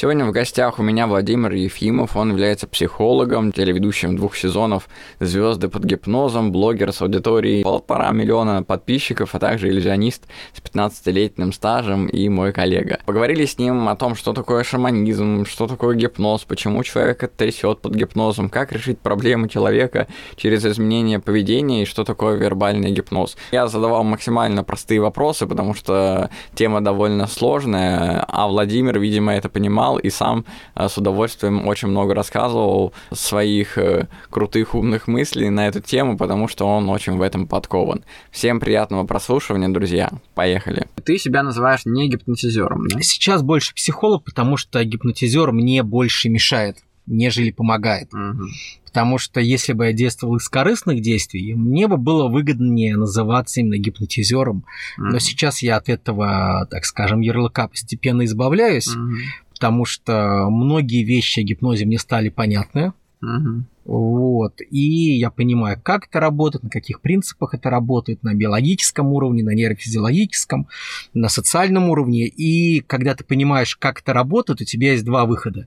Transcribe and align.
Сегодня 0.00 0.24
в 0.26 0.30
гостях 0.30 0.78
у 0.78 0.82
меня 0.84 1.08
Владимир 1.08 1.52
Ефимов. 1.54 2.14
Он 2.14 2.30
является 2.30 2.68
психологом, 2.68 3.50
телеведущим 3.50 4.14
двух 4.14 4.36
сезонов 4.36 4.88
«Звезды 5.18 5.68
под 5.68 5.82
гипнозом», 5.82 6.52
блогер 6.52 6.92
с 6.92 7.02
аудиторией 7.02 7.64
полтора 7.64 8.12
миллиона 8.12 8.62
подписчиков, 8.62 9.34
а 9.34 9.40
также 9.40 9.68
иллюзионист 9.68 10.28
с 10.54 10.60
15-летним 10.60 11.52
стажем 11.52 12.06
и 12.06 12.28
мой 12.28 12.52
коллега. 12.52 13.00
Поговорили 13.06 13.44
с 13.44 13.58
ним 13.58 13.88
о 13.88 13.96
том, 13.96 14.14
что 14.14 14.32
такое 14.34 14.62
шаманизм, 14.62 15.44
что 15.44 15.66
такое 15.66 15.96
гипноз, 15.96 16.44
почему 16.44 16.84
человек 16.84 17.28
трясет 17.36 17.80
под 17.80 17.96
гипнозом, 17.96 18.50
как 18.50 18.70
решить 18.70 19.00
проблемы 19.00 19.48
человека 19.48 20.06
через 20.36 20.64
изменение 20.64 21.18
поведения 21.18 21.82
и 21.82 21.86
что 21.86 22.04
такое 22.04 22.36
вербальный 22.36 22.92
гипноз. 22.92 23.36
Я 23.50 23.66
задавал 23.66 24.04
максимально 24.04 24.62
простые 24.62 25.00
вопросы, 25.00 25.48
потому 25.48 25.74
что 25.74 26.30
тема 26.54 26.80
довольно 26.82 27.26
сложная, 27.26 28.24
а 28.28 28.46
Владимир, 28.46 29.00
видимо, 29.00 29.34
это 29.34 29.48
понимал 29.48 29.87
знал 29.88 29.98
и 29.98 30.10
сам 30.10 30.44
э, 30.74 30.88
с 30.88 30.98
удовольствием 30.98 31.66
очень 31.66 31.88
много 31.88 32.14
рассказывал 32.14 32.92
своих 33.12 33.78
э, 33.78 34.08
крутых 34.30 34.74
умных 34.74 35.08
мыслей 35.08 35.50
на 35.50 35.66
эту 35.68 35.80
тему, 35.80 36.16
потому 36.16 36.48
что 36.48 36.66
он 36.66 36.88
очень 36.88 37.16
в 37.16 37.22
этом 37.22 37.46
подкован. 37.46 38.04
Всем 38.30 38.60
приятного 38.60 39.04
прослушивания, 39.04 39.68
друзья. 39.68 40.10
Поехали. 40.34 40.86
Ты 41.04 41.18
себя 41.18 41.42
называешь 41.42 41.82
не 41.84 42.08
гипнотизером, 42.08 42.88
да? 42.88 43.00
Сейчас 43.00 43.42
больше 43.42 43.74
психолог, 43.74 44.24
потому 44.24 44.56
что 44.56 44.84
гипнотизер 44.84 45.52
мне 45.52 45.82
больше 45.82 46.28
мешает 46.28 46.78
нежели 47.10 47.50
помогает. 47.50 48.12
Угу. 48.12 48.44
Потому 48.84 49.16
что 49.16 49.40
если 49.40 49.72
бы 49.72 49.86
я 49.86 49.92
действовал 49.92 50.36
из 50.36 50.48
корыстных 50.48 51.00
действий, 51.00 51.54
мне 51.54 51.88
бы 51.88 51.96
было 51.96 52.28
выгоднее 52.28 52.96
называться 52.96 53.60
именно 53.60 53.78
гипнотизером. 53.78 54.64
Угу. 54.98 55.06
Но 55.06 55.18
сейчас 55.18 55.62
я 55.62 55.76
от 55.76 55.88
этого, 55.88 56.66
так 56.70 56.84
скажем, 56.84 57.20
ярлыка 57.20 57.68
постепенно 57.68 58.26
избавляюсь, 58.26 58.88
угу 58.88 59.16
потому 59.58 59.84
что 59.84 60.46
многие 60.50 61.02
вещи 61.02 61.40
о 61.40 61.42
гипнозе 61.42 61.84
мне 61.84 61.98
стали 61.98 62.28
понятны. 62.28 62.92
Угу. 63.20 63.64
Вот. 63.86 64.60
И 64.70 65.18
я 65.18 65.30
понимаю, 65.30 65.80
как 65.82 66.06
это 66.06 66.20
работает, 66.20 66.62
на 66.62 66.70
каких 66.70 67.00
принципах 67.00 67.54
это 67.54 67.68
работает, 67.68 68.22
на 68.22 68.34
биологическом 68.34 69.08
уровне, 69.12 69.42
на 69.42 69.50
нейрофизиологическом, 69.50 70.68
на 71.12 71.28
социальном 71.28 71.90
уровне. 71.90 72.26
И 72.26 72.82
когда 72.82 73.16
ты 73.16 73.24
понимаешь, 73.24 73.74
как 73.74 74.00
это 74.00 74.12
работает, 74.12 74.60
у 74.60 74.64
тебя 74.64 74.92
есть 74.92 75.04
два 75.04 75.26
выхода. 75.26 75.66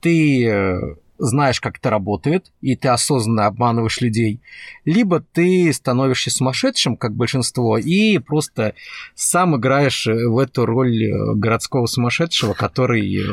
Ты 0.00 0.44
э, 0.44 0.94
знаешь, 1.18 1.60
как 1.60 1.78
это 1.78 1.90
работает, 1.90 2.52
и 2.60 2.76
ты 2.76 2.88
осознанно 2.88 3.46
обманываешь 3.46 4.00
людей, 4.00 4.40
либо 4.84 5.20
ты 5.20 5.72
становишься 5.72 6.30
сумасшедшим, 6.30 6.96
как 6.96 7.14
большинство, 7.14 7.78
и 7.78 8.18
просто 8.18 8.74
сам 9.14 9.56
играешь 9.56 10.06
в 10.06 10.38
эту 10.38 10.66
роль 10.66 11.04
э, 11.04 11.34
городского 11.34 11.86
сумасшедшего, 11.86 12.54
который 12.54 13.16
э, 13.16 13.24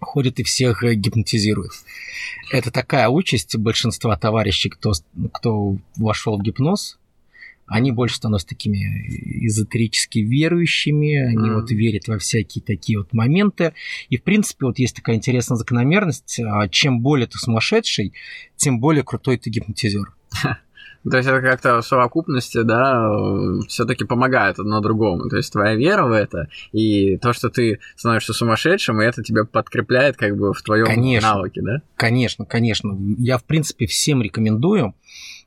ходит 0.00 0.40
и 0.40 0.42
всех 0.42 0.82
гипнотизирует. 0.82 1.72
Это 2.50 2.70
такая 2.70 3.08
участь 3.08 3.56
большинства 3.56 4.16
товарищей, 4.16 4.68
кто, 4.68 4.92
кто 5.32 5.76
вошел 5.96 6.38
в 6.38 6.42
гипноз, 6.42 6.99
они 7.70 7.92
больше 7.92 8.16
становятся 8.16 8.48
такими 8.48 9.46
эзотерически 9.46 10.18
верующими, 10.18 11.16
они 11.16 11.50
mm. 11.50 11.54
вот 11.54 11.70
верят 11.70 12.08
во 12.08 12.18
всякие 12.18 12.62
такие 12.62 12.98
вот 12.98 13.12
моменты. 13.12 13.74
И, 14.08 14.18
в 14.18 14.24
принципе, 14.24 14.66
вот 14.66 14.80
есть 14.80 14.96
такая 14.96 15.16
интересная 15.16 15.56
закономерность, 15.56 16.40
а, 16.40 16.68
чем 16.68 17.00
более 17.00 17.28
ты 17.28 17.38
сумасшедший, 17.38 18.12
тем 18.56 18.80
более 18.80 19.04
крутой 19.04 19.38
ты 19.38 19.50
гипнотизер. 19.50 20.12
То 21.08 21.16
есть 21.16 21.28
это 21.28 21.40
как-то 21.40 21.80
в 21.80 21.86
совокупности, 21.86 22.60
да, 22.62 23.08
все-таки 23.68 24.04
помогает 24.04 24.58
одно 24.58 24.80
другому. 24.80 25.30
То 25.30 25.36
есть 25.36 25.52
твоя 25.52 25.74
вера 25.74 26.06
в 26.06 26.12
это 26.12 26.48
и 26.72 27.16
то, 27.18 27.32
что 27.32 27.48
ты 27.48 27.78
становишься 27.96 28.34
сумасшедшим, 28.34 29.00
и 29.00 29.04
это 29.04 29.22
тебя 29.22 29.44
подкрепляет 29.44 30.16
как 30.16 30.36
бы 30.36 30.52
в 30.52 30.60
твоем 30.60 30.86
навыке, 31.22 31.62
да? 31.62 31.82
Конечно, 31.96 32.44
конечно. 32.44 32.98
Я, 33.16 33.38
в 33.38 33.44
принципе, 33.44 33.86
всем 33.86 34.20
рекомендую 34.22 34.94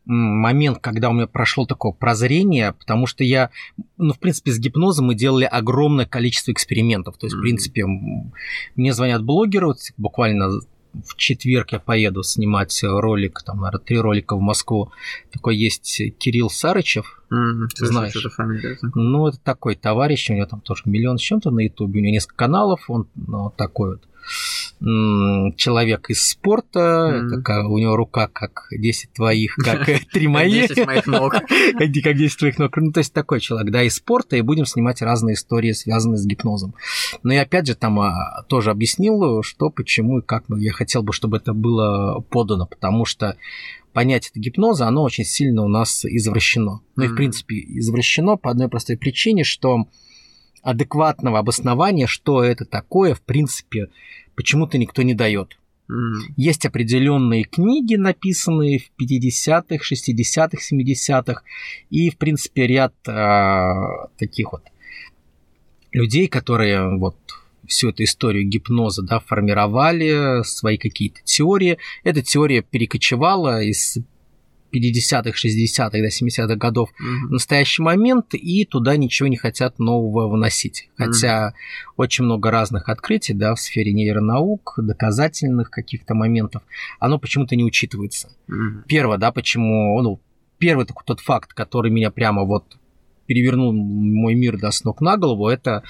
момент, 0.05 0.79
когда 0.79 1.09
у 1.09 1.13
меня 1.13 1.27
прошло 1.27 1.65
такое 1.65 1.91
прозрение, 1.91 2.73
потому 2.73 3.07
что 3.07 3.23
я, 3.23 3.49
ну, 3.97 4.13
в 4.13 4.19
принципе, 4.19 4.51
с 4.51 4.59
гипнозом 4.59 5.07
мы 5.07 5.15
делали 5.15 5.45
огромное 5.45 6.05
количество 6.05 6.51
экспериментов. 6.51 7.17
То 7.17 7.27
есть, 7.27 7.35
mm-hmm. 7.35 7.39
в 7.39 7.41
принципе, 7.41 7.85
мне 8.75 8.93
звонят 8.93 9.23
блогеры, 9.23 9.67
вот 9.67 9.79
буквально 9.97 10.49
в 10.93 11.15
четверг 11.15 11.71
я 11.71 11.79
поеду 11.79 12.23
снимать 12.23 12.77
ролик, 12.83 13.41
там, 13.43 13.57
наверное, 13.57 13.83
три 13.83 13.97
ролика 13.97 14.35
в 14.35 14.41
Москву. 14.41 14.91
Такой 15.31 15.57
есть 15.57 16.01
Кирилл 16.19 16.49
Сарычев, 16.49 17.22
mm, 17.33 17.67
ты 17.75 17.85
знаешь. 17.85 18.16
Это 18.16 18.29
фамилия, 18.29 18.77
ну, 18.94 19.27
это 19.27 19.39
такой 19.39 19.75
товарищ, 19.75 20.29
у 20.29 20.33
него 20.33 20.45
там 20.45 20.61
тоже 20.61 20.83
миллион 20.85 21.17
с 21.17 21.21
чем-то 21.21 21.51
на 21.51 21.61
ютубе, 21.61 21.99
у 21.99 22.03
него 22.03 22.13
несколько 22.13 22.35
каналов, 22.35 22.89
он 22.89 23.07
ну, 23.16 23.51
такой 23.55 23.91
вот 23.91 24.07
человек 25.55 26.09
из 26.09 26.27
спорта, 26.27 26.79
mm-hmm. 26.79 27.29
такая, 27.29 27.63
у 27.63 27.77
него 27.77 27.95
рука 27.95 28.27
как 28.27 28.67
10 28.71 29.13
твоих, 29.13 29.55
как 29.63 29.85
3 29.85 30.27
мои. 30.27 30.51
10 30.51 30.85
моих 30.85 31.07
ног. 31.07 31.33
как 31.33 32.17
10 32.17 32.38
твоих 32.38 32.57
ног. 32.59 32.75
Ну, 32.75 32.91
то 32.91 32.99
есть 32.99 33.13
такой 33.13 33.39
человек, 33.39 33.71
да, 33.71 33.83
из 33.83 33.95
спорта, 33.95 34.35
и 34.35 34.41
будем 34.41 34.65
снимать 34.65 35.01
разные 35.01 35.35
истории, 35.35 35.71
связанные 35.71 36.17
с 36.17 36.25
гипнозом. 36.25 36.73
Но 37.23 37.33
я 37.33 37.44
опять 37.44 37.67
же 37.67 37.75
там 37.75 38.00
а, 38.00 38.44
тоже 38.47 38.71
объяснил, 38.71 39.41
что, 39.41 39.69
почему 39.69 40.19
и 40.19 40.21
как. 40.21 40.44
Я 40.50 40.73
хотел 40.73 41.01
бы, 41.01 41.13
чтобы 41.13 41.38
это 41.38 41.53
было 41.53 42.19
подано, 42.29 42.65
потому 42.65 43.05
что 43.05 43.38
понятие 43.93 44.31
гипноза, 44.35 44.87
оно 44.87 45.03
очень 45.03 45.23
сильно 45.23 45.63
у 45.63 45.67
нас 45.67 46.03
извращено. 46.05 46.81
Ну 46.95 47.03
и, 47.03 47.07
в 47.07 47.15
принципе, 47.15 47.55
извращено 47.55 48.37
по 48.37 48.51
одной 48.51 48.67
простой 48.67 48.97
причине, 48.97 49.43
что 49.43 49.87
адекватного 50.61 51.39
обоснования, 51.39 52.07
что 52.07 52.43
это 52.43 52.65
такое, 52.65 53.13
в 53.13 53.21
принципе, 53.21 53.89
почему-то 54.35 54.77
никто 54.77 55.01
не 55.03 55.13
дает. 55.13 55.57
Mm. 55.89 56.33
Есть 56.37 56.65
определенные 56.65 57.43
книги, 57.43 57.95
написанные 57.95 58.79
в 58.79 58.89
50-х, 58.99 59.83
60-х, 59.83 60.57
70-х, 60.71 61.43
и, 61.89 62.09
в 62.09 62.17
принципе, 62.17 62.67
ряд 62.67 62.93
э, 63.07 63.73
таких 64.17 64.53
вот 64.53 64.63
людей, 65.91 66.27
которые 66.27 66.97
вот 66.97 67.17
всю 67.73 67.89
эту 67.89 68.03
историю 68.03 68.47
гипноза 68.47 69.01
да, 69.01 69.19
формировали, 69.19 70.44
свои 70.44 70.78
какие-то 70.78 71.19
теории. 71.23 71.78
Эта 72.03 72.22
теория 72.22 72.61
перекочевала 72.61 73.61
из 73.61 73.97
50-х, 74.73 75.31
60-х, 75.31 75.89
до 75.89 76.07
70-х 76.07 76.56
годов 76.56 76.89
mm-hmm. 76.89 77.28
в 77.28 77.31
настоящий 77.31 77.81
момент, 77.81 78.33
и 78.33 78.66
туда 78.66 78.95
ничего 78.97 79.28
не 79.28 79.38
хотят 79.38 79.79
нового 79.79 80.28
выносить. 80.28 80.89
Хотя 80.97 81.50
mm-hmm. 81.50 81.94
очень 81.97 82.25
много 82.25 82.51
разных 82.51 82.89
открытий 82.89 83.33
да, 83.33 83.53
в 83.53 83.59
сфере 83.59 83.94
нейронаук, 83.94 84.75
доказательных 84.78 85.69
каких-то 85.69 86.16
моментов, 86.16 86.63
оно 87.00 87.19
почему-то 87.19 87.56
не 87.56 87.63
учитывается. 87.63 88.29
Mm-hmm. 88.50 88.83
Первое, 88.88 89.17
да, 89.17 89.31
почему, 89.31 90.01
ну, 90.01 90.19
первый 90.57 90.85
такой 90.85 91.03
тот 91.06 91.19
факт, 91.19 91.53
который 91.53 91.91
меня 91.91 92.09
прямо 92.09 92.44
вот 92.44 92.78
перевернул 93.25 93.72
мой 93.73 94.35
мир 94.35 94.57
до 94.57 94.72
с 94.72 94.83
ног 94.83 95.01
на 95.01 95.17
голову, 95.17 95.47
это 95.47 95.83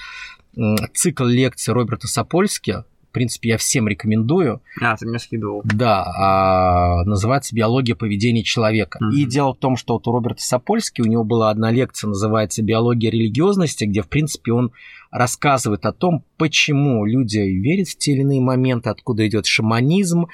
цикл 0.94 1.24
лекций 1.24 1.74
Роберта 1.74 2.06
Сапольски 2.06 2.84
принципе, 3.14 3.50
я 3.50 3.56
всем 3.56 3.88
рекомендую. 3.88 4.60
А, 4.82 4.96
ты 4.96 5.06
мне 5.06 5.18
скидывал. 5.18 5.62
Да, 5.64 6.02
а, 6.04 7.04
называется 7.04 7.54
«Биология 7.54 7.94
поведения 7.94 8.42
человека». 8.42 8.98
Mm-hmm. 8.98 9.14
И 9.14 9.24
дело 9.24 9.54
в 9.54 9.58
том, 9.58 9.76
что 9.76 9.94
вот 9.94 10.06
у 10.06 10.12
Роберта 10.12 10.42
Сапольски, 10.42 11.00
у 11.00 11.06
него 11.06 11.24
была 11.24 11.48
одна 11.48 11.70
лекция, 11.70 12.08
называется 12.08 12.62
«Биология 12.62 13.10
религиозности», 13.10 13.84
где, 13.84 14.02
в 14.02 14.08
принципе, 14.08 14.52
он 14.52 14.72
рассказывает 15.10 15.86
о 15.86 15.92
том, 15.92 16.24
почему 16.36 17.06
люди 17.06 17.38
верят 17.38 17.88
в 17.88 17.96
те 17.96 18.12
или 18.12 18.20
иные 18.22 18.40
моменты, 18.40 18.90
откуда 18.90 19.26
идет 19.26 19.46
шаманизм, 19.46 20.26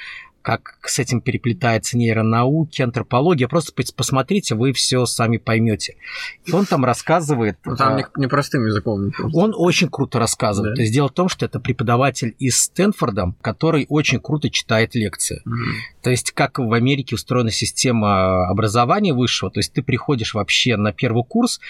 как 0.42 0.78
с 0.82 0.98
этим 0.98 1.20
переплетается 1.20 1.98
нейронауки, 1.98 2.82
антропология. 2.82 3.48
Просто 3.48 3.72
посмотрите, 3.94 4.54
вы 4.54 4.72
все 4.72 5.04
сами 5.06 5.36
поймете. 5.36 5.96
И 6.46 6.52
он 6.52 6.66
там 6.66 6.84
рассказывает... 6.84 7.58
Ну, 7.64 7.76
там 7.76 7.96
не, 7.96 8.06
не 8.16 8.26
простым 8.26 8.66
языком. 8.66 9.12
Он 9.34 9.54
очень 9.56 9.88
круто 9.88 10.18
рассказывает. 10.18 10.72
Да? 10.72 10.76
То 10.76 10.82
есть 10.82 10.94
дело 10.94 11.08
в 11.08 11.12
том, 11.12 11.28
что 11.28 11.44
это 11.46 11.60
преподаватель 11.60 12.34
из 12.38 12.62
Стэнфорда, 12.64 13.34
который 13.40 13.86
очень 13.88 14.20
круто 14.20 14.48
читает 14.50 14.94
лекции. 14.94 15.42
Угу. 15.44 15.54
То 16.02 16.10
есть 16.10 16.32
как 16.32 16.58
в 16.58 16.72
Америке 16.72 17.14
устроена 17.14 17.50
система 17.50 18.48
образования 18.48 19.12
высшего, 19.12 19.50
то 19.50 19.60
есть 19.60 19.72
ты 19.72 19.82
приходишь 19.82 20.34
вообще 20.34 20.76
на 20.76 20.92
первый 20.92 21.24
курс, 21.24 21.60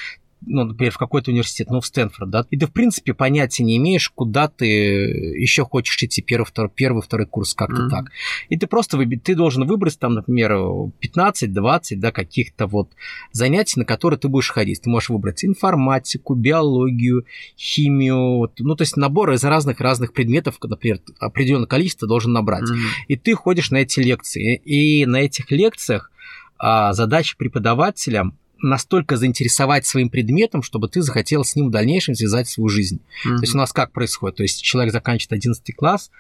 ну, 0.47 0.65
например, 0.65 0.93
в 0.93 0.99
какой-то 0.99 1.31
университет, 1.31 1.69
ну, 1.71 1.81
в 1.81 1.87
Стэнфорд, 1.87 2.31
да, 2.31 2.47
и 2.51 2.57
ты, 2.57 2.67
в 2.67 2.73
принципе, 2.73 3.15
понятия 3.15 3.63
не 3.63 3.77
имеешь, 3.77 4.09
куда 4.09 4.49
ты 4.49 4.67
еще 4.67 5.65
хочешь 5.65 6.03
идти, 6.03 6.23
первый, 6.23 6.47
второй, 6.47 6.71
первый, 6.75 7.03
второй 7.03 7.27
курс, 7.27 7.55
как-то 7.55 7.83
mm-hmm. 7.83 7.89
так. 7.89 8.07
И 8.49 8.57
ты 8.57 8.67
просто 8.67 8.97
выби- 8.97 9.19
ты 9.19 9.35
должен 9.35 9.67
выбрать 9.67 9.99
там, 9.99 10.15
например, 10.15 10.53
15-20, 10.53 11.97
да, 11.97 12.13
каких-то 12.13 12.67
вот 12.67 12.91
занятий, 13.33 13.79
на 13.79 13.85
которые 13.85 14.19
ты 14.19 14.29
будешь 14.29 14.51
ходить. 14.51 14.83
Ты 14.83 14.91
можешь 14.91 15.11
выбрать 15.11 15.45
информатику, 15.45 16.35
биологию, 16.35 17.27
химию, 17.57 18.39
вот, 18.39 18.53
ну, 18.59 18.77
то 18.77 18.83
есть 18.83 18.97
набор 18.97 19.33
из 19.33 19.45
разных-разных 19.45 20.13
предметов, 20.13 20.57
например, 20.63 21.01
определенное 21.19 21.67
количество 21.67 22.09
должен 22.09 22.33
набрать. 22.33 22.69
Mm-hmm. 22.71 23.05
И 23.09 23.17
ты 23.17 23.35
ходишь 23.35 23.71
на 23.71 23.79
эти 23.79 24.01
лекции. 24.01 24.57
И 24.57 25.05
на 25.07 25.17
этих 25.17 25.51
лекциях 25.51 26.11
а, 26.59 26.93
задача 26.93 27.37
преподавателя 27.37 28.33
настолько 28.63 29.17
заинтересовать 29.17 29.87
своим 29.87 30.11
предметом, 30.11 30.63
чтобы 30.63 30.89
ты 30.89 31.03
захотел 31.03 31.45
с 31.45 31.57
ним 31.57 31.69
в 31.69 31.71
дальнейшем 31.71 32.15
связать 32.15 32.49
свою 32.49 32.69
жизнь. 32.69 33.01
Mm-hmm. 33.27 33.37
То 33.37 33.43
есть 33.43 33.55
у 33.55 33.59
нас 33.59 33.73
как 33.73 33.93
происходит? 33.93 34.37
То 34.37 34.43
есть 34.43 34.63
человек 34.63 34.93
заканчивает 34.93 35.33
11 35.33 35.77
класс, 35.77 36.11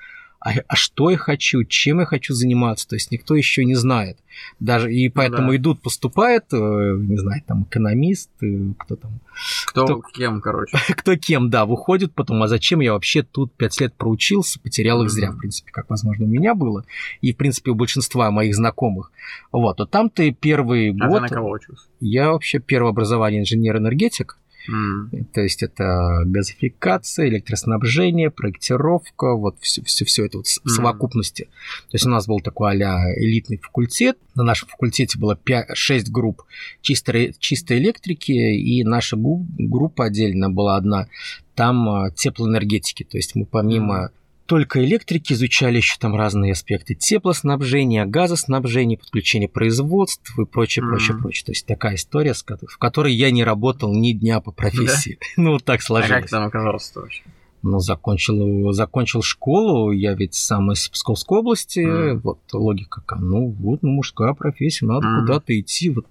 а, 0.40 0.52
а 0.68 0.76
что 0.76 1.10
я 1.10 1.18
хочу, 1.18 1.64
чем 1.64 2.00
я 2.00 2.06
хочу 2.06 2.32
заниматься, 2.32 2.88
то 2.88 2.96
есть 2.96 3.10
никто 3.10 3.34
еще 3.34 3.62
не 3.64 3.74
знает. 3.74 4.16
Даже 4.58 4.90
и 4.90 5.08
ну 5.08 5.12
поэтому 5.14 5.50
да. 5.50 5.56
идут, 5.56 5.82
поступают, 5.82 6.46
э, 6.52 6.56
не 6.56 7.18
знаю, 7.18 7.42
там 7.46 7.64
экономист, 7.64 8.30
э, 8.40 8.72
кто 8.78 8.96
там. 8.96 9.20
Кто, 9.66 9.84
кто 9.84 10.00
кем, 10.12 10.40
короче. 10.40 10.78
Кто 10.94 11.16
кем, 11.16 11.50
да, 11.50 11.66
выходит 11.66 12.14
потом, 12.14 12.42
а 12.42 12.48
зачем 12.48 12.80
я 12.80 12.94
вообще 12.94 13.22
тут 13.22 13.52
пять 13.52 13.78
лет 13.80 13.94
проучился, 13.94 14.58
потерял 14.58 15.02
их 15.02 15.10
зря, 15.10 15.30
в 15.30 15.38
принципе, 15.38 15.70
как, 15.72 15.90
возможно, 15.90 16.24
у 16.24 16.28
меня 16.28 16.54
было, 16.54 16.84
и, 17.20 17.32
в 17.32 17.36
принципе, 17.36 17.72
у 17.72 17.74
большинства 17.74 18.30
моих 18.30 18.54
знакомых. 18.54 19.12
Вот, 19.52 19.78
а 19.80 19.86
там 19.86 20.08
ты 20.08 20.32
первый 20.32 20.90
а 20.90 21.06
год... 21.06 21.16
ты 21.16 21.20
на 21.20 21.28
кого 21.28 21.50
учился? 21.50 21.84
Я 22.00 22.30
вообще 22.30 22.60
первое 22.60 22.90
образование 22.90 23.42
инженер-энергетик. 23.42 24.38
Mm. 24.70 25.24
То 25.32 25.40
есть 25.40 25.62
это 25.62 26.22
газификация, 26.24 27.28
электроснабжение, 27.28 28.30
проектировка, 28.30 29.34
вот 29.34 29.56
все, 29.60 29.82
все, 29.82 30.04
все 30.04 30.26
это 30.26 30.38
вот 30.38 30.46
mm. 30.46 30.68
совокупности. 30.68 31.44
То 31.90 31.94
есть 31.94 32.06
у 32.06 32.10
нас 32.10 32.26
был 32.26 32.40
такой 32.40 32.80
а 32.82 33.12
элитный 33.16 33.58
факультет. 33.58 34.18
На 34.34 34.44
нашем 34.44 34.68
факультете 34.68 35.18
было 35.18 35.34
5, 35.36 35.76
6 35.76 36.10
групп 36.10 36.42
чистой, 36.82 37.34
чистой 37.38 37.78
электрики, 37.78 38.32
и 38.32 38.84
наша 38.84 39.16
группа 39.16 40.06
отдельно 40.06 40.50
была 40.50 40.76
одна, 40.76 41.08
там 41.54 41.88
а, 41.88 42.10
теплоэнергетики. 42.10 43.04
То 43.04 43.16
есть 43.16 43.34
мы 43.34 43.44
помимо 43.46 44.10
только 44.50 44.84
электрики, 44.84 45.32
изучали 45.32 45.76
еще 45.76 45.94
там 46.00 46.16
разные 46.16 46.50
аспекты 46.50 46.96
теплоснабжения, 46.96 48.04
газоснабжения, 48.04 48.96
подключения 48.96 49.46
производств 49.46 50.36
и 50.36 50.44
прочее, 50.44 50.84
прочее, 50.84 51.16
mm-hmm. 51.16 51.20
прочее. 51.20 51.44
То 51.46 51.52
есть 51.52 51.66
такая 51.66 51.94
история, 51.94 52.34
в 52.34 52.78
которой 52.78 53.14
я 53.14 53.30
не 53.30 53.44
работал 53.44 53.94
ни 53.94 54.10
дня 54.10 54.40
по 54.40 54.50
профессии. 54.50 55.18
Да? 55.20 55.26
ну, 55.44 55.52
вот 55.52 55.64
так 55.64 55.82
сложилось. 55.82 56.18
А 56.18 56.20
как 56.22 56.30
там 56.30 56.44
оказался 56.48 56.98
вообще? 56.98 57.22
Ну, 57.62 57.78
закончил, 57.80 58.72
закончил 58.72 59.22
школу, 59.22 59.92
я 59.92 60.14
ведь 60.14 60.34
сам 60.34 60.72
из 60.72 60.88
Псковской 60.88 61.38
области, 61.38 61.80
mm. 61.80 62.20
вот 62.22 62.38
логика 62.52 63.02
ну, 63.18 63.48
вот, 63.50 63.82
ну, 63.82 63.90
мужская 63.90 64.32
профессия, 64.34 64.86
надо 64.86 65.06
mm. 65.06 65.20
куда-то 65.20 65.60
идти, 65.60 65.90
вот, 65.90 66.06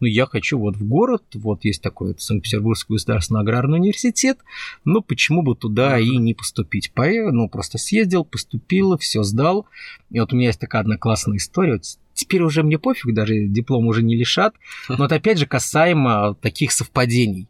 ну, 0.00 0.06
я 0.06 0.26
хочу 0.26 0.58
вот 0.58 0.76
в 0.76 0.86
город, 0.86 1.22
вот 1.34 1.64
есть 1.64 1.82
такой 1.82 2.08
вот 2.08 2.20
Санкт-Петербургский 2.20 2.94
государственный 2.94 3.40
аграрный 3.40 3.78
университет, 3.78 4.38
ну, 4.84 5.02
почему 5.02 5.42
бы 5.42 5.54
туда 5.54 6.00
mm. 6.00 6.02
и 6.02 6.16
не 6.16 6.34
поступить, 6.34 6.92
Поехал, 6.92 7.32
ну, 7.32 7.48
просто 7.48 7.78
съездил, 7.78 8.24
поступил, 8.24 8.96
все 8.98 9.22
сдал, 9.22 9.66
и 10.10 10.20
вот 10.20 10.32
у 10.32 10.36
меня 10.36 10.48
есть 10.48 10.60
такая 10.60 10.82
одна 10.82 10.96
классная 10.96 11.36
история, 11.36 11.74
вот, 11.74 11.84
теперь 12.14 12.42
уже 12.42 12.62
мне 12.62 12.78
пофиг, 12.78 13.12
даже 13.14 13.46
диплом 13.46 13.86
уже 13.86 14.02
не 14.02 14.16
лишат, 14.16 14.54
но 14.88 14.96
вот 14.96 15.12
опять 15.12 15.38
же 15.38 15.46
касаемо 15.46 16.34
таких 16.40 16.72
совпадений, 16.72 17.48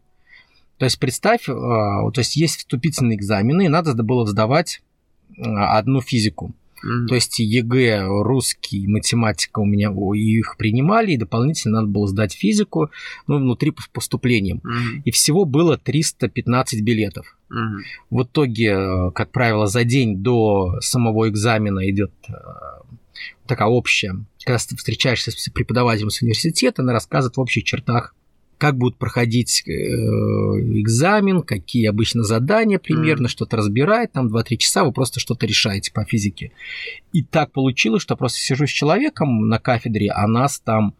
то 0.78 0.84
есть 0.84 0.98
представь, 0.98 1.48
а, 1.48 2.10
то 2.10 2.18
есть 2.20 2.36
есть 2.36 2.58
вступительные 2.58 3.16
экзамены, 3.16 3.66
и 3.66 3.68
надо 3.68 3.94
было 4.02 4.26
сдавать 4.26 4.82
а, 5.38 5.78
одну 5.78 6.00
физику. 6.00 6.54
Mm-hmm. 6.84 7.06
То 7.06 7.14
есть 7.14 7.38
ЕГЭ, 7.38 8.04
русский, 8.06 8.86
математика 8.86 9.60
у 9.60 9.64
меня 9.64 9.90
их 10.14 10.56
принимали, 10.58 11.12
и 11.12 11.16
дополнительно 11.16 11.80
надо 11.80 11.88
было 11.88 12.06
сдать 12.06 12.34
физику, 12.34 12.90
ну, 13.26 13.38
внутри 13.38 13.72
поступлением. 13.92 14.58
Mm-hmm. 14.58 15.02
И 15.06 15.10
всего 15.10 15.46
было 15.46 15.78
315 15.78 16.82
билетов. 16.82 17.38
Mm-hmm. 17.50 17.78
В 18.10 18.22
итоге, 18.24 19.10
как 19.14 19.32
правило, 19.32 19.66
за 19.66 19.84
день 19.84 20.18
до 20.18 20.78
самого 20.80 21.30
экзамена 21.30 21.88
идет 21.88 22.12
такая 23.46 23.68
общая, 23.68 24.16
когда 24.44 24.58
ты 24.58 24.76
встречаешься 24.76 25.30
с 25.30 25.48
преподавателем 25.50 26.10
с 26.10 26.20
университета, 26.20 26.82
она 26.82 26.92
рассказывает 26.92 27.36
в 27.36 27.40
общих 27.40 27.64
чертах 27.64 28.14
как 28.58 28.76
будет 28.78 28.96
проходить 28.96 29.62
э, 29.66 29.70
экзамен, 29.70 31.42
какие 31.42 31.86
обычно 31.86 32.22
задания 32.22 32.78
примерно, 32.78 33.26
mm. 33.26 33.30
что-то 33.30 33.56
разбирает, 33.56 34.12
там 34.12 34.28
2-3 34.28 34.56
часа 34.56 34.84
вы 34.84 34.92
просто 34.92 35.20
что-то 35.20 35.46
решаете 35.46 35.92
по 35.92 36.04
физике. 36.04 36.52
И 37.12 37.22
так 37.22 37.52
получилось, 37.52 38.02
что 38.02 38.16
просто 38.16 38.38
сижу 38.38 38.66
с 38.66 38.70
человеком 38.70 39.48
на 39.48 39.58
кафедре, 39.58 40.10
а 40.10 40.26
нас 40.26 40.58
там 40.58 40.94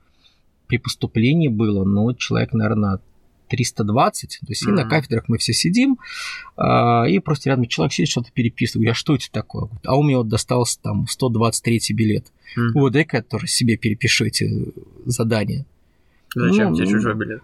при 0.67 0.79
поступлении 0.79 1.49
было, 1.49 1.85
ну, 1.85 2.12
человек, 2.14 2.53
наверное, 2.53 3.00
320, 3.49 4.41
то 4.41 4.47
есть 4.49 4.67
mm-hmm. 4.67 4.70
и 4.70 4.73
на 4.73 4.85
кафедрах 4.85 5.25
мы 5.29 5.38
все 5.38 5.53
сидим, 5.53 5.99
а, 6.56 7.05
и 7.05 7.20
просто 7.20 7.50
рядом 7.50 7.67
человек 7.67 7.93
сидит, 7.93 8.11
что-то 8.11 8.32
переписывает. 8.32 8.82
Говорю, 8.82 8.91
а 8.91 8.94
что 8.94 9.14
это 9.14 9.31
такое? 9.31 9.69
А 9.85 9.97
у 9.97 10.03
меня 10.03 10.19
вот 10.19 10.29
достался 10.29 10.81
там 10.82 11.06
123 11.06 11.81
билет. 11.91 12.26
Mm-hmm. 12.56 12.70
Вот, 12.75 12.93
дай-ка 12.93 13.19
я 13.19 13.23
тоже 13.23 13.47
себе 13.47 13.76
перепишу 13.76 14.25
эти 14.25 14.73
задания. 15.05 15.64
Зачем 16.37 16.71
ну, 16.71 16.77
тебе 16.77 16.87
чужой 16.87 17.15
билет? 17.15 17.43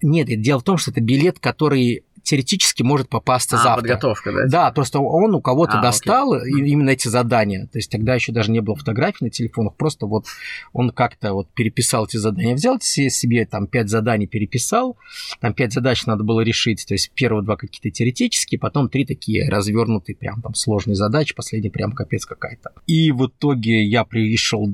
Нет, 0.00 0.28
дело 0.40 0.60
в 0.60 0.62
том, 0.64 0.78
что 0.78 0.90
это 0.90 1.02
билет, 1.02 1.38
который 1.38 2.04
теоретически 2.24 2.82
может 2.82 3.08
попасться 3.08 3.56
а, 3.56 3.62
завтра. 3.62 3.82
подготовка, 3.82 4.32
да? 4.32 4.46
Да, 4.48 4.72
просто 4.72 4.98
он 4.98 5.34
у 5.34 5.40
кого-то 5.40 5.78
а, 5.78 5.82
достал 5.82 6.32
окей. 6.32 6.70
именно 6.70 6.90
эти 6.90 7.08
задания. 7.08 7.66
То 7.66 7.78
есть 7.78 7.90
тогда 7.90 8.14
еще 8.14 8.32
даже 8.32 8.50
не 8.50 8.60
было 8.60 8.76
фотографий 8.76 9.24
на 9.24 9.30
телефонах, 9.30 9.76
просто 9.76 10.06
вот 10.06 10.26
он 10.72 10.90
как-то 10.90 11.34
вот 11.34 11.48
переписал 11.54 12.06
эти 12.06 12.16
задания. 12.16 12.54
Взял 12.54 12.80
себе 12.80 13.46
там 13.46 13.66
пять 13.66 13.88
заданий, 13.88 14.26
переписал, 14.26 14.96
там 15.40 15.54
пять 15.54 15.72
задач 15.72 16.06
надо 16.06 16.24
было 16.24 16.40
решить. 16.40 16.84
То 16.86 16.94
есть 16.94 17.10
первые 17.14 17.44
два 17.44 17.56
какие-то 17.56 17.90
теоретические, 17.90 18.58
потом 18.58 18.88
три 18.88 19.04
такие 19.04 19.48
развернутые, 19.48 20.16
прям 20.16 20.40
там 20.42 20.54
сложные 20.54 20.96
задачи, 20.96 21.34
последняя 21.34 21.70
прям 21.70 21.92
капец 21.92 22.24
какая-то. 22.24 22.72
И 22.86 23.12
в 23.12 23.26
итоге 23.26 23.84
я 23.84 24.04
пришел, 24.04 24.66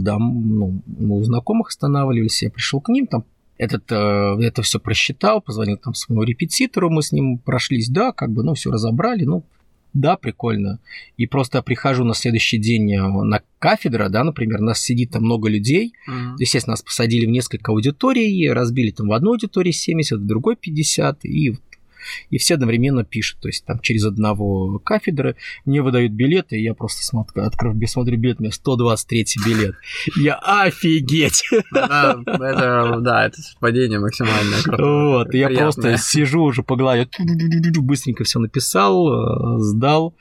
да, 0.00 0.18
ну, 0.18 0.82
мы 0.86 1.18
у 1.18 1.24
знакомых 1.24 1.68
останавливались, 1.68 2.42
я 2.42 2.50
пришел 2.50 2.80
к 2.80 2.88
ним, 2.88 3.06
там 3.06 3.24
этот, 3.58 3.90
э, 3.90 4.36
это 4.40 4.62
все 4.62 4.80
просчитал, 4.80 5.40
позвонил 5.40 5.78
там 5.78 5.94
своему 5.94 6.22
репетитору, 6.22 6.90
мы 6.90 7.02
с 7.02 7.12
ним 7.12 7.38
прошлись, 7.38 7.88
да, 7.88 8.12
как 8.12 8.30
бы, 8.30 8.42
ну, 8.42 8.54
все 8.54 8.70
разобрали, 8.70 9.24
ну, 9.24 9.44
да, 9.92 10.16
прикольно. 10.16 10.80
И 11.16 11.26
просто 11.26 11.62
прихожу 11.62 12.04
на 12.04 12.14
следующий 12.14 12.58
день 12.58 12.92
э, 12.92 13.00
на 13.00 13.42
кафедра, 13.60 14.08
да, 14.08 14.24
например, 14.24 14.60
нас 14.60 14.80
сидит 14.80 15.10
там 15.10 15.22
много 15.22 15.48
людей, 15.48 15.92
mm-hmm. 16.08 16.34
естественно, 16.40 16.72
нас 16.72 16.82
посадили 16.82 17.26
в 17.26 17.30
несколько 17.30 17.70
аудиторий, 17.70 18.50
разбили 18.50 18.90
там 18.90 19.08
в 19.08 19.12
одной 19.12 19.34
аудитории 19.34 19.70
70, 19.70 20.18
в 20.18 20.26
другой 20.26 20.56
50, 20.56 21.24
и 21.24 21.56
и 22.30 22.38
все 22.38 22.54
одновременно 22.54 23.04
пишут. 23.04 23.40
То 23.40 23.48
есть 23.48 23.64
там 23.64 23.80
через 23.80 24.04
одного 24.04 24.78
кафедры 24.78 25.36
мне 25.64 25.82
выдают 25.82 26.12
билеты, 26.12 26.56
и 26.56 26.62
я 26.62 26.74
просто 26.74 27.04
смотрю, 27.04 27.42
открыв, 27.44 27.74
смотрю 27.88 28.18
билет, 28.18 28.40
у 28.40 28.42
меня 28.42 28.52
123 28.52 29.26
билет. 29.44 29.74
Я 30.16 30.36
офигеть! 30.36 31.44
Это, 31.72 33.00
да, 33.00 33.26
это 33.26 33.42
совпадение 33.42 33.98
максимальное. 33.98 34.58
Вот, 34.66 35.34
я 35.34 35.48
просто 35.48 35.96
сижу 35.96 36.42
уже 36.42 36.62
по 36.62 36.76
голове, 36.76 37.08
быстренько 37.80 38.24
все 38.24 38.38
написал, 38.38 39.58
э, 39.58 39.60
сдал. 39.60 40.14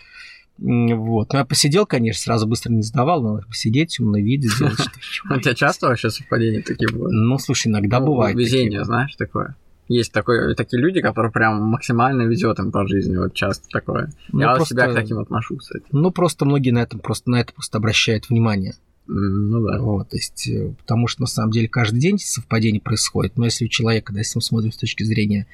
Вот. 0.59 1.33
Ну, 1.33 1.39
я 1.39 1.45
посидел, 1.45 1.85
конечно, 1.85 2.21
сразу 2.21 2.47
быстро 2.47 2.71
не 2.71 2.83
сдавал, 2.83 3.21
но 3.21 3.35
надо 3.35 3.47
посидеть, 3.47 3.99
умно 3.99 4.19
видеть, 4.19 4.51
сделать 4.51 4.79
что 4.79 5.33
У 5.35 5.39
тебя 5.39 5.55
часто 5.55 5.87
вообще 5.87 6.09
совпадения 6.09 6.61
такие 6.61 6.89
бывают? 6.89 7.13
Ну, 7.13 7.37
слушай, 7.39 7.67
иногда 7.67 7.99
ну, 7.99 8.07
бывает. 8.07 8.37
Везение, 8.37 8.83
знаешь, 8.85 9.15
такое. 9.15 9.55
Есть 9.87 10.11
такой, 10.13 10.55
такие 10.55 10.81
люди, 10.81 11.01
которые 11.01 11.31
прям 11.31 11.61
максимально 11.63 12.23
везет 12.23 12.59
им 12.59 12.71
по 12.71 12.87
жизни, 12.87 13.17
вот 13.17 13.33
часто 13.33 13.67
такое. 13.69 14.11
Ну, 14.31 14.41
Я 14.41 14.55
просто, 14.55 14.75
себя 14.75 14.87
к 14.87 14.93
таким 14.93 15.19
отношусь, 15.19 15.59
кстати. 15.59 15.85
Ну, 15.91 16.11
просто 16.11 16.45
многие 16.45 16.71
на 16.71 16.79
этом 16.79 16.99
просто 16.99 17.29
на 17.29 17.41
это 17.41 17.53
просто 17.53 17.77
обращают 17.77 18.29
внимание. 18.29 18.75
Ну 19.07 19.67
да. 19.67 19.79
Вот, 19.79 20.09
то 20.09 20.15
есть, 20.15 20.47
э, 20.47 20.73
потому 20.79 21.07
что 21.07 21.21
на 21.21 21.27
самом 21.27 21.51
деле 21.51 21.67
каждый 21.67 21.99
день 21.99 22.17
совпадение 22.17 22.81
происходит. 22.81 23.37
Но 23.37 23.45
если 23.45 23.65
у 23.65 23.67
человека, 23.67 24.13
да, 24.13 24.19
если 24.19 24.37
мы 24.37 24.41
смотрим 24.41 24.71
с 24.71 24.77
точки 24.77 25.03
зрения 25.03 25.45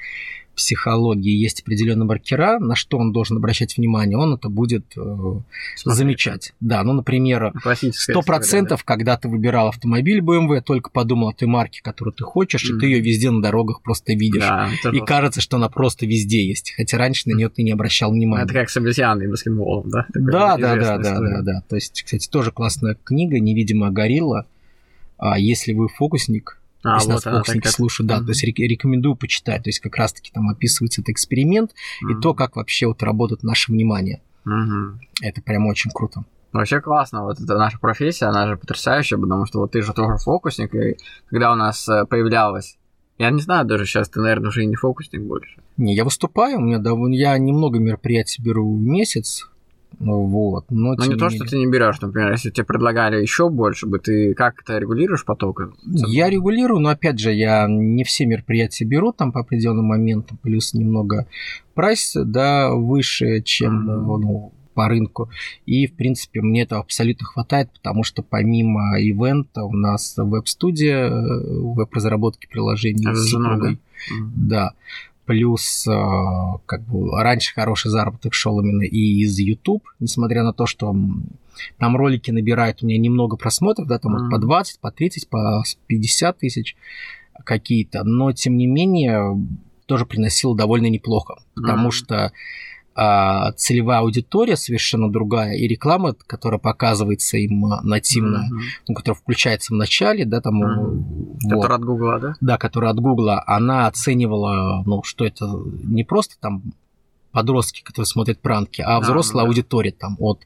психологии 0.60 1.36
есть 1.36 1.62
определенные 1.62 2.06
маркера, 2.06 2.60
на 2.60 2.76
что 2.76 2.98
он 2.98 3.14
должен 3.14 3.38
обращать 3.38 3.78
внимание, 3.78 4.18
он 4.18 4.36
это 4.36 4.50
будет 4.50 4.86
э, 4.98 5.40
замечать. 5.86 6.54
Да, 6.60 6.84
ну, 6.84 6.94
например, 6.94 7.54
сто 7.94 8.22
процентов, 8.22 8.82
да. 8.82 8.86
когда 8.86 9.18
ты 9.18 9.30
выбирал 9.30 9.70
автомобиль 9.70 10.20
BMW, 10.20 10.62
только 10.62 10.90
подумал 10.90 11.30
о 11.30 11.34
той 11.34 11.48
марке, 11.48 11.82
которую 11.82 12.14
ты 12.14 12.26
хочешь, 12.26 12.70
mm. 12.70 12.76
и 12.76 12.80
ты 12.80 12.86
ее 12.88 13.00
везде 13.00 13.32
на 13.32 13.42
дорогах 13.42 13.82
просто 13.82 14.14
видишь. 14.14 14.44
Да, 14.44 14.70
и 14.70 14.82
просто... 14.82 15.06
кажется, 15.06 15.42
что 15.42 15.58
она 15.58 15.70
просто 15.70 16.06
везде 16.06 16.46
есть, 16.46 16.74
хотя 16.76 16.98
раньше 16.98 17.30
на 17.30 17.36
нее 17.36 17.50
ты 17.50 17.64
не 17.64 17.72
обращал 17.72 18.12
внимания. 18.12 18.44
Это 18.44 18.54
как 18.54 18.70
с 18.70 18.76
обезьяной 18.76 19.26
и 19.26 19.28
баскетболом, 19.30 19.90
да? 19.90 20.06
да, 20.14 20.58
да, 20.58 20.76
да, 20.76 20.98
да, 20.98 21.20
да, 21.20 21.42
да. 21.42 21.64
То 21.70 21.76
есть, 21.76 22.04
кстати, 22.04 22.28
тоже 22.30 22.52
классная 22.52 22.98
книга 23.02 23.40
«Невидимая 23.40 23.92
горилла». 23.92 24.46
А 25.18 25.38
если 25.38 25.74
вы 25.74 25.88
фокусник, 25.88 26.59
А, 26.84 26.96
если 26.96 27.12
вот 27.12 27.26
нас 27.26 27.38
фокусники 27.38 27.68
слушают, 27.68 28.08
да, 28.08 28.20
mm-hmm. 28.20 28.26
то 28.26 28.30
есть 28.32 28.44
рекомендую 28.44 29.16
почитать, 29.16 29.64
то 29.64 29.70
есть 29.70 29.80
как 29.80 29.96
раз-таки 29.98 30.32
там 30.32 30.50
описывается 30.50 31.02
этот 31.02 31.10
эксперимент 31.10 31.72
mm-hmm. 31.72 32.18
и 32.18 32.22
то, 32.22 32.34
как 32.34 32.56
вообще 32.56 32.88
вот 32.88 33.04
работает 33.04 33.44
наше 33.44 33.72
внимание. 33.72 34.22
Mm-hmm. 34.46 34.98
Это 35.22 35.42
прям 35.42 35.68
очень 35.68 35.92
круто. 35.92 36.24
Вообще 36.54 36.82
классно, 36.82 37.24
вот 37.24 37.40
эта 37.40 37.58
наша 37.58 37.78
профессия, 37.80 38.26
она 38.26 38.48
же 38.48 38.58
потрясающая, 38.58 39.18
потому 39.18 39.46
что 39.46 39.60
вот 39.60 39.72
ты 39.72 39.82
же 39.82 39.94
тоже 39.94 40.18
фокусник, 40.18 40.74
и 40.74 40.98
когда 41.30 41.52
у 41.52 41.56
нас 41.56 41.88
э, 41.88 42.06
появлялась 42.06 42.80
я 43.20 43.32
не 43.32 43.42
знаю, 43.42 43.66
даже 43.66 43.86
сейчас 43.86 44.08
ты, 44.08 44.22
наверное, 44.22 44.48
уже 44.48 44.64
и 44.64 44.66
не 44.66 44.76
фокусник 44.78 45.22
больше. 45.22 45.62
Не, 45.76 45.94
я 45.94 46.06
выступаю, 46.06 46.58
у 46.58 46.62
меня 46.62 46.80
довольно, 46.80 47.14
я 47.14 47.38
немного 47.38 47.78
мероприятий 47.78 48.42
беру 48.42 48.74
в 48.74 48.82
месяц, 48.82 49.50
вот. 49.98 50.66
Но, 50.70 50.94
но 50.94 51.06
не 51.06 51.16
то, 51.16 51.30
что 51.30 51.46
ты 51.46 51.58
не 51.58 51.68
берешь, 51.68 52.00
например, 52.00 52.32
если 52.32 52.52
тебе 52.52 52.66
предлагали 52.66 53.22
еще 53.22 53.50
больше 53.50 53.86
бы, 53.86 54.00
ты 54.00 54.34
как 54.34 54.62
это 54.62 54.78
регулируешь 54.78 55.26
поток? 55.26 55.62
Я 55.86 56.30
регулирую, 56.30 56.80
но 56.80 56.90
опять 56.90 57.20
же, 57.20 57.34
я 57.34 57.68
не 57.68 58.04
все 58.04 58.26
мероприятия 58.26 58.86
беру 58.86 59.12
там 59.12 59.32
по 59.32 59.42
определенным 59.42 59.86
моментам, 59.86 60.38
плюс 60.42 60.74
немного 60.74 61.28
прайс, 61.74 62.14
да, 62.16 62.72
выше, 62.74 63.42
чем 63.42 63.90
mm-hmm. 63.90 64.18
ну, 64.20 64.54
по 64.74 64.88
рынку. 64.88 65.30
И, 65.66 65.88
в 65.88 65.96
принципе, 65.96 66.42
мне 66.42 66.62
этого 66.62 66.80
абсолютно 66.80 67.26
хватает, 67.26 67.70
потому 67.74 68.04
что 68.04 68.24
помимо 68.24 68.98
ивента 68.98 69.64
у 69.64 69.74
нас 69.74 70.14
веб-студия, 70.16 71.10
э, 71.10 71.60
веб-разработки 71.60 72.48
приложений 72.50 73.08
а 73.10 73.16
с 73.16 73.30
супругой. 73.30 73.80
Да. 74.36 74.72
Плюс, 75.30 75.86
э, 75.86 75.92
как 76.66 76.82
бы, 76.88 77.12
раньше 77.22 77.54
хороший 77.54 77.92
заработок 77.92 78.34
шел 78.34 78.60
именно 78.62 78.82
и 78.82 79.22
из 79.22 79.38
YouTube, 79.38 79.88
несмотря 80.00 80.42
на 80.42 80.54
то, 80.54 80.66
что 80.66 80.96
там 81.78 81.96
ролики 81.96 82.32
набирают 82.32 82.82
у 82.82 82.88
меня 82.88 82.98
немного 82.98 83.38
просмотров, 83.38 83.88
да, 83.88 84.00
там 84.00 84.16
mm-hmm. 84.16 84.32
по 84.32 84.40
20, 84.40 84.80
по 84.80 84.90
30, 84.90 85.30
по 85.30 85.64
50 85.86 86.40
тысяч 86.40 86.76
какие-то, 87.46 88.04
но 88.04 88.32
тем 88.32 88.58
не 88.58 88.66
менее 88.66 89.38
тоже 89.86 90.08
приносил 90.08 90.56
довольно 90.56 90.88
неплохо, 90.88 91.36
потому 91.54 91.90
mm-hmm. 91.90 91.92
что 91.92 92.32
а, 92.96 93.52
целевая 93.54 94.00
аудитория 94.00 94.58
совершенно 94.58 95.12
другая, 95.12 95.56
и 95.56 95.68
реклама, 95.68 96.14
которая 96.14 96.60
показывается 96.60 97.38
им 97.38 97.62
нативно, 97.84 98.38
mm-hmm. 98.38 98.62
ну, 98.90 98.94
которая 98.96 99.20
включается 99.20 99.74
в 99.74 99.78
начале, 99.78 100.26
да, 100.26 100.42
там... 100.42 100.64
Mm-hmm. 100.64 101.40
Вот, 101.44 101.56
которая 101.56 101.78
от 101.78 101.86
Гугла, 101.86 102.20
да? 102.20 102.36
Да, 102.42 102.58
которая 102.58 102.92
от 102.92 103.00
Гугла, 103.00 103.44
она 103.48 103.88
оценивала, 103.88 104.84
ну, 104.86 105.04
что 105.04 105.26
это 105.26 105.46
не 105.84 106.04
просто 106.04 106.36
там 106.40 106.74
подростки, 107.32 107.84
которые 107.84 108.08
смотрят 108.08 108.42
пранки, 108.42 108.82
а 108.82 109.00
взрослая 109.00 109.44
да. 109.44 109.50
аудитория 109.50 109.92
там 109.92 110.16
от 110.20 110.46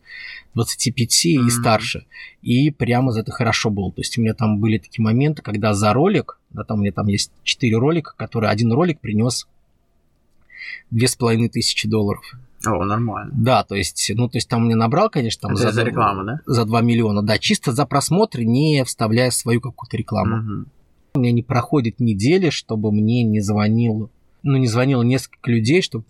25 0.54 0.98
mm-hmm. 0.98 1.48
и 1.48 1.50
старше. 1.50 2.06
И 2.42 2.72
прямо 2.72 3.12
за 3.12 3.22
это 3.22 3.32
хорошо 3.32 3.70
было. 3.70 3.92
То 3.92 4.02
есть 4.02 4.18
у 4.18 4.22
меня 4.22 4.34
там 4.34 4.60
были 4.60 4.78
такие 4.78 5.04
моменты, 5.04 5.42
когда 5.42 5.74
за 5.74 5.94
ролик, 5.94 6.40
да, 6.52 6.64
там 6.64 6.80
у 6.80 6.82
меня 6.82 6.92
там 6.92 7.08
есть 7.08 7.32
4 7.44 7.78
ролика, 7.78 8.14
которые 8.18 8.52
один 8.52 8.72
ролик 8.72 9.00
принес 9.00 9.48
тысячи 11.50 11.88
долларов. 11.88 12.24
О, 12.66 12.86
нормально. 12.86 13.32
Да, 13.36 13.64
то 13.64 13.76
есть, 13.76 14.12
ну, 14.16 14.30
то 14.30 14.38
есть 14.38 14.48
там 14.48 14.66
мне 14.66 14.76
набрал, 14.76 15.10
конечно, 15.10 15.50
там 15.50 15.58
за, 15.58 15.72
за 15.72 15.84
рекламу, 15.84 16.24
да? 16.24 16.40
За 16.46 16.66
2 16.66 16.82
миллиона, 16.82 17.22
да, 17.22 17.38
чисто 17.38 17.74
за 17.74 17.86
просмотр, 17.86 18.40
не 18.40 18.84
вставляя 18.86 19.32
свою 19.32 19.60
какую-то 19.60 19.98
рекламу. 19.98 20.38
Угу. 20.38 20.66
У 21.16 21.20
меня 21.20 21.32
не 21.32 21.44
проходит 21.44 22.00
недели, 22.00 22.50
чтобы 22.50 22.92
мне 22.92 23.24
не 23.24 23.42
звонил 23.42 24.10
ну, 24.44 24.58
не 24.58 24.68
звонило 24.68 25.02
несколько 25.04 25.52
людей, 25.52 25.82
чтобы 25.82 26.06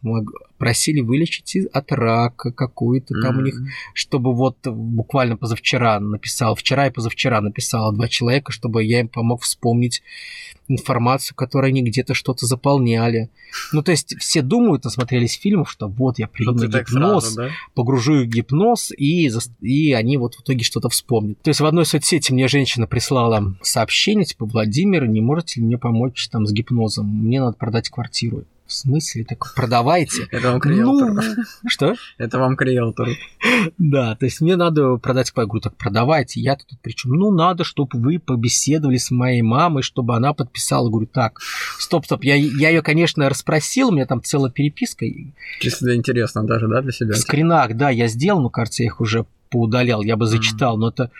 просили 0.57 1.01
вылечить 1.01 1.55
от 1.71 1.91
рака 1.91 2.51
какую-то 2.51 3.13
там 3.21 3.35
mm-hmm. 3.35 3.39
у 3.39 3.45
них, 3.45 3.55
чтобы 3.93 4.33
вот 4.33 4.57
буквально 4.65 5.37
позавчера 5.37 5.99
написал, 5.99 6.55
вчера 6.55 6.87
и 6.87 6.91
позавчера 6.91 7.41
написала 7.41 7.93
два 7.93 8.07
человека, 8.07 8.51
чтобы 8.51 8.83
я 8.83 9.01
им 9.01 9.07
помог 9.07 9.43
вспомнить 9.43 10.01
информацию, 10.67 11.35
которую 11.35 11.69
они 11.69 11.83
где-то 11.83 12.13
что-то 12.13 12.45
заполняли. 12.45 13.29
Ну, 13.71 13.83
то 13.83 13.91
есть 13.91 14.15
все 14.19 14.41
думают, 14.41 14.85
насмотрелись 14.85 15.33
фильмов, 15.33 15.69
что 15.69 15.87
вот 15.87 16.19
я 16.19 16.27
приду 16.27 16.53
на 16.53 16.67
гипноз, 16.67 17.23
сразу, 17.23 17.35
да? 17.35 17.49
погружу 17.75 18.21
их 18.21 18.27
в 18.27 18.29
гипноз, 18.29 18.91
и, 18.97 19.29
и 19.61 19.93
они 19.93 20.17
вот 20.17 20.35
в 20.35 20.41
итоге 20.41 20.63
что-то 20.63 20.89
вспомнят. 20.89 21.41
То 21.41 21.49
есть 21.49 21.59
в 21.59 21.65
одной 21.65 21.85
соцсети 21.85 22.31
мне 22.31 22.47
женщина 22.47 22.87
прислала 22.87 23.55
сообщение, 23.61 24.25
типа, 24.25 24.45
Владимир, 24.45 25.07
не 25.07 25.21
можете 25.21 25.59
ли 25.59 25.67
мне 25.67 25.77
помочь 25.77 26.29
там 26.29 26.45
с 26.45 26.53
гипнозом? 26.53 27.07
Мне 27.07 27.41
надо 27.41 27.57
продать 27.57 27.89
квартиру. 27.89 28.22
В 28.65 28.71
смысле? 28.71 29.25
Так 29.25 29.53
продавайте. 29.55 30.27
Это 30.31 30.51
вам 30.51 30.59
к 30.59 30.65
риэлтору. 30.65 31.13
Ну, 31.13 31.69
что? 31.69 31.95
Это 32.17 32.39
вам 32.39 32.55
к 32.55 32.61
риэлтору. 32.61 33.11
Да, 33.77 34.15
то 34.15 34.25
есть 34.25 34.41
мне 34.41 34.55
надо 34.55 34.95
продать 34.97 35.31
Я 35.35 35.45
говорю, 35.45 35.61
так 35.61 35.75
продавайте. 35.75 36.39
Я 36.39 36.55
тут 36.55 36.79
причем, 36.81 37.11
ну, 37.11 37.31
надо, 37.31 37.63
чтобы 37.63 37.99
вы 37.99 38.19
побеседовали 38.19 38.97
с 38.97 39.11
моей 39.11 39.41
мамой, 39.41 39.83
чтобы 39.83 40.15
она 40.15 40.33
подписала. 40.33 40.89
Говорю, 40.89 41.07
так, 41.07 41.39
стоп, 41.77 42.05
стоп. 42.05 42.23
Я, 42.23 42.35
я 42.35 42.69
ее, 42.69 42.81
конечно, 42.81 43.29
расспросил, 43.29 43.89
у 43.89 43.91
меня 43.91 44.05
там 44.05 44.23
целая 44.23 44.51
переписка. 44.51 45.05
Чисто 45.59 45.95
интересно 45.95 46.43
даже, 46.43 46.67
да, 46.67 46.81
для 46.81 46.91
себя? 46.91 47.13
В 47.13 47.17
скринах, 47.17 47.75
да, 47.75 47.89
я 47.89 48.07
сделал, 48.07 48.41
но, 48.41 48.49
кажется, 48.49 48.83
я 48.83 48.87
их 48.87 49.01
уже 49.01 49.25
поудалял, 49.49 50.01
я 50.01 50.15
бы 50.17 50.25
зачитал, 50.25 50.77
но 50.77 50.89
это 50.89 51.11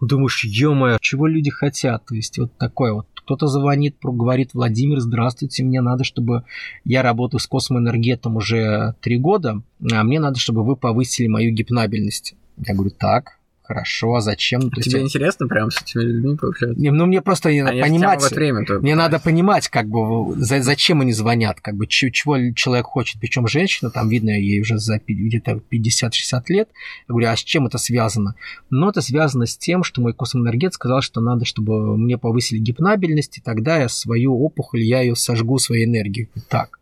думаешь, 0.00 0.44
ё 0.44 0.98
чего 1.00 1.26
люди 1.26 1.50
хотят? 1.50 2.04
То 2.06 2.14
есть 2.14 2.38
вот 2.38 2.56
такое 2.56 2.92
вот 2.92 3.06
кто-то 3.24 3.46
звонит, 3.46 3.96
говорит, 4.02 4.50
Владимир, 4.52 5.00
здравствуйте, 5.00 5.64
мне 5.64 5.80
надо, 5.80 6.04
чтобы 6.04 6.44
я 6.84 7.02
работаю 7.02 7.40
с 7.40 7.46
космоэнергетом 7.46 8.36
уже 8.36 8.94
три 9.00 9.18
года, 9.18 9.62
а 9.92 10.02
мне 10.02 10.20
надо, 10.20 10.38
чтобы 10.38 10.64
вы 10.64 10.76
повысили 10.76 11.26
мою 11.28 11.52
гипнабельность. 11.52 12.34
Я 12.58 12.74
говорю, 12.74 12.90
так, 12.90 13.38
Хорошо, 13.64 14.14
а 14.14 14.20
зачем? 14.20 14.60
Ну, 14.60 14.70
Тебе 14.70 15.02
есть, 15.02 15.14
прям 15.14 15.48
прямо 15.48 15.70
с 15.70 15.80
этими 15.80 16.02
людьми 16.02 16.36
пообщаться? 16.36 16.80
Не, 16.80 16.90
ну 16.90 17.06
мне 17.06 17.22
просто 17.22 17.48
Они 17.48 17.62
понимать, 17.62 18.30
время 18.32 18.64
мне 18.80 18.96
надо 18.96 19.20
понимать, 19.20 19.68
как 19.68 19.88
бы, 19.88 20.34
за, 20.34 20.60
зачем 20.62 21.00
они 21.00 21.12
звонят, 21.12 21.60
как 21.60 21.76
бы, 21.76 21.86
чего 21.86 22.52
человек 22.54 22.86
хочет, 22.86 23.20
причем 23.20 23.46
женщина, 23.46 23.90
там 23.90 24.08
видно, 24.08 24.30
ей 24.30 24.60
уже 24.60 24.78
за 24.78 25.00
где-то 25.06 25.60
50-60 25.70 26.42
лет, 26.48 26.68
я 27.08 27.12
говорю, 27.12 27.28
а 27.28 27.36
с 27.36 27.40
чем 27.40 27.66
это 27.66 27.78
связано? 27.78 28.34
Ну, 28.70 28.88
это 28.88 29.00
связано 29.00 29.46
с 29.46 29.56
тем, 29.56 29.84
что 29.84 30.00
мой 30.00 30.12
космоэнергет 30.12 30.74
сказал, 30.74 31.00
что 31.00 31.20
надо, 31.20 31.44
чтобы 31.44 31.96
мне 31.96 32.18
повысили 32.18 32.58
гипнабельность, 32.58 33.38
и 33.38 33.40
тогда 33.40 33.78
я 33.78 33.88
свою 33.88 34.34
опухоль, 34.42 34.82
я 34.82 35.02
ее 35.02 35.14
сожгу 35.14 35.58
своей 35.58 35.84
энергией. 35.84 36.28
Так, 36.48 36.80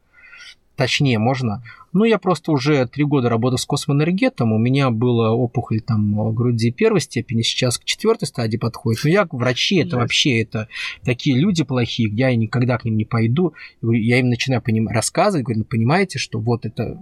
точнее 0.81 1.19
можно. 1.19 1.63
Ну, 1.93 2.05
я 2.05 2.19
просто 2.19 2.53
уже 2.53 2.87
три 2.87 3.05
года 3.05 3.29
работаю 3.29 3.59
с 3.59 3.67
космоэнергетом, 3.67 4.55
у 4.55 4.59
меня 4.59 4.89
была 4.89 5.31
опухоль 5.31 5.83
там 5.83 6.35
груди 6.35 6.71
первой 6.71 7.03
степени, 7.03 7.43
сейчас 7.43 7.77
к 7.77 7.85
четвертой 7.85 8.27
стадии 8.27 8.57
подходит. 8.57 9.05
Но 9.05 9.11
я 9.11 9.29
врачи, 9.31 9.77
это 9.77 9.99
вообще 9.99 10.41
это 10.41 10.69
такие 11.05 11.37
люди 11.37 11.65
плохие, 11.65 12.09
я 12.09 12.35
никогда 12.35 12.79
к 12.79 12.87
ним 12.87 12.97
не 12.97 13.05
пойду. 13.05 13.53
Я 13.83 14.21
им 14.21 14.31
начинаю 14.31 14.63
поним- 14.63 14.89
рассказывать, 14.89 15.45
говорю, 15.45 15.59
ну, 15.61 15.65
понимаете, 15.67 16.19
что 16.19 16.41
вот 16.41 16.65
это 16.65 16.99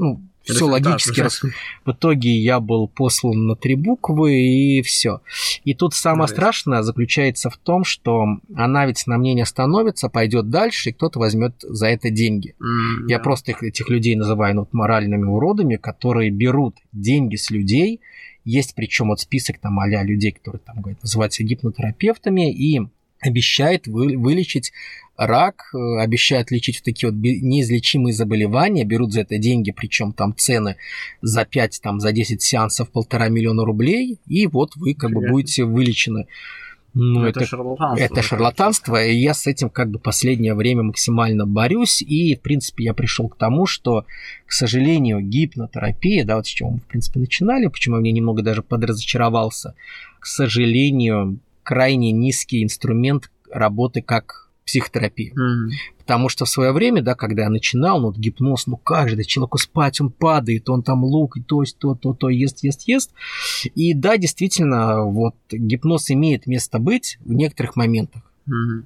ну, 0.00 0.20
все 0.42 0.64
логически. 0.64 1.20
Раз... 1.20 1.42
В 1.84 1.92
итоге 1.92 2.30
я 2.30 2.60
был 2.60 2.88
послан 2.88 3.46
на 3.46 3.56
три 3.56 3.74
буквы 3.74 4.40
и 4.40 4.82
все. 4.82 5.20
И 5.64 5.74
тут 5.74 5.94
самое 5.94 6.26
да, 6.26 6.34
страшное 6.34 6.82
заключается 6.82 7.50
в 7.50 7.56
том, 7.58 7.84
что 7.84 8.26
она 8.54 8.86
ведь 8.86 9.06
на 9.06 9.18
мне 9.18 9.34
не 9.34 9.42
остановится, 9.42 10.08
пойдет 10.08 10.48
дальше, 10.48 10.90
и 10.90 10.92
кто-то 10.92 11.18
возьмет 11.18 11.54
за 11.60 11.88
это 11.88 12.10
деньги. 12.10 12.54
Mm, 12.60 13.08
я 13.08 13.18
да. 13.18 13.24
просто 13.24 13.52
их, 13.52 13.62
этих 13.62 13.88
людей 13.90 14.16
называю 14.16 14.54
ну, 14.54 14.60
вот, 14.62 14.72
моральными 14.72 15.24
уродами, 15.24 15.76
которые 15.76 16.30
берут 16.30 16.76
деньги 16.92 17.36
с 17.36 17.50
людей. 17.50 18.00
Есть 18.44 18.74
причем 18.74 19.08
вот 19.08 19.20
список 19.20 19.58
там 19.58 19.78
а 19.78 19.86
людей, 19.86 20.32
которые 20.32 20.60
там 20.60 20.80
говорят, 20.80 21.02
называются 21.02 21.44
гипнотерапевтами, 21.44 22.50
и 22.50 22.80
обещает 23.20 23.86
вы, 23.86 24.16
вылечить 24.16 24.72
рак, 25.20 25.70
э, 25.74 26.00
обещают 26.00 26.50
лечить 26.50 26.78
в 26.78 26.82
такие 26.82 27.10
вот 27.10 27.20
неизлечимые 27.20 28.14
заболевания, 28.14 28.84
берут 28.84 29.12
за 29.12 29.20
это 29.20 29.36
деньги, 29.36 29.70
причем 29.70 30.12
там 30.14 30.34
цены 30.34 30.76
за 31.20 31.44
5, 31.44 31.80
там, 31.82 32.00
за 32.00 32.12
10 32.12 32.40
сеансов 32.40 32.90
полтора 32.90 33.28
миллиона 33.28 33.66
рублей, 33.66 34.18
и 34.26 34.46
вот 34.46 34.76
вы 34.76 34.94
как 34.94 35.10
Привет. 35.10 35.24
бы 35.24 35.30
будете 35.30 35.64
вылечены. 35.64 36.26
Ну, 36.94 37.24
это, 37.24 37.40
это 37.40 37.48
шарлатанство. 37.48 38.04
Это 38.04 38.22
шарлатанство, 38.22 39.04
и 39.04 39.14
я 39.14 39.34
с 39.34 39.46
этим 39.46 39.68
как 39.68 39.90
бы 39.90 39.98
последнее 39.98 40.54
время 40.54 40.84
максимально 40.84 41.46
борюсь, 41.46 42.00
и, 42.00 42.34
в 42.34 42.40
принципе, 42.40 42.84
я 42.84 42.94
пришел 42.94 43.28
к 43.28 43.36
тому, 43.36 43.66
что, 43.66 44.06
к 44.46 44.52
сожалению, 44.52 45.20
гипнотерапия, 45.20 46.24
да, 46.24 46.36
вот 46.36 46.46
с 46.46 46.48
чего 46.48 46.70
мы, 46.70 46.78
в 46.78 46.86
принципе, 46.86 47.20
начинали, 47.20 47.66
почему 47.66 47.96
я 47.96 48.00
мне 48.00 48.10
немного 48.10 48.42
даже 48.42 48.62
подразочаровался, 48.62 49.74
к 50.18 50.24
сожалению, 50.24 51.38
крайне 51.62 52.10
низкий 52.10 52.64
инструмент 52.64 53.30
работы 53.52 54.00
как 54.00 54.49
психотерапия. 54.70 55.32
Mm-hmm. 55.32 55.70
Потому 55.98 56.28
что 56.28 56.44
в 56.44 56.48
свое 56.48 56.70
время, 56.70 57.02
да, 57.02 57.16
когда 57.16 57.42
я 57.42 57.50
начинал, 57.50 58.00
ну, 58.00 58.06
вот 58.06 58.16
гипноз, 58.16 58.68
ну 58.68 58.76
как 58.76 59.08
же, 59.08 59.16
да, 59.16 59.24
человеку 59.24 59.58
спать, 59.58 60.00
он 60.00 60.10
падает, 60.10 60.68
он 60.68 60.84
там 60.84 61.02
лук, 61.02 61.36
и 61.36 61.42
то, 61.42 61.64
то, 61.76 61.96
то, 61.96 62.14
то, 62.14 62.28
ест, 62.28 62.62
ест, 62.62 62.82
ест. 62.86 63.10
И 63.74 63.94
да, 63.94 64.16
действительно, 64.16 65.02
вот 65.04 65.34
гипноз 65.50 66.10
имеет 66.12 66.46
место 66.46 66.78
быть 66.78 67.18
в 67.20 67.32
некоторых 67.32 67.74
моментах. 67.74 68.22
Mm-hmm. 68.48 68.84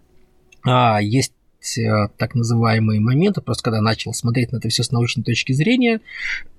А, 0.66 1.02
есть 1.02 1.34
э, 1.78 2.08
так 2.16 2.34
называемые 2.34 3.00
моменты, 3.00 3.42
просто 3.42 3.64
когда 3.64 3.82
начал 3.82 4.14
смотреть 4.14 4.52
на 4.52 4.56
это 4.56 4.70
все 4.70 4.82
с 4.82 4.90
научной 4.90 5.22
точки 5.22 5.52
зрения, 5.52 6.00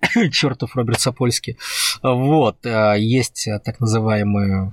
чертов 0.32 0.76
Роберт 0.76 1.00
Сапольский, 1.00 1.58
вот, 2.04 2.64
э, 2.64 2.96
есть 3.00 3.50
так 3.64 3.80
называемые 3.80 4.72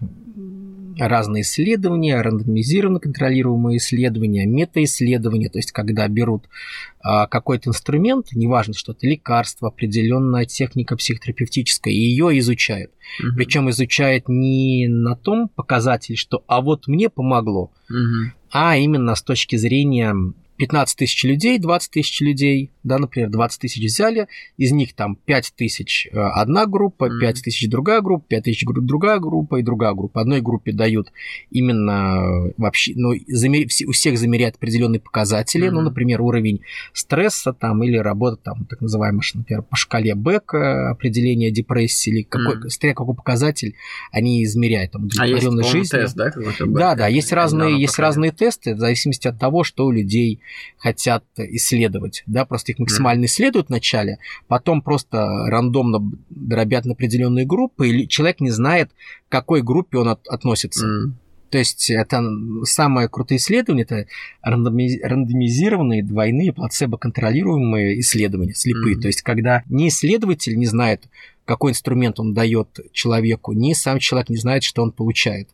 разные 0.99 1.42
исследования, 1.42 2.20
рандомизированно 2.20 3.00
контролируемые 3.00 3.78
исследования, 3.78 4.46
метаисследования, 4.46 5.49
то 5.49 5.58
есть 5.58 5.72
когда 5.72 6.06
берут 6.08 6.44
а, 7.00 7.26
какой-то 7.26 7.70
инструмент, 7.70 8.28
неважно, 8.32 8.75
что 8.75 8.92
это 8.92 9.06
лекарство, 9.06 9.68
определенная 9.68 10.44
техника 10.44 10.96
психотерапевтическая, 10.96 11.92
и 11.92 11.96
ее 11.96 12.38
изучают. 12.38 12.90
Угу. 13.20 13.37
Причем 13.37 13.70
изучают 13.70 14.28
не 14.28 14.87
на 14.88 15.16
том 15.16 15.49
показателе, 15.49 16.16
что 16.16 16.44
«а 16.46 16.61
вот 16.61 16.87
мне 16.87 17.08
помогло», 17.11 17.70
угу. 17.88 18.32
а 18.50 18.76
именно 18.76 19.14
с 19.14 19.22
точки 19.22 19.56
зрения 19.56 20.14
15 20.59 20.99
тысяч 20.99 21.25
людей, 21.25 21.59
20 21.59 21.90
тысяч 21.90 22.21
людей, 22.21 22.71
да, 22.85 22.99
например, 22.99 23.30
20 23.30 23.61
тысяч 23.61 23.82
взяли, 23.85 24.28
из 24.56 24.73
них 24.73 24.94
там 24.94 25.16
5 25.16 25.54
тысяч 25.56 26.09
э, 26.12 26.18
одна 26.18 26.66
группа, 26.66 27.09
5 27.09 27.42
тысяч 27.42 27.68
другая 27.68 28.00
группа, 28.00 28.25
5 28.28 28.44
тысяч 28.44 28.64
другая 28.66 29.18
группа 29.18 29.56
и 29.56 29.62
другая 29.62 29.94
группа. 29.94 30.21
Одной 30.21 30.40
группе 30.40 30.73
дают 30.73 31.12
именно 31.50 32.49
э, 32.49 32.52
вообще, 32.59 32.92
ну, 32.94 33.12
замер... 33.28 33.66
у 33.87 33.92
всех 33.92 34.18
замеряют 34.18 34.56
определенные 34.56 35.00
показатели, 35.00 35.66
mm-hmm. 35.66 35.73
ну, 35.73 35.80
например, 35.80 36.21
уровень 36.21 36.61
стресса 36.92 37.52
там 37.52 37.82
или 37.82 37.97
работа 37.97 38.37
там, 38.37 38.66
так 38.66 38.80
называемая, 38.80 39.23
например, 39.35 39.62
по 39.62 39.76
шкале 39.76 40.14
Бека, 40.14 40.90
определение 40.90 41.50
депрессии 41.50 42.11
или 42.11 42.23
какой, 42.23 42.56
mm-hmm. 42.56 42.68
смотря 42.68 42.94
какой 42.94 43.14
показатель 43.14 43.75
они 44.11 44.44
измеряют, 44.44 44.92
там, 44.92 45.09
а 45.18 45.26
есть, 45.26 45.42
жизни. 45.64 45.99
тест, 45.99 46.14
да, 46.14 46.30
Да, 46.66 46.94
да, 46.94 47.06
есть 47.09 47.32
разные, 47.32 47.80
есть 47.80 47.99
разные 47.99 48.32
тесты 48.32 48.75
в 48.75 48.78
зависимости 48.78 49.26
от 49.28 49.38
того, 49.38 49.64
что 49.64 49.87
у 49.87 49.90
людей 49.90 50.40
хотят 50.78 51.25
исследовать. 51.37 52.22
Да, 52.26 52.44
просто 52.44 52.72
их 52.72 52.78
максимально 52.78 53.26
исследуют 53.26 53.68
вначале, 53.68 54.18
потом 54.49 54.82
просто 54.82 55.46
рандомно 55.49 56.12
дробят 56.30 56.84
на 56.84 56.92
определенные 56.92 57.46
группы, 57.46 57.88
и 57.88 58.08
человек 58.08 58.40
не 58.40 58.50
знает, 58.50 58.90
к 59.28 59.32
какой 59.32 59.62
группе 59.62 59.99
он 59.99 60.08
от, 60.08 60.26
относится. 60.28 60.87
Mm. 60.87 61.12
То 61.52 61.58
есть 61.58 61.90
это 61.90 62.22
самые 62.64 63.11
крутые 63.11 63.37
исследования, 63.37 63.82
это 63.82 64.06
рандомизированные, 64.40 66.02
двойные, 66.02 66.50
плацебо-контролируемые 66.54 68.00
исследования, 68.00 68.54
слепые. 68.54 68.96
Mm-hmm. 68.96 69.00
То 69.00 69.06
есть 69.08 69.20
когда 69.20 69.62
ни 69.68 69.88
исследователь 69.88 70.56
не 70.56 70.64
знает, 70.64 71.04
какой 71.44 71.72
инструмент 71.72 72.18
он 72.20 72.32
дает 72.32 72.80
человеку, 72.92 73.52
ни 73.52 73.75
сам 73.75 73.99
человек 73.99 74.30
не 74.30 74.38
знает, 74.38 74.62
что 74.62 74.82
он 74.82 74.92
получает. 74.92 75.50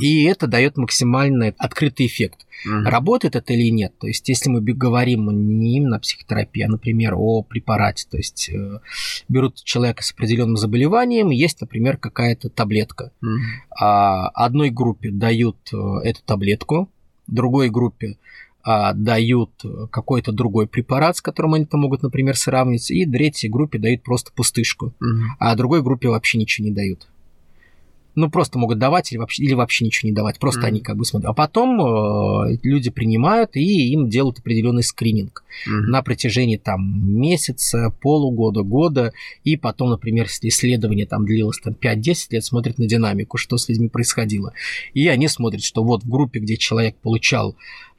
И 0.00 0.24
это 0.24 0.46
дает 0.46 0.76
максимально 0.76 1.54
открытый 1.58 2.06
эффект. 2.06 2.46
Mm-hmm. 2.66 2.82
Работает 2.84 3.36
это 3.36 3.52
или 3.52 3.70
нет? 3.70 3.94
То 3.98 4.06
есть, 4.06 4.28
если 4.28 4.50
мы 4.50 4.60
говорим 4.60 5.30
не 5.30 5.76
именно 5.76 5.96
о 5.96 6.00
психотерапии, 6.00 6.62
а, 6.62 6.68
например, 6.68 7.14
о 7.16 7.42
препарате, 7.42 8.06
то 8.10 8.16
есть 8.16 8.50
э, 8.50 8.80
берут 9.28 9.62
человека 9.62 10.02
с 10.02 10.12
определенным 10.12 10.56
заболеванием, 10.56 11.30
есть, 11.30 11.60
например, 11.60 11.96
какая-то 11.96 12.50
таблетка. 12.50 13.12
Mm-hmm. 13.22 13.38
А, 13.80 14.28
одной 14.28 14.70
группе 14.70 15.10
дают 15.10 15.56
э, 15.72 15.76
эту 16.04 16.22
таблетку, 16.24 16.90
другой 17.26 17.70
группе 17.70 18.18
а, 18.62 18.92
дают 18.92 19.50
какой-то 19.90 20.32
другой 20.32 20.66
препарат, 20.66 21.16
с 21.16 21.22
которым 21.22 21.54
они 21.54 21.64
там 21.64 21.80
могут, 21.80 22.02
например, 22.02 22.36
сравнить, 22.36 22.90
и 22.90 23.06
третьей 23.06 23.48
группе 23.48 23.78
дают 23.78 24.02
просто 24.02 24.32
пустышку, 24.32 24.92
mm-hmm. 25.00 25.22
а 25.38 25.56
другой 25.56 25.82
группе 25.82 26.08
вообще 26.08 26.38
ничего 26.38 26.66
не 26.66 26.74
дают 26.74 27.09
ну, 28.14 28.30
просто 28.30 28.58
могут 28.58 28.78
давать 28.78 29.12
или 29.12 29.18
вообще, 29.18 29.44
или 29.44 29.54
вообще 29.54 29.84
ничего 29.84 30.08
не 30.08 30.14
давать. 30.14 30.38
Просто 30.38 30.62
mm-hmm. 30.62 30.66
они 30.66 30.80
как 30.80 30.96
бы 30.96 31.04
смотрят. 31.04 31.30
А 31.30 31.32
потом 31.32 31.80
э, 31.80 32.58
люди 32.62 32.90
принимают 32.90 33.56
и 33.56 33.92
им 33.92 34.08
делают 34.08 34.38
определенный 34.38 34.82
скрининг 34.82 35.44
mm-hmm. 35.66 35.80
на 35.88 36.02
протяжении 36.02 36.56
там 36.56 37.08
месяца, 37.20 37.94
полугода, 38.00 38.62
года. 38.62 39.12
И 39.44 39.56
потом, 39.56 39.90
например, 39.90 40.26
если 40.26 40.48
исследование 40.48 41.06
там 41.06 41.24
длилось 41.24 41.58
там 41.58 41.74
5-10 41.74 42.26
лет, 42.30 42.44
смотрят 42.44 42.78
на 42.78 42.86
динамику, 42.86 43.36
что 43.36 43.56
с 43.56 43.68
людьми 43.68 43.88
происходило. 43.88 44.52
И 44.94 45.08
они 45.08 45.28
смотрят, 45.28 45.62
что 45.62 45.84
вот 45.84 46.02
в 46.02 46.08
группе, 46.08 46.40
где 46.40 46.56
человек 46.56 46.96
получал 46.96 47.56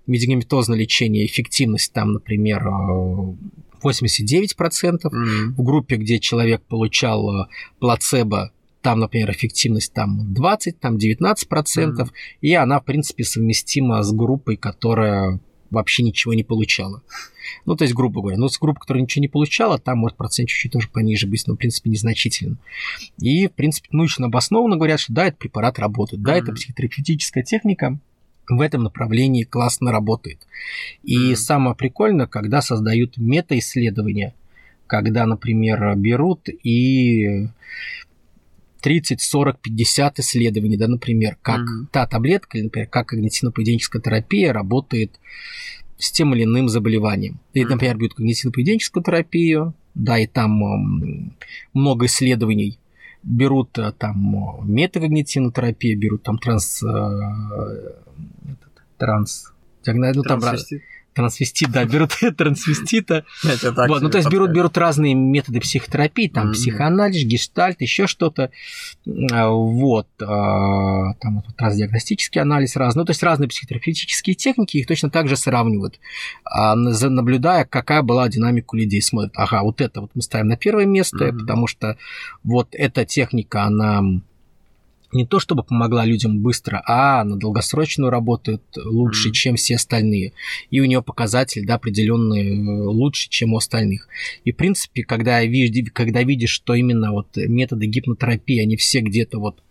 медикаментозное 0.07 0.77
лечение, 0.77 1.25
эффективность 1.25 1.93
там, 1.93 2.13
например, 2.13 2.67
89%, 2.67 3.37
mm-hmm. 3.81 5.47
в 5.57 5.63
группе, 5.63 5.95
где 5.95 6.19
человек 6.19 6.61
получал 6.63 7.43
э, 7.43 7.47
плацебо 7.79 8.51
там, 8.81 8.99
например, 8.99 9.31
эффективность 9.31 9.93
там 9.93 10.33
20, 10.33 10.79
там 10.79 10.97
19 10.97 11.47
процентов, 11.47 12.09
mm-hmm. 12.09 12.37
и 12.41 12.53
она, 12.53 12.79
в 12.79 12.85
принципе, 12.85 13.23
совместима 13.23 14.01
с 14.01 14.11
группой, 14.11 14.57
которая 14.57 15.39
вообще 15.69 16.03
ничего 16.03 16.33
не 16.33 16.43
получала. 16.43 17.01
Ну, 17.65 17.75
то 17.75 17.83
есть, 17.83 17.93
грубо 17.93 18.21
говоря, 18.21 18.37
ну, 18.37 18.49
с 18.49 18.59
группой, 18.59 18.81
которая 18.81 19.03
ничего 19.03 19.21
не 19.21 19.27
получала, 19.27 19.79
там 19.79 19.99
может 19.99 20.17
процент 20.17 20.49
чуть-чуть 20.49 20.71
тоже 20.71 20.89
пониже 20.89 21.27
быть, 21.27 21.47
но, 21.47 21.53
в 21.53 21.57
принципе, 21.57 21.89
незначителен. 21.89 22.57
И, 23.19 23.47
в 23.47 23.51
принципе, 23.51 23.87
научно 23.91 24.27
обоснованно 24.27 24.75
говорят, 24.75 24.99
что 24.99 25.13
да, 25.13 25.27
этот 25.27 25.39
препарат 25.39 25.79
работает, 25.79 26.21
да, 26.21 26.37
mm-hmm. 26.37 26.41
это 26.43 26.53
психотерапевтическая 26.53 27.43
техника, 27.43 27.99
в 28.49 28.59
этом 28.59 28.83
направлении 28.83 29.43
классно 29.43 29.91
работает. 29.91 30.45
И 31.03 31.31
mm-hmm. 31.31 31.35
самое 31.35 31.75
прикольное, 31.75 32.27
когда 32.27 32.61
создают 32.61 33.17
метаисследования, 33.17 34.33
когда, 34.87 35.25
например, 35.25 35.95
берут 35.95 36.49
и 36.49 37.47
30, 38.81 39.21
40, 39.21 39.59
50 39.59 40.19
исследований, 40.19 40.77
да, 40.77 40.87
например, 40.87 41.37
как 41.41 41.61
mm-hmm. 41.61 41.87
та 41.91 42.07
таблетка, 42.07 42.57
или, 42.57 42.65
например, 42.65 42.87
как 42.87 43.13
когнитивно-поведенческая 43.13 44.01
терапия 44.01 44.53
работает 44.53 45.19
с 45.97 46.11
тем 46.11 46.33
или 46.33 46.43
иным 46.43 46.67
заболеванием. 46.67 47.39
И, 47.53 47.63
например, 47.63 47.97
берут 47.97 48.19
когнитивно-поведенческую 48.19 49.03
терапию, 49.03 49.73
да, 49.93 50.17
и 50.17 50.27
там 50.27 51.33
много 51.73 52.05
исследований 52.05 52.79
берут 53.23 53.77
э, 53.77 53.91
там 53.97 54.63
метакогнитивную 54.63 55.51
терапию, 55.51 55.99
берут 55.99 56.23
там 56.23 56.37
транс... 56.37 56.81
Э, 56.83 57.19
транс... 58.97 59.53
Ну, 59.85 60.23
там, 60.23 60.39
трансвестит, 61.13 61.71
да, 61.71 61.85
берут 61.85 62.11
трансвестита. 62.37 63.25
Вот, 63.87 64.01
ну, 64.01 64.09
то 64.09 64.17
есть 64.17 64.29
берут, 64.29 64.51
берут 64.51 64.77
разные 64.77 65.13
методы 65.13 65.59
психотерапии, 65.59 66.27
там, 66.27 66.53
психоанализ, 66.53 67.23
гештальт, 67.23 67.81
еще 67.81 68.07
что-то. 68.07 68.51
А, 69.31 69.49
вот. 69.49 70.07
А, 70.21 71.13
там 71.15 71.41
вот 71.41 71.55
трансдиагностический 71.55 72.41
анализ 72.41 72.75
разный. 72.75 73.01
Ну, 73.01 73.05
то 73.05 73.11
есть 73.11 73.23
разные 73.23 73.47
психотерапевтические 73.49 74.35
техники, 74.35 74.77
их 74.77 74.87
точно 74.87 75.09
так 75.09 75.27
же 75.27 75.35
сравнивают, 75.35 75.99
а, 76.45 76.75
наблюдая, 76.75 77.65
какая 77.65 78.01
была 78.01 78.27
динамика 78.29 78.75
у 78.75 78.77
людей. 78.77 79.01
Смотрят, 79.01 79.33
ага, 79.35 79.63
вот 79.63 79.81
это 79.81 80.01
вот 80.01 80.11
мы 80.13 80.21
ставим 80.21 80.47
на 80.47 80.57
первое 80.57 80.85
место, 80.85 81.33
потому 81.33 81.67
что 81.67 81.97
вот 82.43 82.69
эта 82.71 83.05
техника, 83.05 83.63
она 83.63 84.01
не 85.11 85.25
то 85.25 85.39
чтобы 85.39 85.63
помогла 85.63 86.05
людям 86.05 86.39
быстро, 86.39 86.81
а 86.87 87.23
на 87.23 87.37
долгосрочную 87.37 88.09
работает 88.09 88.61
лучше, 88.75 89.29
mm-hmm. 89.29 89.33
чем 89.33 89.55
все 89.55 89.75
остальные. 89.75 90.33
И 90.69 90.79
у 90.79 90.85
нее 90.85 91.01
показатель, 91.01 91.65
да, 91.65 91.75
определенный 91.75 92.57
э, 92.57 92.83
лучше, 92.87 93.29
чем 93.29 93.53
у 93.53 93.57
остальных. 93.57 94.07
И, 94.45 94.51
в 94.51 94.55
принципе, 94.55 95.03
когда, 95.03 95.43
видишь, 95.43 95.91
когда 95.93 96.23
видишь, 96.23 96.51
что 96.51 96.73
именно 96.73 97.11
вот 97.11 97.35
методы 97.35 97.87
гипнотерапии, 97.87 98.61
они 98.61 98.77
все 98.77 99.01
где-то 99.01 99.39
вот 99.39 99.61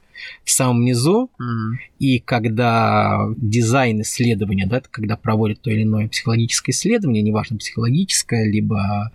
в 0.44 0.50
самом 0.50 0.84
низу, 0.84 1.30
mm-hmm. 1.40 1.76
и 1.98 2.18
когда 2.18 3.26
дизайн 3.36 4.02
исследования, 4.02 4.66
да, 4.66 4.82
когда 4.90 5.16
проводят 5.16 5.62
то 5.62 5.70
или 5.70 5.82
иное 5.82 6.08
психологическое 6.08 6.72
исследование, 6.72 7.22
неважно, 7.22 7.56
психологическое, 7.56 8.50
либо 8.50 9.12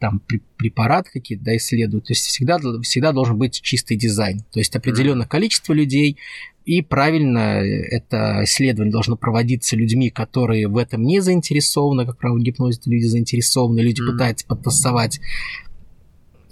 там 0.00 0.20
препарат 0.56 1.08
какие-то, 1.08 1.44
да, 1.44 1.56
исследуют. 1.56 2.06
То 2.06 2.12
есть 2.12 2.26
всегда, 2.26 2.58
всегда 2.82 3.12
должен 3.12 3.38
быть 3.38 3.60
чистый 3.60 3.96
дизайн. 3.96 4.40
То 4.50 4.58
есть 4.58 4.74
определенное 4.74 5.26
количество 5.26 5.72
людей, 5.72 6.16
и 6.64 6.82
правильно 6.82 7.60
это 7.60 8.40
исследование 8.44 8.92
должно 8.92 9.16
проводиться 9.16 9.76
людьми, 9.76 10.10
которые 10.10 10.68
в 10.68 10.76
этом 10.76 11.02
не 11.02 11.20
заинтересованы, 11.20 12.06
как 12.06 12.18
правило, 12.18 12.38
в 12.38 12.42
гипнозе 12.42 12.80
люди 12.86 13.04
заинтересованы, 13.04 13.80
люди 13.80 14.00
mm-hmm. 14.00 14.12
пытаются 14.12 14.46
подтасовать 14.46 15.20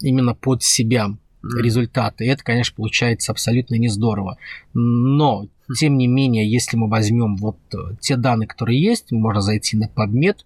именно 0.01 0.35
под 0.35 0.63
себя 0.63 1.07
mm-hmm. 1.07 1.61
результаты. 1.61 2.25
И 2.25 2.27
это, 2.27 2.43
конечно, 2.43 2.75
получается 2.75 3.31
абсолютно 3.31 3.75
не 3.75 3.89
здорово. 3.89 4.37
Но, 4.73 5.47
тем 5.77 5.97
не 5.97 6.07
менее, 6.07 6.49
если 6.49 6.77
мы 6.77 6.87
возьмем 6.87 7.35
вот 7.35 7.57
э, 7.73 7.95
те 7.99 8.15
данные, 8.15 8.47
которые 8.47 8.81
есть, 8.81 9.11
можно 9.11 9.41
зайти 9.41 9.77
на 9.77 9.85
PubMed, 9.87 10.37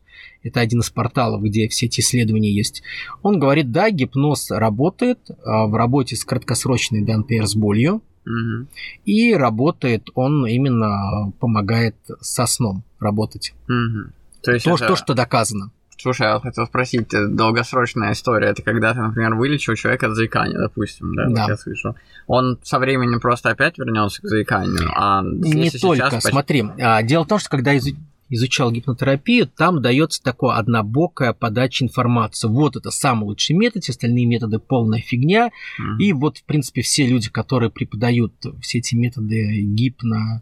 это 0.44 0.60
один 0.60 0.82
из 0.82 0.90
порталов, 0.90 1.42
где 1.42 1.68
все 1.68 1.86
эти 1.86 2.02
исследования 2.02 2.54
есть, 2.54 2.84
он 3.22 3.40
говорит, 3.40 3.72
да, 3.72 3.90
гипноз 3.90 4.52
работает 4.52 5.20
а, 5.44 5.68
в 5.68 5.76
работе 5.76 6.16
с 6.16 6.26
краткосрочной, 6.26 7.02
например, 7.02 7.48
с 7.48 7.56
болью, 7.56 8.02
угу. 8.26 8.68
и 9.06 9.34
работает 9.34 10.10
он 10.14 10.46
именно, 10.46 11.32
помогает 11.40 11.96
со 12.20 12.46
сном 12.46 12.84
работать. 13.00 13.54
Угу. 13.68 14.12
То, 14.44 14.52
есть 14.52 14.66
то, 14.66 14.76
это... 14.76 14.88
то, 14.88 14.96
что 14.96 15.14
доказано. 15.14 15.72
Слушай, 15.98 16.28
я 16.28 16.34
вот 16.36 16.44
хотел 16.44 16.66
спросить, 16.66 17.14
э, 17.14 17.28
долгосрочная 17.28 18.14
история, 18.14 18.48
это 18.48 18.62
когда 18.62 18.94
ты, 18.94 19.02
например, 19.02 19.36
вылечил 19.36 19.76
человека 19.76 20.08
от 20.08 20.16
заикания, 20.16 20.58
допустим, 20.58 21.14
да, 21.16 21.28
да. 21.30 21.42
Вот 21.42 21.50
я 21.50 21.58
слышу. 21.58 21.96
Он 22.28 22.58
со 22.64 22.80
временем 22.80 23.20
просто 23.20 23.50
опять 23.50 23.78
вернется 23.78 24.22
к 24.22 24.26
заиканию, 24.26 24.90
а 24.96 25.22
Не 25.24 25.70
только, 25.70 26.10
сейчас... 26.10 26.24
смотри, 26.24 26.66
а, 26.80 27.04
дело 27.04 27.24
в 27.24 27.28
том, 27.28 27.40
что 27.40 27.50
когда 27.50 27.74
из 27.74 27.88
изучал 28.30 28.72
гипнотерапию, 28.72 29.48
там 29.48 29.82
дается 29.82 30.22
такая 30.22 30.58
однобокая 30.58 31.34
подача 31.34 31.86
информации. 31.86 32.48
Вот 32.48 32.76
это 32.76 32.90
самый 32.90 33.26
лучший 33.26 33.56
метод, 33.56 33.88
остальные 33.88 34.26
методы 34.26 34.60
полная 34.60 35.02
фигня. 35.02 35.48
Mm-hmm. 35.48 35.98
И 36.00 36.14
вот, 36.14 36.40
в 36.40 36.44
принципе, 36.44 36.82
все 36.82 37.06
люди, 37.06 37.30
которые 37.30 37.70
преподают 37.70 38.34
все 38.62 38.80
эти 38.80 38.96
методы 38.96 39.62
гипно, 39.62 40.42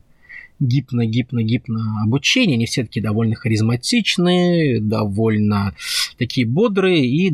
гипно, 0.62 1.06
гипно, 1.06 1.44
гипно 1.44 2.02
обучения, 2.04 2.54
они 2.54 2.66
все 2.66 2.84
таки 2.84 3.02
довольно 3.02 3.36
харизматичные, 3.36 4.80
довольно 4.80 5.74
такие 6.18 6.48
бодрые 6.48 7.06
и 7.06 7.34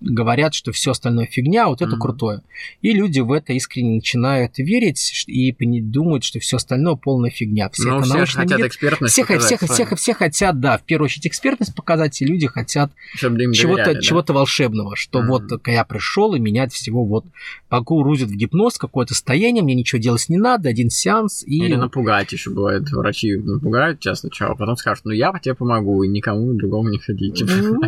говорят, 0.00 0.54
что 0.54 0.72
все 0.72 0.92
остальное 0.92 1.26
фигня, 1.26 1.66
а 1.66 1.68
вот 1.68 1.82
это 1.82 1.92
mm-hmm. 1.92 1.98
крутое. 1.98 2.42
И 2.82 2.92
люди 2.92 3.20
в 3.20 3.32
это 3.32 3.52
искренне 3.52 3.96
начинают 3.96 4.58
верить 4.58 5.24
и 5.26 5.52
думают, 5.80 6.24
что 6.24 6.38
все 6.40 6.56
остальное 6.56 6.94
полная 6.94 7.30
фигня. 7.30 7.68
Все, 7.70 7.98
ну, 7.98 8.02
все 8.02 8.26
хотят 8.26 8.58
мир, 8.58 8.66
экспертность 8.68 9.12
все, 9.12 9.22
показать, 9.22 9.58
все, 9.58 9.66
все, 9.66 9.96
все 9.96 10.14
хотят, 10.14 10.60
да, 10.60 10.78
в 10.78 10.82
первую 10.82 11.06
очередь 11.06 11.26
экспертность 11.26 11.74
показать, 11.74 12.20
и 12.22 12.24
люди 12.24 12.46
хотят 12.46 12.92
чего-то, 13.16 13.94
да? 13.94 14.00
чего-то 14.00 14.32
волшебного, 14.32 14.96
что 14.96 15.20
mm-hmm. 15.20 15.26
вот 15.26 15.66
я 15.66 15.84
пришел 15.84 16.34
и 16.34 16.38
менять 16.38 16.72
всего 16.72 17.04
вот 17.04 17.26
погрузят 17.68 18.28
в 18.28 18.34
гипноз, 18.34 18.78
какое-то 18.78 19.14
состояние, 19.14 19.62
мне 19.62 19.74
ничего 19.74 20.00
делать 20.00 20.28
не 20.28 20.38
надо, 20.38 20.68
один 20.68 20.90
сеанс 20.90 21.42
и... 21.44 21.58
Или 21.58 21.74
напугать 21.74 22.32
еще 22.32 22.50
бывает, 22.50 22.90
врачи 22.90 23.36
напугают 23.36 24.00
сейчас 24.00 24.20
сначала, 24.20 24.54
потом 24.54 24.76
скажут, 24.76 25.04
ну 25.04 25.12
я 25.12 25.32
тебе 25.42 25.54
помогу, 25.54 26.02
и 26.02 26.08
никому 26.08 26.54
другому 26.54 26.88
не 26.88 26.98
ходить. 26.98 27.42
Ну, 27.44 27.80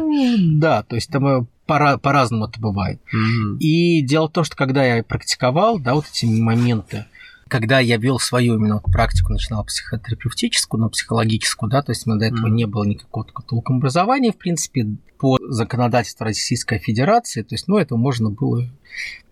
да, 0.58 0.82
то 0.82 0.96
есть 0.96 1.10
там 1.10 1.26
э, 1.26 1.46
по- 1.70 1.98
по-разному 1.98 2.46
это 2.46 2.60
бывает. 2.60 3.00
Mm-hmm. 3.14 3.58
И 3.58 4.02
дело 4.02 4.28
в 4.28 4.32
том, 4.32 4.42
что 4.42 4.56
когда 4.56 4.84
я 4.84 5.04
практиковал, 5.04 5.78
да, 5.78 5.94
вот 5.94 6.06
эти 6.10 6.26
моменты, 6.26 7.04
когда 7.46 7.78
я 7.78 7.96
вел 7.96 8.18
свою 8.18 8.56
именно 8.56 8.74
вот 8.74 8.92
практику, 8.92 9.32
начинал 9.32 9.64
психотерапевтическую, 9.64 10.80
но 10.80 10.88
психологическую, 10.88 11.70
да, 11.70 11.82
то 11.82 11.92
есть 11.92 12.06
у 12.06 12.10
меня 12.10 12.18
до 12.18 12.26
этого 12.26 12.48
mm-hmm. 12.48 12.54
не 12.54 12.66
было 12.66 12.84
никакого 12.84 13.24
толком 13.46 13.76
образования, 13.76 14.32
в 14.32 14.38
принципе, 14.38 14.96
по 15.18 15.38
законодательству 15.40 16.24
Российской 16.24 16.78
Федерации, 16.78 17.42
то 17.42 17.54
есть, 17.54 17.68
ну, 17.68 17.78
это 17.78 17.96
можно 17.96 18.30
было 18.30 18.68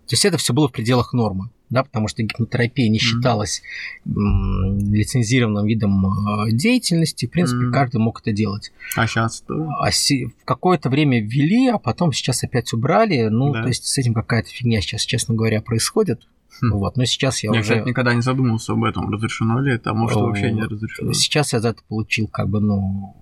то 0.09 0.13
есть 0.13 0.25
это 0.25 0.39
все 0.39 0.53
было 0.53 0.67
в 0.67 0.71
пределах 0.71 1.13
нормы, 1.13 1.51
да, 1.69 1.83
потому 1.83 2.07
что 2.07 2.23
гипнотерапия 2.23 2.89
не 2.89 2.99
считалась 2.99 3.61
mm-hmm. 4.07 4.79
лицензированным 4.91 5.65
видом 5.65 6.05
э, 6.05 6.51
деятельности, 6.51 7.27
в 7.27 7.31
принципе, 7.31 7.65
mm-hmm. 7.65 7.71
каждый 7.71 7.97
мог 7.97 8.21
это 8.21 8.31
делать. 8.31 8.71
А 8.95 9.07
сейчас? 9.07 9.43
А 9.47 9.91
си- 9.91 10.25
в 10.41 10.45
какое-то 10.45 10.89
время 10.89 11.21
ввели, 11.21 11.67
а 11.67 11.77
потом 11.77 12.11
сейчас 12.11 12.43
опять 12.43 12.73
убрали, 12.73 13.27
ну, 13.27 13.53
да. 13.53 13.63
то 13.63 13.67
есть 13.67 13.85
с 13.85 13.97
этим 13.97 14.13
какая-то 14.13 14.49
фигня 14.49 14.81
сейчас, 14.81 15.01
честно 15.01 15.35
говоря, 15.35 15.61
происходит. 15.61 16.27
Хм. 16.61 16.71
Вот, 16.73 16.97
но 16.97 17.05
сейчас 17.05 17.43
я, 17.43 17.53
я 17.53 17.59
уже... 17.59 17.75
Я, 17.75 17.81
никогда 17.83 18.13
не 18.13 18.21
задумывался 18.21 18.73
об 18.73 18.83
этом, 18.83 19.09
разрешено 19.09 19.59
ли 19.61 19.73
это, 19.73 19.91
а 19.91 19.93
может, 19.93 20.17
вообще 20.17 20.51
не 20.51 20.61
разрешено. 20.61 21.13
Сейчас 21.13 21.53
я 21.53 21.59
за 21.59 21.69
это 21.69 21.81
получил, 21.87 22.27
как 22.27 22.49
бы, 22.49 22.59
ну, 22.59 23.15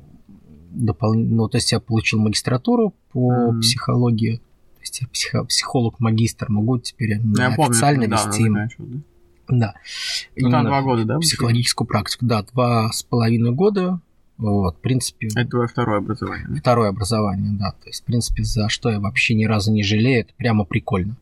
допол... 0.72 1.14
ну, 1.14 1.48
то 1.48 1.58
есть 1.58 1.72
я 1.72 1.80
получил 1.80 2.20
магистратуру 2.20 2.94
по 3.12 3.52
mm. 3.52 3.60
психологии, 3.60 4.42
психолог-магистр, 5.48 6.50
могу 6.50 6.80
теперь 6.80 7.20
я 7.38 7.48
официально 7.48 8.08
помню, 8.08 8.18
вести 8.18 8.44
им. 8.44 9.04
Да. 9.48 9.58
да. 9.58 9.74
Ну, 10.36 10.50
там 10.50 10.66
два 10.66 10.82
года, 10.82 11.06
да? 11.06 11.20
Психологическую 11.20 11.88
практику, 11.88 12.26
да, 12.26 12.44
два 12.44 12.92
с 12.92 13.04
половиной 13.04 13.52
года. 13.52 14.00
Вот, 14.38 14.76
в 14.78 14.82
принципе... 14.82 15.28
Это 15.36 15.50
твое 15.50 15.68
второе 15.68 15.98
образование. 15.98 16.48
Да? 16.48 16.56
Второе 16.60 16.90
образование, 16.90 17.54
да. 17.54 17.72
То 17.72 17.88
есть, 17.88 18.04
в 18.04 18.06
принципе, 18.06 18.44
за 18.44 18.70
что 18.70 18.90
я 18.90 19.00
вообще 19.00 19.34
ни 19.34 19.46
разу 19.46 19.72
не 19.72 19.84
жалею, 19.84 20.22
это 20.22 20.34
прямо 20.38 20.64
прикольно. 20.64 21.16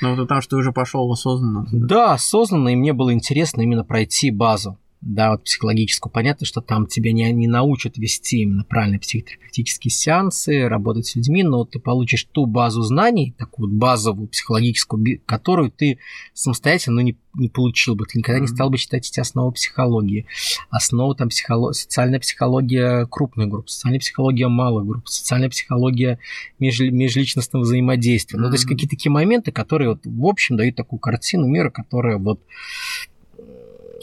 Ну, 0.00 0.26
там, 0.26 0.40
что 0.40 0.50
ты 0.50 0.56
уже 0.56 0.72
пошел 0.72 1.10
осознанно. 1.12 1.66
Да, 1.70 2.14
осознанно, 2.14 2.70
и 2.70 2.76
мне 2.76 2.92
было 2.92 3.12
интересно 3.12 3.60
именно 3.60 3.84
пройти 3.84 4.30
базу 4.30 4.78
да, 5.02 5.32
вот 5.32 5.42
психологическую. 5.44 6.12
Понятно, 6.12 6.46
что 6.46 6.60
там 6.60 6.86
тебя 6.86 7.12
не, 7.12 7.30
не 7.32 7.48
научат 7.48 7.98
вести 7.98 8.42
именно 8.42 8.62
правильные 8.62 9.00
психотерапевтические 9.00 9.90
сеансы, 9.90 10.68
работать 10.68 11.06
с 11.06 11.16
людьми, 11.16 11.42
но 11.42 11.64
ты 11.64 11.80
получишь 11.80 12.24
ту 12.30 12.46
базу 12.46 12.82
знаний, 12.82 13.34
такую 13.36 13.68
вот 13.68 13.76
базовую 13.76 14.28
психологическую, 14.28 15.20
которую 15.26 15.72
ты 15.72 15.98
самостоятельно 16.34 16.96
ну, 16.96 17.00
не, 17.02 17.18
не 17.34 17.48
получил 17.48 17.96
бы. 17.96 18.06
Ты 18.06 18.18
никогда 18.18 18.38
не 18.38 18.46
стал 18.46 18.70
бы 18.70 18.78
читать 18.78 19.08
эти 19.08 19.18
основы 19.18 19.50
психологии. 19.52 20.26
Основы 20.70 21.16
там 21.16 21.30
психолог... 21.30 21.74
социальная 21.74 22.20
психология 22.20 23.06
крупных 23.06 23.48
групп, 23.48 23.68
социальная 23.70 24.00
психология 24.00 24.46
малых 24.46 24.86
групп, 24.86 25.08
социальная 25.08 25.50
психология 25.50 26.20
меж... 26.60 26.78
межличностного 26.78 27.64
взаимодействия. 27.64 28.38
Mm-hmm. 28.38 28.42
Ну, 28.42 28.48
то 28.48 28.54
есть 28.54 28.66
какие-то 28.66 28.94
такие 28.96 29.10
моменты, 29.10 29.50
которые 29.50 29.90
вот, 29.90 30.02
в 30.04 30.26
общем 30.26 30.56
дают 30.56 30.76
такую 30.76 31.00
картину 31.00 31.48
мира, 31.48 31.70
которая 31.70 32.18
вот 32.18 32.40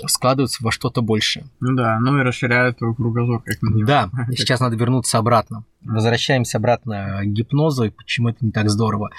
складываются 0.08 0.64
во 0.64 0.72
что-то 0.72 1.02
большее. 1.02 1.46
Ну 1.60 1.76
да, 1.76 2.00
ну 2.00 2.18
и 2.20 2.24
расширяют 2.24 2.78
твой 2.78 2.96
кругозор, 2.96 3.42
как 3.42 3.62
минимум. 3.62 3.86
Да, 3.86 4.10
сейчас 4.36 4.60
надо 4.60 4.76
вернуться 4.76 5.18
обратно. 5.18 5.64
Возвращаемся 5.82 6.58
обратно 6.58 7.22
к 7.24 7.28
гипнозу 7.28 7.86
и 7.86 7.90
почему 7.90 8.30
это 8.30 8.46
не 8.46 8.52
так 8.52 8.70
здорово. 8.70 9.10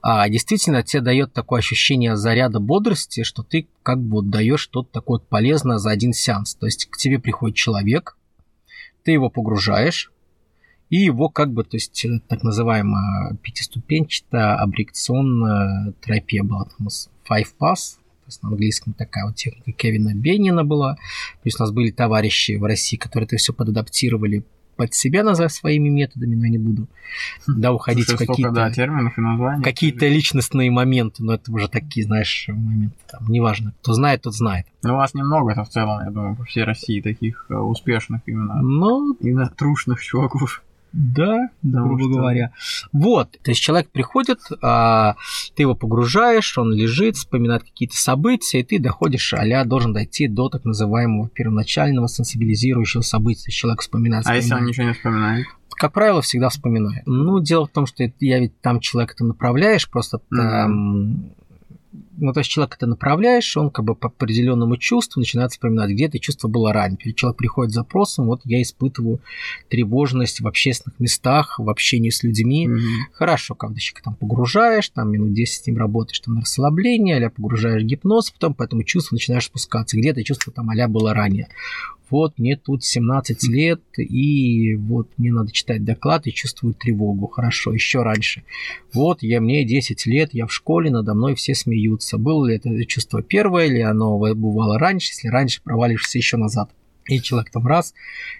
А, 0.00 0.28
действительно, 0.28 0.82
тебе 0.82 1.02
дает 1.02 1.32
такое 1.32 1.58
ощущение 1.58 2.16
заряда 2.16 2.60
бодрости, 2.60 3.22
что 3.22 3.42
ты 3.42 3.68
как 3.82 4.00
бы 4.00 4.22
даешь 4.22 4.60
что-то 4.60 4.90
такое 4.92 5.18
полезное 5.18 5.78
за 5.78 5.90
один 5.90 6.12
сеанс. 6.12 6.54
То 6.54 6.66
есть 6.66 6.86
к 6.86 6.96
тебе 6.96 7.18
приходит 7.18 7.56
человек, 7.56 8.16
ты 9.04 9.12
его 9.12 9.30
погружаешь, 9.30 10.12
и 10.90 10.96
его 10.96 11.28
как 11.28 11.52
бы, 11.52 11.64
то 11.64 11.76
есть 11.76 12.06
так 12.28 12.42
называемая 12.42 13.36
пятиступенчатая 13.42 14.56
абрикционная 14.56 15.92
терапия 16.04 16.42
была, 16.42 16.64
там, 16.64 16.88
five 17.28 17.48
pass, 17.60 17.98
есть 18.28 18.42
на 18.42 18.50
английском 18.50 18.92
такая 18.92 19.26
вот 19.26 19.36
техника 19.36 19.72
Кевина 19.72 20.14
Беннина 20.14 20.64
была. 20.64 20.96
Плюс 21.42 21.56
у 21.58 21.62
нас 21.62 21.72
были 21.72 21.90
товарищи 21.90 22.56
в 22.56 22.64
России, 22.64 22.96
которые 22.96 23.26
это 23.26 23.36
все 23.36 23.52
подаптировали 23.52 24.44
под 24.78 24.94
себя, 24.94 25.24
назвав 25.24 25.52
своими 25.52 25.88
методами, 25.88 26.36
но 26.36 26.44
я 26.44 26.50
не 26.52 26.58
буду 26.58 26.86
хм. 27.46 27.60
да, 27.60 27.72
уходить 27.72 28.06
Слушай, 28.08 28.24
в 28.24 28.28
какие-то, 28.28 28.52
да, 28.52 28.70
терминов 28.70 29.18
и 29.18 29.20
названий. 29.20 29.64
какие-то 29.64 30.06
личностные 30.06 30.70
моменты, 30.70 31.24
но 31.24 31.34
это 31.34 31.52
уже 31.52 31.68
такие, 31.68 32.06
знаешь, 32.06 32.46
моменты, 32.48 32.96
там, 33.10 33.26
неважно, 33.28 33.74
кто 33.82 33.92
знает, 33.92 34.22
тот 34.22 34.34
знает. 34.34 34.66
Ну, 34.84 34.94
у 34.94 34.96
вас 34.96 35.14
немного 35.14 35.50
это 35.50 35.64
в 35.64 35.68
целом, 35.68 36.04
я 36.04 36.10
думаю, 36.10 36.36
по 36.36 36.44
всей 36.44 36.62
России 36.62 37.00
таких 37.00 37.46
э, 37.50 37.54
успешных 37.54 38.22
именно, 38.26 38.62
ну, 38.62 39.14
именно 39.14 39.50
трушных 39.50 40.00
чуваков. 40.00 40.62
Да, 40.92 41.48
да, 41.62 41.82
грубо 41.82 42.00
что... 42.00 42.18
говоря. 42.18 42.52
Вот, 42.92 43.32
то 43.42 43.50
есть 43.50 43.60
человек 43.60 43.90
приходит, 43.90 44.40
а, 44.62 45.16
ты 45.54 45.62
его 45.62 45.74
погружаешь, 45.74 46.56
он 46.58 46.72
лежит, 46.72 47.16
вспоминает 47.16 47.62
какие-то 47.62 47.96
события, 47.96 48.60
и 48.60 48.64
ты 48.64 48.78
доходишь, 48.78 49.34
а 49.34 49.64
должен 49.64 49.92
дойти 49.92 50.28
до 50.28 50.48
так 50.48 50.64
называемого 50.64 51.28
первоначального 51.28 52.08
сенсибилизирующего 52.08 53.02
события. 53.02 53.50
Человек 53.50 53.80
вспоминает. 53.80 54.24
вспоминает. 54.24 54.26
А 54.26 54.44
если 54.44 54.54
он 54.54 54.68
ничего 54.68 54.86
не 54.86 54.92
вспоминает? 54.94 55.46
Как 55.70 55.92
правило, 55.92 56.22
всегда 56.22 56.48
вспоминает. 56.48 57.06
Ну, 57.06 57.40
дело 57.40 57.66
в 57.66 57.70
том, 57.70 57.86
что 57.86 58.02
я 58.20 58.40
ведь 58.40 58.60
там 58.60 58.80
человека-то 58.80 59.24
направляешь, 59.24 59.88
просто 59.88 60.16
mm-hmm. 60.16 60.36
там 60.36 61.32
ну, 62.20 62.32
то 62.32 62.40
есть 62.40 62.50
человек 62.50 62.74
это 62.74 62.86
направляешь, 62.86 63.56
он 63.56 63.70
как 63.70 63.84
бы 63.84 63.94
по 63.94 64.08
определенному 64.08 64.76
чувству 64.76 65.20
начинает 65.20 65.52
вспоминать, 65.52 65.90
где 65.90 66.06
это 66.06 66.18
чувство 66.18 66.48
было 66.48 66.72
ранее. 66.72 67.12
Человек 67.14 67.38
приходит 67.38 67.72
с 67.72 67.74
запросом, 67.74 68.26
вот 68.26 68.40
я 68.44 68.60
испытываю 68.60 69.20
тревожность 69.68 70.40
в 70.40 70.46
общественных 70.46 70.98
местах, 71.00 71.58
в 71.58 71.70
общении 71.70 72.10
с 72.10 72.22
людьми. 72.22 72.68
Mm-hmm. 72.68 72.80
Хорошо, 73.12 73.54
когда 73.54 73.78
человек 73.78 74.04
там 74.04 74.14
погружаешь, 74.14 74.88
там 74.88 75.10
минут 75.10 75.32
10 75.32 75.62
с 75.62 75.66
ним 75.66 75.78
работаешь 75.78 76.20
там 76.20 76.34
на 76.34 76.40
расслабление, 76.42 77.24
а 77.24 77.30
погружаешь 77.30 77.82
гипноз, 77.82 78.30
потом 78.30 78.54
по 78.54 78.64
этому 78.64 78.82
чувству 78.82 79.14
начинаешь 79.14 79.44
спускаться. 79.44 79.96
Где 79.96 80.10
это 80.10 80.24
чувство 80.24 80.52
там 80.52 80.68
а 80.70 80.88
было 80.88 81.14
ранее 81.14 81.48
вот 82.10 82.38
мне 82.38 82.56
тут 82.56 82.84
17 82.84 83.44
лет, 83.48 83.80
и 83.96 84.74
вот 84.76 85.08
мне 85.16 85.32
надо 85.32 85.52
читать 85.52 85.84
доклад 85.84 86.26
и 86.26 86.32
чувствую 86.32 86.74
тревогу. 86.74 87.26
Хорошо, 87.26 87.72
еще 87.72 88.02
раньше. 88.02 88.44
Вот 88.92 89.22
я, 89.22 89.40
мне 89.40 89.64
10 89.64 90.06
лет, 90.06 90.30
я 90.32 90.46
в 90.46 90.52
школе, 90.52 90.90
надо 90.90 91.14
мной 91.14 91.34
все 91.34 91.54
смеются. 91.54 92.07
Было 92.16 92.46
ли 92.46 92.56
это 92.56 92.84
чувство 92.86 93.22
первое, 93.22 93.66
или 93.66 93.80
оно 93.80 94.18
бывало 94.18 94.78
раньше, 94.78 95.12
если 95.12 95.28
раньше 95.28 95.60
провалишься 95.62 96.16
еще 96.16 96.38
назад? 96.38 96.70
И 97.06 97.20
человек 97.20 97.50
там 97.50 97.66
раз, 97.66 97.94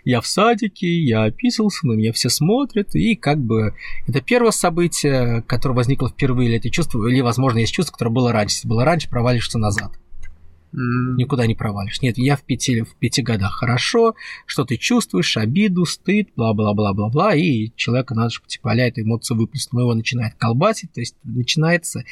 я 0.04 0.20
в 0.20 0.26
садике, 0.26 0.86
я 0.86 1.24
описывался, 1.24 1.86
на 1.86 1.94
меня 1.94 2.12
все 2.12 2.28
смотрят, 2.28 2.94
и 2.94 3.16
как 3.16 3.38
бы 3.38 3.74
это 4.06 4.20
первое 4.20 4.50
событие, 4.50 5.42
которое 5.46 5.74
возникло 5.74 6.10
впервые, 6.10 6.50
или 6.50 6.58
это 6.58 6.70
чувство, 6.70 7.06
или, 7.06 7.20
возможно, 7.22 7.58
есть 7.58 7.72
чувство, 7.72 7.92
которое 7.92 8.10
было 8.10 8.30
раньше. 8.30 8.56
Если 8.56 8.68
было 8.68 8.84
раньше, 8.84 9.08
провалишься 9.08 9.58
назад. 9.58 9.92
Никуда 10.72 11.46
не 11.46 11.54
провалишь. 11.54 12.02
Нет, 12.02 12.18
я 12.18 12.36
в 12.36 12.42
пяти, 12.42 12.82
в 12.82 12.94
пяти 12.96 13.22
годах 13.22 13.54
хорошо, 13.54 14.14
что 14.46 14.64
ты 14.64 14.76
чувствуешь, 14.76 15.36
обиду, 15.36 15.84
стыд, 15.84 16.28
бла-бла-бла-бла-бла, 16.36 17.34
и 17.34 17.70
человека 17.76 18.14
надо 18.14 18.30
же 18.30 18.40
типа 18.46 18.72
а 18.72 18.76
эту 18.76 19.02
эмоцию 19.02 19.38
выплеснуть, 19.38 19.72
но 19.72 19.80
его 19.80 19.94
начинает 19.94 20.34
колбасить, 20.34 20.92
то 20.92 21.00
есть 21.00 21.16
начинается 21.24 22.04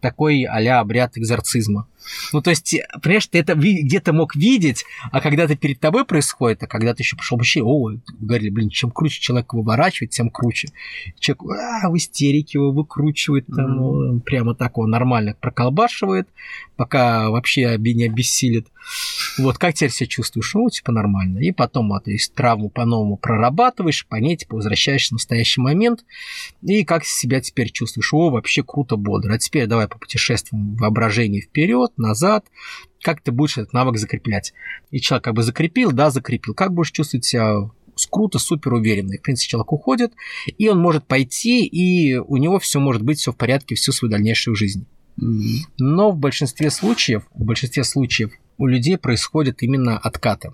такой 0.00 0.44
а 0.44 0.80
обряд 0.80 1.18
экзорцизма. 1.18 1.86
Ну, 2.32 2.40
то 2.40 2.50
есть, 2.50 2.76
понимаешь, 3.02 3.26
ты 3.26 3.38
это 3.38 3.54
где-то 3.54 4.12
мог 4.12 4.36
видеть, 4.36 4.84
а 5.10 5.20
когда 5.20 5.44
это 5.44 5.56
перед 5.56 5.80
тобой 5.80 6.04
происходит, 6.04 6.62
а 6.62 6.66
когда 6.66 6.94
ты 6.94 7.02
еще 7.02 7.16
пошел 7.16 7.36
вообще, 7.36 7.62
о, 7.62 7.92
говорили, 8.20 8.50
блин, 8.50 8.70
чем 8.70 8.90
круче 8.90 9.20
человек 9.20 9.52
выворачивает, 9.54 10.10
тем 10.10 10.30
круче. 10.30 10.68
Человек 11.18 11.42
а, 11.58 11.90
в 11.90 11.96
истерике 11.96 12.58
его 12.58 12.70
выкручивает, 12.70 13.46
там, 13.46 13.80
mm-hmm. 13.80 14.20
прямо 14.20 14.54
так 14.54 14.76
его 14.76 14.86
нормально 14.86 15.36
проколбашивает, 15.40 16.28
пока 16.76 17.30
вообще 17.30 17.76
не 17.96 18.04
обессилит. 18.04 18.68
Вот, 19.38 19.58
как 19.58 19.74
теперь 19.74 19.90
себя 19.90 20.06
чувствуешь? 20.06 20.54
Ну, 20.54 20.68
типа, 20.68 20.92
нормально. 20.92 21.38
И 21.38 21.52
потом, 21.52 21.92
а, 21.92 22.00
то 22.00 22.10
есть, 22.10 22.34
травму 22.34 22.70
по-новому 22.70 23.16
прорабатываешь, 23.16 24.06
по 24.06 24.16
ней, 24.16 24.36
типа, 24.36 24.56
возвращаешься 24.56 25.10
в 25.10 25.12
настоящий 25.12 25.60
момент. 25.60 26.04
И 26.62 26.84
как 26.84 27.04
себя 27.04 27.40
теперь 27.40 27.70
чувствуешь? 27.70 28.12
О, 28.14 28.30
вообще 28.30 28.62
круто, 28.62 28.96
бодро. 28.96 29.34
А 29.34 29.38
теперь 29.38 29.66
давай 29.66 29.88
попутешествуем 29.88 30.76
воображение 30.76 31.42
вперед, 31.42 31.92
назад. 31.96 32.46
Как 33.02 33.20
ты 33.20 33.32
будешь 33.32 33.58
этот 33.58 33.72
навык 33.72 33.98
закреплять? 33.98 34.52
И 34.90 35.00
человек 35.00 35.24
как 35.24 35.34
бы 35.34 35.42
закрепил, 35.42 35.92
да, 35.92 36.10
закрепил. 36.10 36.54
Как 36.54 36.72
будешь 36.72 36.92
чувствовать 36.92 37.24
себя 37.24 37.68
круто, 38.10 38.38
супер 38.38 38.74
уверенный. 38.74 39.18
В 39.18 39.22
принципе, 39.22 39.50
человек 39.50 39.72
уходит, 39.72 40.12
и 40.58 40.68
он 40.68 40.78
может 40.78 41.06
пойти, 41.06 41.64
и 41.64 42.16
у 42.16 42.36
него 42.36 42.58
все 42.58 42.78
может 42.78 43.02
быть 43.02 43.18
все 43.18 43.32
в 43.32 43.36
порядке 43.36 43.74
всю 43.74 43.92
свою 43.92 44.12
дальнейшую 44.12 44.54
жизнь. 44.54 44.86
Но 45.16 46.10
в 46.10 46.18
большинстве 46.18 46.70
случаев, 46.70 47.24
в 47.34 47.44
большинстве 47.44 47.84
случаев 47.84 48.32
у 48.58 48.66
людей 48.66 48.98
происходят 48.98 49.62
именно 49.62 49.98
откаты. 49.98 50.52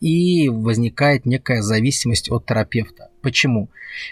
И 0.00 0.48
возникает 0.48 1.26
некая 1.26 1.62
зависимость 1.62 2.30
от 2.30 2.46
терапевта. 2.46 3.10
Почему? 3.22 3.70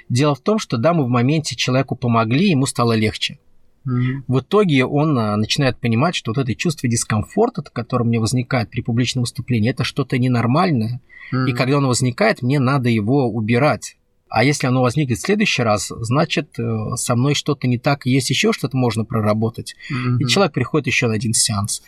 Дело 0.09 0.35
в 0.35 0.41
том, 0.41 0.59
что 0.59 0.77
да, 0.77 0.95
мы 0.95 1.05
в 1.05 1.09
моменте 1.09 1.55
человеку 1.55 1.95
помогли, 1.95 2.51
ему 2.51 2.67
стало 2.67 2.95
легче. 2.95 3.39
Mm-hmm. 3.87 4.23
В 4.27 4.41
итоге 4.41 4.85
он 4.85 5.17
а, 5.19 5.37
начинает 5.37 5.79
понимать, 5.79 6.17
что 6.17 6.33
вот 6.33 6.39
это 6.39 6.55
чувство 6.57 6.89
дискомфорта, 6.89 7.63
которое 7.63 8.05
у 8.05 8.09
меня 8.09 8.21
возникает 8.21 8.71
при 8.71 8.81
публичном 8.81 9.23
выступлении, 9.23 9.71
это 9.71 9.85
что-то 9.85 10.19
ненормальное. 10.19 11.01
Mm-hmm. 11.33 11.51
И 11.51 11.53
когда 11.53 11.79
он 11.79 11.87
возникает, 11.87 12.43
мне 12.43 12.59
надо 12.59 12.89
его 12.89 13.29
убирать. 13.29 13.97
А 14.37 14.45
если 14.45 14.67
оно 14.67 14.83
возникнет 14.83 15.17
в 15.17 15.23
следующий 15.23 15.63
раз, 15.63 15.91
значит, 15.99 16.59
э, 16.59 16.97
со 16.97 17.17
мной 17.17 17.35
что-то 17.35 17.67
не 17.67 17.79
так, 17.79 18.05
есть 18.05 18.29
еще 18.29 18.53
что-то 18.53 18.77
можно 18.77 19.07
проработать. 19.07 19.75
Mm-hmm. 19.91 20.19
И 20.19 20.27
человек 20.27 20.53
приходит 20.53 20.89
еще 20.89 21.07
на 21.07 21.15
один 21.15 21.33
сеанс. 21.33 21.83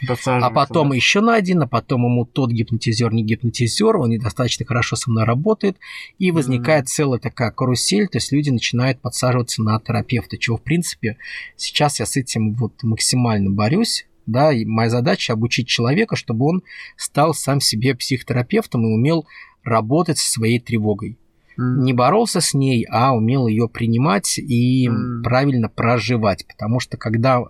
А 0.46 0.48
потом 0.48 0.88
да. 0.88 0.96
еще 0.96 1.20
на 1.20 1.34
один, 1.34 1.61
а 1.61 1.66
потом 1.66 2.06
ему 2.06 2.24
тот 2.24 2.50
гипнотизер, 2.50 3.12
не 3.12 3.22
гипнотизер, 3.22 3.98
он 3.98 4.08
недостаточно 4.08 4.64
хорошо 4.64 4.96
со 4.96 5.11
мной 5.11 5.24
работает. 5.24 5.76
И 6.18 6.30
возникает 6.30 6.84
mm-hmm. 6.84 6.94
целая 6.94 7.20
такая 7.20 7.50
карусель, 7.50 8.08
то 8.08 8.16
есть 8.16 8.32
люди 8.32 8.48
начинают 8.48 9.02
подсаживаться 9.02 9.62
на 9.62 9.78
терапевта, 9.78 10.38
чего, 10.38 10.56
в 10.56 10.62
принципе, 10.62 11.18
сейчас 11.54 12.00
я 12.00 12.06
с 12.06 12.16
этим 12.16 12.54
вот 12.54 12.82
максимально 12.82 13.50
борюсь 13.50 14.06
да, 14.24 14.54
и 14.54 14.64
моя 14.64 14.88
задача 14.88 15.34
обучить 15.34 15.68
человека, 15.68 16.16
чтобы 16.16 16.46
он 16.46 16.62
стал 16.96 17.34
сам 17.34 17.61
себе 17.61 17.94
психотерапевтом 17.94 18.87
и 18.87 18.94
умел 18.94 19.26
работать 19.64 20.16
со 20.16 20.30
своей 20.30 20.61
тревогой 20.61 21.18
не 21.58 21.92
боролся 21.92 22.40
с 22.40 22.54
ней, 22.54 22.86
а 22.88 23.14
умел 23.14 23.48
ее 23.48 23.68
принимать 23.68 24.38
и 24.38 24.88
правильно 25.24 25.68
проживать. 25.68 26.46
Потому 26.46 26.78
что 26.78 26.96
когда 26.96 27.42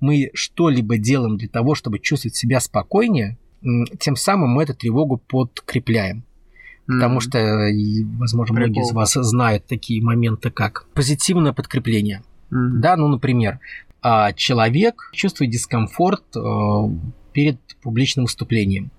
мы 0.00 0.30
что-либо 0.34 0.98
делаем 0.98 1.38
для 1.38 1.48
того, 1.48 1.74
чтобы 1.74 1.98
чувствовать 1.98 2.36
себя 2.36 2.60
спокойнее, 2.60 3.38
тем 3.98 4.16
самым 4.16 4.50
мы 4.50 4.64
эту 4.64 4.74
тревогу 4.74 5.16
подкрепляем. 5.16 6.24
Потому 6.86 7.18
mm 7.18 7.20
что, 7.22 7.38
возможно, 8.18 8.54
Прикол. 8.54 8.68
многие 8.68 8.82
из 8.86 8.92
вас 8.92 9.14
знают 9.14 9.64
такие 9.66 10.02
моменты, 10.02 10.50
как 10.50 10.86
позитивное 10.92 11.54
подкрепление. 11.54 12.22
mm 12.50 12.68
Да, 12.80 12.96
ну, 12.96 13.08
например, 13.08 13.60
а, 14.02 14.34
человек 14.34 15.08
чувствует 15.14 15.50
дискомфорт 15.50 16.24
э, 16.36 16.40
перед 17.32 17.58
публичным 17.80 18.26
выступлением. 18.26 18.90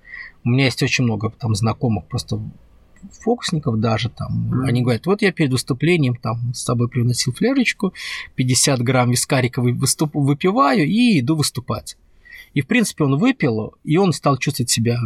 У 0.43 0.49
меня 0.49 0.65
есть 0.65 0.81
очень 0.81 1.03
много 1.03 1.29
там 1.29 1.53
знакомых 1.53 2.05
просто 2.05 2.41
фокусников 3.11 3.79
даже 3.79 4.09
там, 4.09 4.51
mm-hmm. 4.51 4.67
они 4.67 4.81
говорят, 4.81 5.05
вот 5.05 5.21
я 5.21 5.31
перед 5.31 5.51
выступлением 5.51 6.15
там 6.15 6.53
с 6.53 6.63
собой 6.63 6.89
приносил 6.89 7.33
фляжечку, 7.33 7.93
50 8.35 8.81
грамм 8.81 9.11
вискарика 9.11 9.61
выступ, 9.61 10.11
выпиваю 10.13 10.85
и 10.85 11.19
иду 11.19 11.35
выступать. 11.35 11.97
И, 12.53 12.61
в 12.61 12.67
принципе, 12.67 13.03
он 13.03 13.17
выпил, 13.17 13.75
и 13.83 13.97
он 13.97 14.13
стал 14.13 14.37
чувствовать 14.37 14.69
себя 14.69 14.97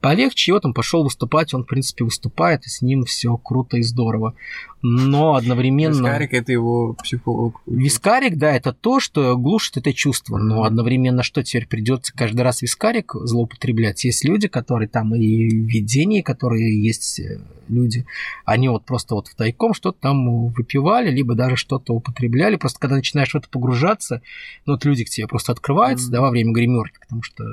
полегче, 0.00 0.50
и 0.50 0.52
вот 0.52 0.64
он 0.64 0.74
пошел 0.74 1.04
выступать, 1.04 1.54
он, 1.54 1.64
в 1.64 1.66
принципе, 1.66 2.04
выступает, 2.04 2.66
и 2.66 2.68
с 2.68 2.82
ним 2.82 3.04
все 3.04 3.36
круто 3.36 3.76
и 3.76 3.82
здорово. 3.82 4.34
Но 4.82 5.34
одновременно... 5.34 5.92
Вискарик– 5.92 6.32
это 6.32 6.52
его 6.52 6.94
психолог. 6.94 7.60
Вискарик, 7.66 8.36
да, 8.36 8.52
это 8.52 8.72
то, 8.72 8.98
что 8.98 9.36
глушит 9.36 9.76
это 9.76 9.92
чувство. 9.92 10.38
Но 10.38 10.64
одновременно 10.64 11.22
что 11.22 11.42
теперь 11.42 11.66
придется 11.66 12.14
каждый 12.14 12.40
раз 12.40 12.62
вискарик 12.62 13.12
злоупотреблять? 13.14 14.04
Есть 14.04 14.24
люди, 14.24 14.48
которые 14.48 14.88
там 14.88 15.14
и 15.14 15.48
в 15.48 15.66
видении, 15.66 16.22
которые 16.22 16.82
есть 16.82 17.20
э, 17.20 17.40
люди, 17.68 18.06
они 18.46 18.68
вот 18.68 18.86
просто 18.86 19.14
вот 19.14 19.28
в 19.28 19.34
тайком 19.34 19.74
что-то 19.74 19.98
там 20.00 20.48
выпивали, 20.48 21.10
либо 21.10 21.34
даже 21.34 21.56
что-то 21.56 21.92
употребляли. 21.92 22.56
Просто 22.56 22.78
когда 22.80 22.96
начинаешь 22.96 23.32
в 23.32 23.36
это 23.36 23.48
погружаться, 23.50 24.22
ну 24.64 24.74
вот 24.74 24.84
люди 24.86 25.04
к 25.04 25.10
тебе 25.10 25.26
просто 25.26 25.52
открываются, 25.52 26.08
mm-hmm. 26.08 26.12
да, 26.12 26.20
во 26.22 26.30
время 26.30 26.52
гримерки, 26.52 26.98
потому 27.00 27.22
что 27.22 27.44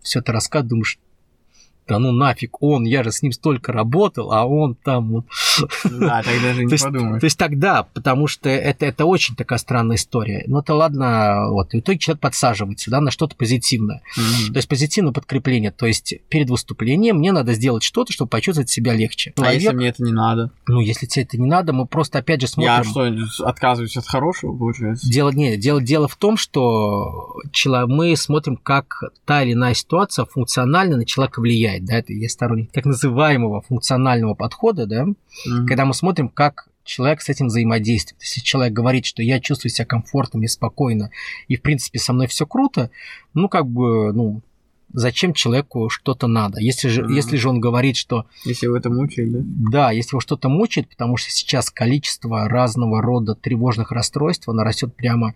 все 0.00 0.20
это 0.20 0.32
рассказ, 0.32 0.64
думаешь, 0.64 0.98
да 1.88 1.98
ну 1.98 2.12
нафиг 2.12 2.62
он, 2.62 2.84
я 2.84 3.02
же 3.02 3.10
с 3.10 3.22
ним 3.22 3.32
столько 3.32 3.72
работал, 3.72 4.32
а 4.32 4.46
он 4.46 4.74
там 4.74 5.10
вот... 5.10 5.24
Да, 5.84 6.22
тогда 6.22 6.54
же 6.54 6.64
не 6.64 6.76
подумаешь. 6.76 7.20
То 7.20 7.24
есть 7.24 7.38
тогда, 7.38 7.82
потому 7.82 8.26
что 8.26 8.48
это, 8.48 8.86
это 8.86 9.06
очень 9.06 9.34
такая 9.34 9.58
странная 9.58 9.96
история. 9.96 10.44
Ну 10.46 10.60
это 10.60 10.74
ладно, 10.74 11.50
вот, 11.50 11.74
и 11.74 11.78
в 11.78 11.80
итоге 11.80 11.98
человек 11.98 12.20
подсаживается, 12.20 12.90
да, 12.90 13.00
на 13.00 13.10
что-то 13.10 13.36
позитивное. 13.36 14.02
Mm-hmm. 14.18 14.52
То 14.52 14.56
есть 14.56 14.68
позитивное 14.68 15.12
подкрепление. 15.12 15.70
То 15.70 15.86
есть 15.86 16.14
перед 16.28 16.50
выступлением 16.50 17.18
мне 17.18 17.32
надо 17.32 17.54
сделать 17.54 17.82
что-то, 17.82 18.12
чтобы 18.12 18.28
почувствовать 18.28 18.70
себя 18.70 18.94
легче. 18.94 19.32
А 19.36 19.40
Человек, 19.40 19.62
если 19.62 19.76
мне 19.76 19.88
это 19.88 20.02
не 20.02 20.12
надо? 20.12 20.50
Ну, 20.66 20.80
если 20.80 21.06
тебе 21.06 21.24
это 21.24 21.38
не 21.38 21.46
надо, 21.46 21.72
мы 21.72 21.86
просто 21.86 22.18
опять 22.18 22.40
же 22.40 22.46
смотрим... 22.46 23.14
Я 23.14 23.26
что, 23.26 23.46
отказываюсь 23.46 23.96
от 23.96 24.06
хорошего, 24.06 24.56
получается? 24.56 25.08
Дело, 25.08 25.30
нет, 25.30 25.58
дело, 25.60 25.80
дело 25.80 26.08
в 26.08 26.16
том, 26.16 26.36
что 26.36 27.36
мы 27.86 28.16
смотрим, 28.16 28.56
как 28.56 29.02
та 29.24 29.42
или 29.42 29.52
иная 29.52 29.74
ситуация 29.74 30.24
функционально 30.24 30.96
на 30.96 31.04
человека 31.04 31.40
влияет 31.40 31.77
влияет, 31.78 31.84
да, 31.84 31.98
это 31.98 32.12
я 32.12 32.28
сторонник 32.28 32.72
так 32.72 32.84
называемого 32.84 33.62
функционального 33.62 34.34
подхода, 34.34 34.86
да, 34.86 35.04
mm-hmm. 35.04 35.66
когда 35.66 35.84
мы 35.84 35.94
смотрим, 35.94 36.28
как 36.28 36.68
человек 36.84 37.20
с 37.20 37.28
этим 37.28 37.48
взаимодействует. 37.48 38.22
Если 38.22 38.40
человек 38.40 38.72
говорит, 38.72 39.04
что 39.04 39.22
я 39.22 39.40
чувствую 39.40 39.70
себя 39.70 39.84
комфортно 39.84 40.42
и 40.42 40.46
спокойно, 40.46 41.10
и 41.46 41.56
в 41.56 41.62
принципе 41.62 41.98
со 41.98 42.12
мной 42.12 42.26
все 42.28 42.46
круто, 42.46 42.90
ну 43.34 43.48
как 43.48 43.66
бы, 43.66 44.12
ну, 44.12 44.40
зачем 44.92 45.34
человеку 45.34 45.90
что-то 45.90 46.28
надо. 46.28 46.60
Если 46.60 46.88
же, 46.88 47.02
mm-hmm. 47.02 47.12
если 47.12 47.36
же 47.36 47.50
он 47.50 47.60
говорит, 47.60 47.96
что... 47.96 48.24
Если 48.46 48.66
его 48.66 48.76
это 48.76 48.88
мучает, 48.88 49.32
да? 49.32 49.38
Да, 49.70 49.90
если 49.90 50.12
его 50.14 50.20
что-то 50.20 50.48
мучает, 50.48 50.88
потому 50.88 51.18
что 51.18 51.30
сейчас 51.30 51.70
количество 51.70 52.48
разного 52.48 53.02
рода 53.02 53.34
тревожных 53.34 53.92
расстройств, 53.92 54.48
оно 54.48 54.62
растет 54.62 54.96
прямо 54.96 55.34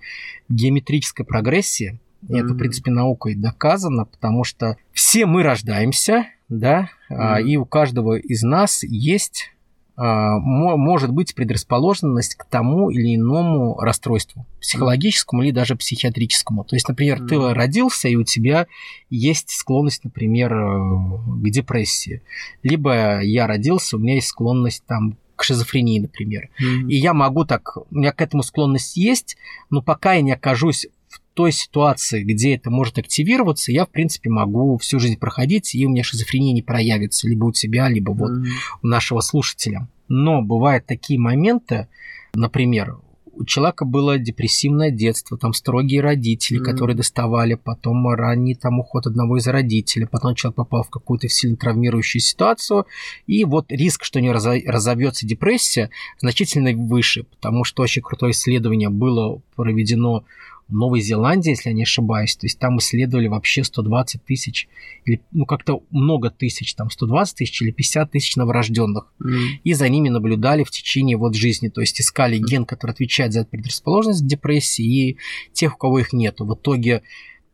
в 0.48 0.54
геометрической 0.54 1.26
прогрессии. 1.26 1.98
И 2.28 2.34
это, 2.34 2.54
в 2.54 2.56
принципе, 2.56 2.90
наукой 2.90 3.34
доказано, 3.34 4.04
потому 4.04 4.44
что 4.44 4.76
все 4.92 5.26
мы 5.26 5.42
рождаемся, 5.42 6.26
да, 6.48 6.88
mm-hmm. 7.10 7.42
и 7.42 7.56
у 7.56 7.64
каждого 7.64 8.16
из 8.16 8.42
нас 8.42 8.82
есть 8.82 9.52
а, 9.94 10.38
может 10.38 11.10
быть 11.10 11.34
предрасположенность 11.34 12.36
к 12.36 12.44
тому 12.44 12.90
или 12.90 13.14
иному 13.16 13.78
расстройству, 13.78 14.46
психологическому 14.60 15.42
или 15.42 15.50
даже 15.50 15.76
психиатрическому. 15.76 16.64
То 16.64 16.76
есть, 16.76 16.88
например, 16.88 17.26
ты 17.26 17.38
родился, 17.52 18.08
и 18.08 18.16
у 18.16 18.24
тебя 18.24 18.66
есть 19.10 19.50
склонность, 19.50 20.02
например, 20.02 20.54
э, 20.54 21.42
к 21.42 21.50
депрессии. 21.50 22.22
Либо 22.62 23.20
я 23.20 23.46
родился, 23.46 23.96
у 23.96 24.00
меня 24.00 24.14
есть 24.14 24.28
склонность 24.28 24.82
там 24.86 25.18
к 25.36 25.44
шизофрении, 25.44 26.00
например. 26.00 26.48
Mm. 26.58 26.88
И 26.88 26.96
я 26.96 27.12
могу 27.12 27.44
так, 27.44 27.76
у 27.76 27.94
меня 27.94 28.12
к 28.12 28.22
этому 28.22 28.42
склонность 28.42 28.96
есть, 28.96 29.36
но 29.68 29.82
пока 29.82 30.14
я 30.14 30.22
не 30.22 30.32
окажусь 30.32 30.86
той 31.34 31.52
ситуации, 31.52 32.22
где 32.22 32.54
это 32.54 32.70
может 32.70 32.98
активироваться, 32.98 33.72
я, 33.72 33.86
в 33.86 33.90
принципе, 33.90 34.30
могу 34.30 34.76
всю 34.78 34.98
жизнь 35.00 35.18
проходить, 35.18 35.74
и 35.74 35.86
у 35.86 35.90
меня 35.90 36.02
шизофрения 36.02 36.52
не 36.52 36.62
проявится 36.62 37.28
либо 37.28 37.46
у 37.46 37.52
тебя, 37.52 37.88
либо 37.88 38.12
вот 38.12 38.30
mm-hmm. 38.30 38.48
у 38.82 38.86
нашего 38.86 39.20
слушателя. 39.20 39.88
Но 40.08 40.42
бывают 40.42 40.86
такие 40.86 41.18
моменты, 41.18 41.88
например, 42.34 42.98
у 43.34 43.44
человека 43.44 43.84
было 43.84 44.18
депрессивное 44.18 44.90
детство, 44.90 45.38
там 45.38 45.54
строгие 45.54 46.00
родители, 46.00 46.60
mm-hmm. 46.60 46.64
которые 46.64 46.96
доставали, 46.96 47.54
потом 47.54 48.06
ранний 48.08 48.54
там 48.54 48.80
уход 48.80 49.06
одного 49.06 49.38
из 49.38 49.46
родителей, 49.46 50.06
потом 50.06 50.34
человек 50.34 50.56
попал 50.56 50.82
в 50.82 50.90
какую-то 50.90 51.28
сильно 51.28 51.56
травмирующую 51.56 52.20
ситуацию, 52.20 52.86
и 53.26 53.44
вот 53.44 53.66
риск, 53.70 54.04
что 54.04 54.18
у 54.18 54.22
него 54.22 54.34
разовьется 54.34 55.26
депрессия, 55.26 55.90
значительно 56.20 56.72
выше, 56.72 57.24
потому 57.24 57.64
что 57.64 57.82
очень 57.82 58.02
крутое 58.02 58.32
исследование 58.32 58.90
было 58.90 59.40
проведено 59.56 60.24
Новой 60.68 61.00
Зеландии, 61.00 61.50
если 61.50 61.70
я 61.70 61.74
не 61.74 61.82
ошибаюсь. 61.82 62.36
То 62.36 62.46
есть 62.46 62.58
там 62.58 62.78
исследовали 62.78 63.28
вообще 63.28 63.64
120 63.64 64.24
тысяч, 64.24 64.68
или 65.04 65.20
ну 65.30 65.44
как-то 65.44 65.82
много 65.90 66.30
тысяч, 66.30 66.74
там 66.74 66.90
120 66.90 67.36
тысяч 67.36 67.62
или 67.62 67.70
50 67.70 68.10
тысяч 68.10 68.36
новорожденных. 68.36 69.12
Mm. 69.22 69.38
И 69.64 69.74
за 69.74 69.88
ними 69.88 70.08
наблюдали 70.08 70.64
в 70.64 70.70
течение 70.70 71.16
вот 71.16 71.34
жизни. 71.34 71.68
То 71.68 71.80
есть 71.80 72.00
искали 72.00 72.38
ген, 72.38 72.64
который 72.64 72.92
отвечает 72.92 73.32
за 73.32 73.44
предрасположенность 73.44 74.22
к 74.22 74.26
депрессии, 74.26 74.84
и 74.84 75.16
тех, 75.52 75.74
у 75.74 75.78
кого 75.78 75.98
их 75.98 76.12
нету. 76.12 76.46
В 76.46 76.54
итоге 76.54 77.02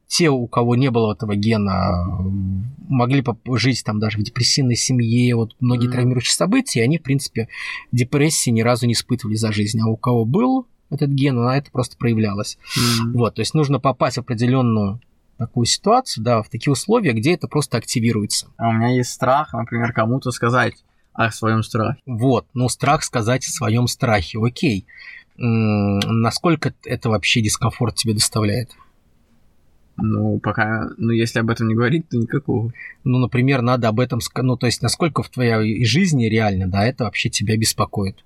те, 0.06 0.30
у 0.30 0.46
кого 0.46 0.74
не 0.74 0.90
было 0.90 1.12
этого 1.12 1.36
гена, 1.36 2.06
могли 2.88 3.22
жить 3.56 3.84
там 3.84 4.00
даже 4.00 4.18
в 4.18 4.22
депрессивной 4.22 4.74
семье, 4.74 5.36
вот 5.36 5.54
многие 5.60 5.88
mm. 5.88 5.92
травмирующие 5.92 6.34
события, 6.34 6.80
и 6.80 6.84
они, 6.84 6.98
в 6.98 7.02
принципе, 7.02 7.48
депрессии 7.92 8.50
ни 8.50 8.62
разу 8.62 8.86
не 8.86 8.94
испытывали 8.94 9.36
за 9.36 9.52
жизнь. 9.52 9.80
А 9.80 9.86
у 9.86 9.96
кого 9.96 10.24
был 10.24 10.66
этот 10.90 11.10
ген, 11.10 11.36
на 11.36 11.56
это 11.56 11.70
просто 11.70 11.96
проявлялось. 11.96 12.58
Mm-hmm. 12.76 13.12
Вот, 13.12 13.34
то 13.34 13.40
есть 13.40 13.54
нужно 13.54 13.80
попасть 13.80 14.16
в 14.16 14.20
определенную 14.20 15.00
такую 15.36 15.66
ситуацию, 15.66 16.24
да, 16.24 16.42
в 16.42 16.48
такие 16.48 16.72
условия, 16.72 17.12
где 17.12 17.34
это 17.34 17.46
просто 17.46 17.76
активируется. 17.76 18.48
А 18.56 18.68
у 18.68 18.72
меня 18.72 18.88
есть 18.88 19.10
страх, 19.10 19.52
например, 19.52 19.92
кому-то 19.92 20.30
сказать 20.30 20.74
о 21.12 21.30
своем 21.30 21.62
страхе. 21.62 22.00
Вот, 22.06 22.46
ну 22.54 22.68
страх 22.68 23.02
сказать 23.04 23.46
о 23.46 23.50
своем 23.50 23.86
страхе, 23.86 24.38
окей. 24.42 24.86
М, 25.38 26.00
Насколько 26.00 26.74
это 26.84 27.10
вообще 27.10 27.40
дискомфорт 27.40 27.94
тебе 27.94 28.14
доставляет? 28.14 28.70
Ну, 30.00 30.38
пока, 30.38 30.88
ну, 30.96 31.10
если 31.10 31.40
об 31.40 31.50
этом 31.50 31.66
не 31.66 31.74
говорить, 31.74 32.08
то 32.08 32.16
никакого. 32.16 32.72
Ну, 33.02 33.18
например, 33.18 33.62
надо 33.62 33.88
об 33.88 33.98
этом, 33.98 34.20
ну, 34.36 34.56
то 34.56 34.66
есть, 34.66 34.80
насколько 34.80 35.24
в 35.24 35.28
твоей 35.28 35.84
жизни 35.84 36.26
реально, 36.26 36.68
да, 36.68 36.86
это 36.86 37.04
вообще 37.04 37.30
тебя 37.30 37.56
беспокоит. 37.56 38.24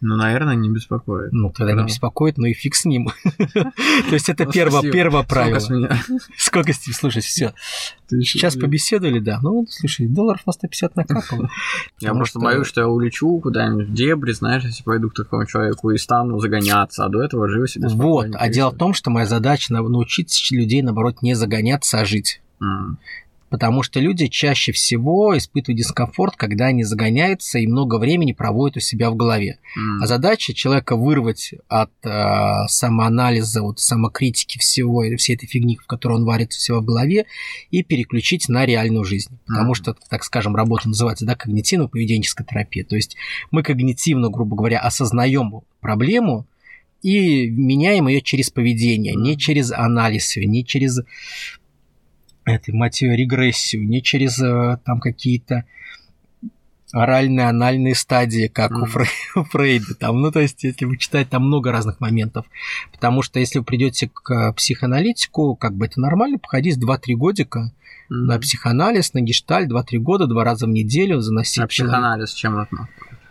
Ну, 0.00 0.16
наверное, 0.16 0.54
не 0.54 0.68
беспокоит. 0.68 1.32
Ну, 1.32 1.50
тогда 1.50 1.72
не 1.72 1.80
Да. 1.80 1.84
беспокоит, 1.86 2.38
ну 2.38 2.46
и 2.46 2.52
фиг 2.52 2.74
с 2.76 2.84
ним. 2.84 3.08
То 3.54 3.72
есть, 4.12 4.28
это 4.28 4.44
Ну, 4.44 4.52
первое 4.52 5.22
правило. 5.24 5.58
с 5.58 5.68
меня? 5.70 6.00
Сколько 6.36 6.72
с 6.72 6.78
тебе, 6.78 6.94
слушай, 6.94 7.20
все. 7.20 7.52
Сейчас 8.08 8.54
побеседовали, 8.56 9.18
да. 9.18 9.40
Ну, 9.42 9.66
слушай, 9.68 10.06
долларов 10.06 10.40
на 10.46 10.52
150 10.52 10.96
накапало. 10.96 11.50
Я 12.00 12.14
просто 12.14 12.38
боюсь, 12.38 12.66
что 12.68 12.80
я 12.80 12.88
улечу 12.88 13.38
куда-нибудь 13.40 13.88
в 13.88 13.92
дебри, 13.92 14.32
знаешь, 14.32 14.64
если 14.64 14.82
пойду 14.84 15.10
к 15.10 15.14
такому 15.14 15.46
человеку 15.46 15.90
и 15.90 15.98
стану 15.98 16.38
загоняться, 16.38 17.04
а 17.04 17.08
до 17.08 17.22
этого 17.22 17.48
живу 17.48 17.66
себе 17.66 17.88
Вот, 17.88 18.28
а 18.34 18.48
дело 18.48 18.70
в 18.70 18.76
том, 18.76 18.94
что 18.94 19.10
моя 19.10 19.26
задача 19.26 19.72
на- 19.72 19.82
научить 19.82 20.48
людей, 20.52 20.80
наоборот, 20.82 21.22
не 21.22 21.34
загоняться, 21.34 21.98
а 22.00 22.04
жить. 22.04 22.40
Потому 23.50 23.82
что 23.82 24.00
люди 24.00 24.26
чаще 24.26 24.72
всего 24.72 25.36
испытывают 25.36 25.78
дискомфорт, 25.78 26.36
когда 26.36 26.66
они 26.66 26.84
загоняются 26.84 27.58
и 27.58 27.66
много 27.66 27.98
времени 27.98 28.32
проводят 28.32 28.76
у 28.76 28.80
себя 28.80 29.10
в 29.10 29.16
голове. 29.16 29.58
М. 29.76 30.02
А 30.02 30.06
задача 30.06 30.52
человека 30.52 30.96
вырвать 30.96 31.54
от 31.68 31.90
э, 32.04 32.66
самоанализа, 32.68 33.62
вот, 33.62 33.80
самокритики 33.80 34.58
всего, 34.58 35.04
всей 35.16 35.36
этой 35.36 35.46
фигни, 35.46 35.76
в 35.76 35.86
которой 35.86 36.14
он 36.14 36.24
варит 36.24 36.50
у 36.50 36.58
себя 36.58 36.78
в 36.78 36.84
голове, 36.84 37.26
и 37.70 37.82
переключить 37.82 38.48
на 38.48 38.66
реальную 38.66 39.04
жизнь. 39.04 39.38
Потому 39.46 39.68
Мгм. 39.68 39.74
что, 39.74 39.96
так 40.10 40.24
скажем, 40.24 40.54
работа 40.54 40.88
называется 40.88 41.24
да, 41.24 41.34
когнитивно-поведенческая 41.34 42.44
терапия. 42.48 42.84
То 42.84 42.96
есть 42.96 43.16
мы 43.50 43.62
когнитивно, 43.62 44.28
грубо 44.28 44.56
говоря, 44.56 44.80
осознаем 44.80 45.62
проблему 45.80 46.46
и 47.02 47.48
меняем 47.48 48.08
ее 48.08 48.20
через 48.20 48.50
поведение, 48.50 49.14
не 49.14 49.36
через 49.38 49.70
анализ, 49.70 50.36
не 50.36 50.64
через 50.64 51.00
этой, 52.48 52.74
мать 52.74 53.00
регрессию, 53.02 53.86
не 53.86 54.02
через 54.02 54.38
э, 54.40 54.78
там 54.84 55.00
какие-то 55.00 55.64
оральные, 56.92 57.48
анальные 57.48 57.94
стадии, 57.94 58.48
как 58.48 58.72
у. 58.72 58.86
Фрей- 58.86 59.08
у 59.34 59.44
Фрейда. 59.44 59.94
Там, 59.94 60.20
ну, 60.20 60.30
то 60.32 60.40
есть, 60.40 60.64
если 60.64 60.84
вы 60.84 60.96
читаете, 60.96 61.30
там 61.30 61.46
много 61.46 61.70
разных 61.70 62.00
моментов. 62.00 62.46
Потому 62.92 63.22
что 63.22 63.40
если 63.40 63.58
вы 63.58 63.64
придете 63.64 64.10
к 64.12 64.52
психоаналитику, 64.54 65.54
как 65.56 65.74
бы 65.74 65.86
это 65.86 66.00
нормально, 66.00 66.38
походить 66.38 66.78
2-3 66.78 67.14
годика 67.14 67.72
М. 68.10 68.26
на 68.26 68.38
психоанализ, 68.38 69.12
на 69.12 69.20
гешталь, 69.20 69.66
2-3 69.68 69.98
года, 69.98 70.26
два 70.26 70.44
раза 70.44 70.66
в 70.66 70.70
неделю 70.70 71.20
заносить 71.20 71.62
А 71.62 71.66
психоанализ 71.66 72.32
чем 72.32 72.58
это? 72.58 72.88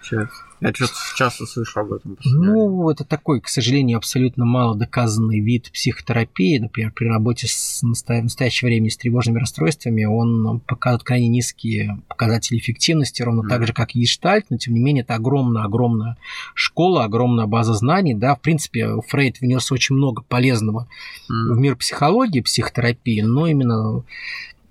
Чё- 0.10 0.28
Я 0.62 0.74
что-то 0.74 0.93
часто 1.15 1.46
слышу 1.46 1.80
об 1.82 1.93
этом. 1.93 2.15
в. 2.15 2.26
Ну, 2.26 2.89
это 2.89 3.04
такой, 3.04 3.41
к 3.41 3.48
сожалению, 3.48 3.98
абсолютно 3.98 4.46
мало 4.46 4.76
доказанный 4.76 5.39
вид 5.39 5.70
психотерапии. 5.72 6.58
Например, 6.58 6.91
при 6.91 7.06
работе 7.08 7.46
с 7.48 7.84
настоя- 7.84 8.22
в 8.22 8.24
настоящее 8.24 8.70
время 8.70 8.89
с 8.89 8.98
тревожными 8.98 9.39
расстройствами 9.39 10.06
он 10.06 10.60
показывает 10.62 11.04
крайне 11.04 11.28
низкие 11.28 12.02
показатели 12.08 12.58
эффективности, 12.58 13.22
ровно 13.22 13.41
Мгм. 13.41 13.50
так 13.50 13.67
же, 13.67 13.74
как 13.74 13.96
и 13.96 14.00
гештальт, 14.00 14.46
но 14.50 14.58
тем 14.58 14.74
не 14.74 14.80
менее 14.80 15.04
это 15.04 15.15
огромная-огромная 15.15 16.17
школа, 16.56 17.04
огромная 17.04 17.46
база 17.46 17.74
знаний. 17.74 18.13
Да, 18.15 18.36
в 18.36 18.41
принципе, 18.41 18.89
Фрейд 19.10 19.41
внес 19.41 19.72
очень 19.72 19.96
много 19.96 20.24
полезного 20.24 20.88
в 21.28 21.32
М. 21.52 21.62
мир 21.62 21.76
психологии, 21.76 22.41
психотерапии, 22.41 23.22
но 23.22 23.46
именно 23.48 24.04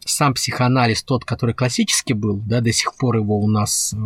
сам 0.04 0.34
психоанализ, 0.34 1.02
тот, 1.02 1.24
который 1.24 1.54
классический 1.54 2.14
был, 2.14 2.36
да, 2.36 2.60
до 2.60 2.72
сих 2.72 2.94
пор 2.96 3.16
его 3.16 3.40
у 3.40 3.48
нас 3.48 3.92
э, 3.92 3.98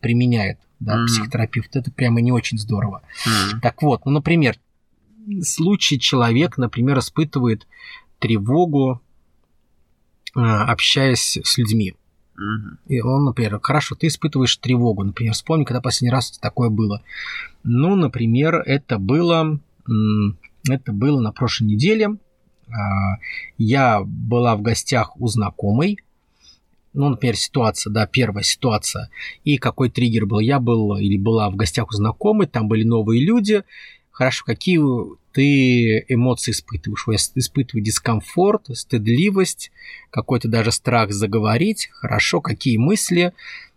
применяет, 0.00 0.58
да, 0.80 0.96
Мгм. 0.96 1.06
психотерапевт, 1.06 1.76
это 1.76 1.90
прямо 1.90 2.20
не 2.20 2.32
очень 2.32 2.58
здорово. 2.58 3.02
М. 3.26 3.60
Так 3.60 3.82
вот, 3.82 4.04
ну, 4.06 4.12
например, 4.12 4.56
случай 5.42 5.98
человек, 5.98 6.58
например, 6.58 6.98
испытывает 6.98 7.66
тревогу, 8.18 9.00
э, 10.36 10.40
общаясь 10.40 11.38
с 11.42 11.58
людьми. 11.58 11.94
И 12.88 13.00
он, 13.00 13.24
например, 13.26 13.60
хорошо, 13.62 13.94
ты 13.94 14.08
испытываешь 14.08 14.56
тревогу, 14.56 15.04
например, 15.04 15.34
вспомни, 15.34 15.64
когда 15.64 15.80
последний 15.80 16.10
раз 16.10 16.36
такое 16.38 16.68
было. 16.68 17.00
Ну, 17.62 17.94
например, 17.94 18.56
это 18.56 18.98
было, 18.98 19.60
это 20.68 20.92
было 20.92 21.20
на 21.20 21.30
прошлой 21.30 21.66
неделе. 21.66 22.16
А, 22.68 23.18
Я 23.56 24.00
была 24.02 24.56
в 24.56 24.62
гостях 24.62 25.20
у 25.20 25.28
знакомой. 25.28 25.98
Ну, 26.94 27.08
например, 27.08 27.36
ситуация, 27.36 27.92
да, 27.92 28.06
первая 28.06 28.44
ситуация. 28.44 29.10
И 29.42 29.58
какой 29.58 29.90
триггер 29.90 30.26
был? 30.26 30.38
Я 30.38 30.60
был 30.60 30.96
или 30.96 31.16
была 31.16 31.50
в 31.50 31.56
гостях 31.56 31.88
у 31.90 31.92
знакомой, 31.92 32.46
там 32.46 32.68
были 32.68 32.84
новые 32.84 33.20
люди. 33.22 33.64
Хорошо, 34.12 34.44
какие 34.46 34.80
ты 35.32 36.04
эмоции 36.08 36.52
испытываешь? 36.52 37.04
Я 37.08 37.16
испытываю 37.16 37.82
дискомфорт, 37.82 38.68
стыдливость, 38.72 39.72
какой-то 40.10 40.46
даже 40.46 40.70
страх 40.70 41.10
заговорить. 41.10 41.88
Хорошо, 41.92 42.40
какие 42.40 42.76
мысли? 42.76 43.32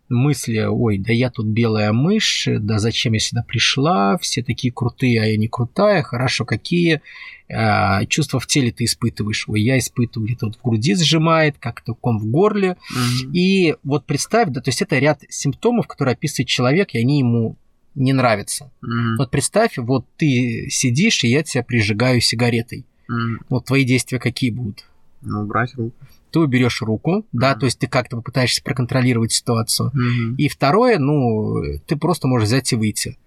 Мысли, 0.10 0.60
ой, 0.60 0.98
да 1.00 1.12
я 1.12 1.30
тут 1.30 1.48
белая 1.48 1.92
мышь, 1.92 2.48
да 2.48 2.80
зачем 2.80 3.14
я 3.14 3.20
сюда 3.20 3.44
пришла, 3.44 4.18
все 4.20 4.42
такие 4.42 4.72
крутые, 4.72 5.22
а 5.22 5.26
я 5.26 5.38
не 5.38 5.50
крутая. 5.50 6.02
Хорошо, 6.02 6.46
какие 6.46 7.02
э, 7.50 8.06
чувства 8.08 8.40
в 8.40 8.48
теле 8.48 8.72
ты 8.72 8.86
испытываешь? 8.86 9.50
Ой, 9.50 9.62
я 9.62 9.78
испытываю 9.78 10.28
где-то 10.28 10.46
вот 10.46 10.56
в 10.56 10.62
груди 10.62 10.96
сжимает, 10.96 11.58
как-то 11.60 11.94
ком 11.94 12.20
в 12.20 12.26
горле. 12.26 12.78
Мгм. 12.90 13.34
И 13.34 13.76
вот 13.84 14.06
представь, 14.06 14.50
да, 14.50 14.62
то 14.62 14.70
есть 14.70 14.82
это 14.82 14.98
ряд 14.98 15.24
симптомов, 15.30 15.88
которые 15.88 16.14
описывает 16.14 16.48
человек, 16.48 16.94
и 16.94 17.00
они 17.00 17.20
ему 17.20 17.58
не 17.94 18.14
нравятся. 18.14 18.72
Мгм. 18.82 19.18
Вот 19.18 19.30
представь, 19.30 19.78
вот 19.78 20.06
ты 20.16 20.68
сидишь, 20.70 21.24
и 21.26 21.28
я 21.28 21.44
тебя 21.44 21.64
прижигаю 21.64 22.22
сигаретой. 22.22 22.86
Мгм. 23.10 23.42
Вот 23.50 23.66
твои 23.66 23.84
действия 23.84 24.20
какие 24.20 24.52
будут? 24.52 24.86
Ну, 25.22 25.46
брать 25.46 25.76
руку. 25.76 25.96
Ты 26.38 26.44
уберешь 26.44 26.84
руку, 26.84 27.26
да, 27.32 27.56
то 27.56 27.66
есть 27.66 27.80
ты 27.80 27.88
как-то 27.88 28.18
попытаешься 28.18 28.62
проконтролировать 28.62 29.32
ситуацию. 29.32 29.92
И 30.38 30.48
второе, 30.50 31.00
ну, 31.00 31.64
ты 31.88 31.96
просто 31.96 32.28
можешь 32.28 32.48
взять 32.48 32.72
и 32.74 32.76
выйти. 32.76 33.18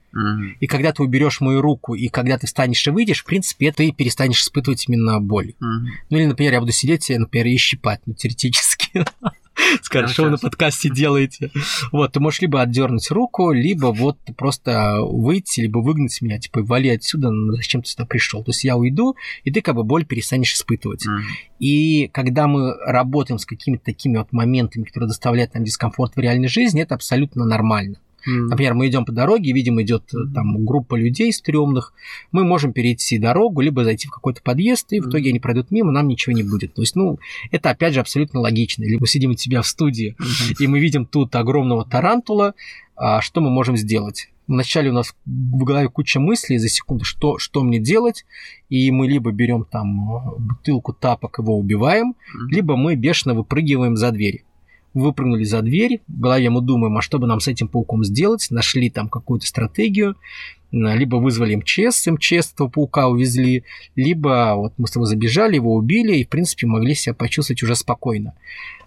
И 0.61 0.67
когда 0.69 0.93
ты 0.93 1.03
уберешь 1.03 1.41
мою 1.41 1.61
руку, 1.61 1.95
и 1.95 2.09
когда 2.09 2.39
ты 2.39 2.47
встанешь 2.47 2.87
и 2.87 2.91
выйдешь, 2.91 3.23
в 3.23 3.25
принципе, 3.25 3.73
ты 3.73 3.91
перестанешь 3.93 4.43
испытывать 4.43 4.89
именно 4.89 5.21
боль. 5.21 5.55
Ну 5.61 6.19
или, 6.19 6.27
например, 6.27 6.53
я 6.53 6.61
буду 6.61 6.73
сидеть, 6.73 7.09
например, 7.11 7.47
и 7.49 7.57
щипать, 7.57 8.01
ну, 8.07 8.15
теоретически. 8.15 8.80
Скажешь, 9.83 10.13
что 10.13 10.25
вы 10.25 10.31
на 10.31 10.39
подкасте 10.39 10.91
делаете? 10.91 11.51
Вот, 11.93 12.13
ты 12.13 12.21
можешь 12.21 12.41
либо 12.41 12.61
отдернуть 12.61 13.11
руку, 13.11 13.53
либо 13.53 13.87
вот 13.87 14.19
просто 14.37 14.99
выйти, 15.03 15.61
либо 15.61 15.79
выгнать 15.79 16.21
меня, 16.23 16.39
типа, 16.39 16.63
вали 16.63 16.89
отсюда, 16.91 17.31
ну, 17.31 17.53
зачем 17.53 17.83
ты 17.83 17.91
сюда 17.91 18.07
пришел? 18.07 18.43
То 18.43 18.51
есть 18.51 18.65
я 18.65 18.77
уйду, 18.77 19.17
и 19.45 19.53
ты 19.53 19.61
как 19.61 19.75
бы 19.75 19.85
боль 19.85 20.05
перестанешь 20.05 20.55
испытывать. 20.55 21.05
И 21.59 22.09
когда 22.09 22.47
мы 22.47 22.75
работаем 22.87 23.39
с 23.39 23.47
какими-то 23.47 23.85
такими 23.85 24.17
вот 24.17 24.33
моментами, 24.33 24.85
которые 24.85 25.09
доставляют 25.09 25.55
нам 25.55 25.65
дискомфорт 25.65 26.17
в 26.17 26.19
реальной 26.19 26.49
жизни, 26.49 26.83
это 26.83 26.95
абсолютно 26.95 27.45
нормально. 27.45 27.99
Мгм. 28.27 28.47
Например, 28.49 28.75
мы 28.75 28.89
идем 28.89 29.05
по 29.05 29.13
дороге, 29.13 29.53
видим, 29.53 29.81
идет 29.81 30.05
э, 30.15 30.19
там 30.35 30.65
группа 30.65 30.95
людей 30.97 31.33
стрёмных, 31.33 31.93
мы 32.33 32.45
можем 32.45 32.73
перейти 32.73 33.19
дорогу, 33.19 33.61
либо 33.61 33.85
зайти 33.85 34.09
в 34.09 34.11
какой-то 34.11 34.43
подъезд, 34.43 34.93
и 34.93 35.01
в 35.01 35.09
итоге 35.09 35.31
они 35.31 35.41
пройдут 35.41 35.71
мимо, 35.71 35.93
нам 35.93 36.09
ничего 36.09 36.35
не 36.35 36.43
будет. 36.43 36.75
То 36.75 36.83
есть, 36.83 36.97
ну, 36.97 37.19
это 37.51 37.71
опять 37.71 37.95
же 37.95 38.01
абсолютно 38.01 38.41
логично. 38.41 38.85
Либо 38.85 39.07
сидим 39.07 39.31
у 39.31 39.35
тебя 39.35 39.63
в 39.63 39.67
студии, 39.67 40.17
Мгм. 40.19 40.55
и 40.59 40.67
мы 40.67 40.81
видим 40.81 41.07
тут 41.07 41.35
огромного 41.37 41.85
тарантула, 41.85 42.55
а 42.97 43.21
что 43.21 43.41
мы 43.41 43.51
можем 43.51 43.77
сделать? 43.77 44.29
Вначале 44.47 44.91
у 44.91 44.93
нас 44.93 45.15
в 45.27 45.63
голове 45.65 45.89
куча 45.89 46.19
мыслей 46.19 46.59
за 46.59 46.69
секунду, 46.69 47.05
что, 47.05 47.39
что 47.39 47.63
мне 47.63 47.79
делать, 47.79 48.25
и 48.69 48.91
мы 48.91 49.07
либо 49.07 49.31
берем 49.31 49.65
там 49.65 50.17
э, 50.17 50.21
бутылку 50.39 50.93
тапок, 50.93 51.39
его 51.39 51.57
убиваем, 51.57 52.15
Мгм. 52.35 52.49
либо 52.49 52.77
мы 52.77 52.97
бешено 52.97 53.35
выпрыгиваем 53.35 53.97
за 53.97 54.11
дверь. 54.11 54.43
Выпрыгнули 54.93 55.45
за 55.45 55.63
дверь, 55.63 56.01
в 56.09 56.21
голове 56.21 56.51
мы 56.51 56.63
думаем, 56.63 56.97
а 56.99 57.03
что 57.03 57.19
бы 57.19 57.27
нам 57.27 57.39
с 57.39 57.47
этим 57.47 57.69
пауком 57.69 58.05
сделать, 58.05 58.49
нашли 58.51 58.91
там 58.91 59.09
какую-то 59.09 59.47
стратегию, 59.47 60.17
либо 60.73 61.17
вызвали 61.17 61.55
МЧС, 61.55 62.07
МЧС 62.07 62.53
этого 62.55 62.69
паука 62.69 63.09
увезли, 63.09 63.65
либо 63.95 64.55
вот 64.57 64.75
мы 64.79 64.87
с 64.87 64.91
тобой 64.91 65.07
забежали, 65.07 65.57
его 65.57 65.75
убили, 65.75 66.17
и, 66.17 66.25
в 66.25 66.29
принципе, 66.29 66.67
могли 66.67 66.95
себя 66.95 67.15
почувствовать 67.15 67.63
уже 67.63 67.77
спокойно. 67.77 68.35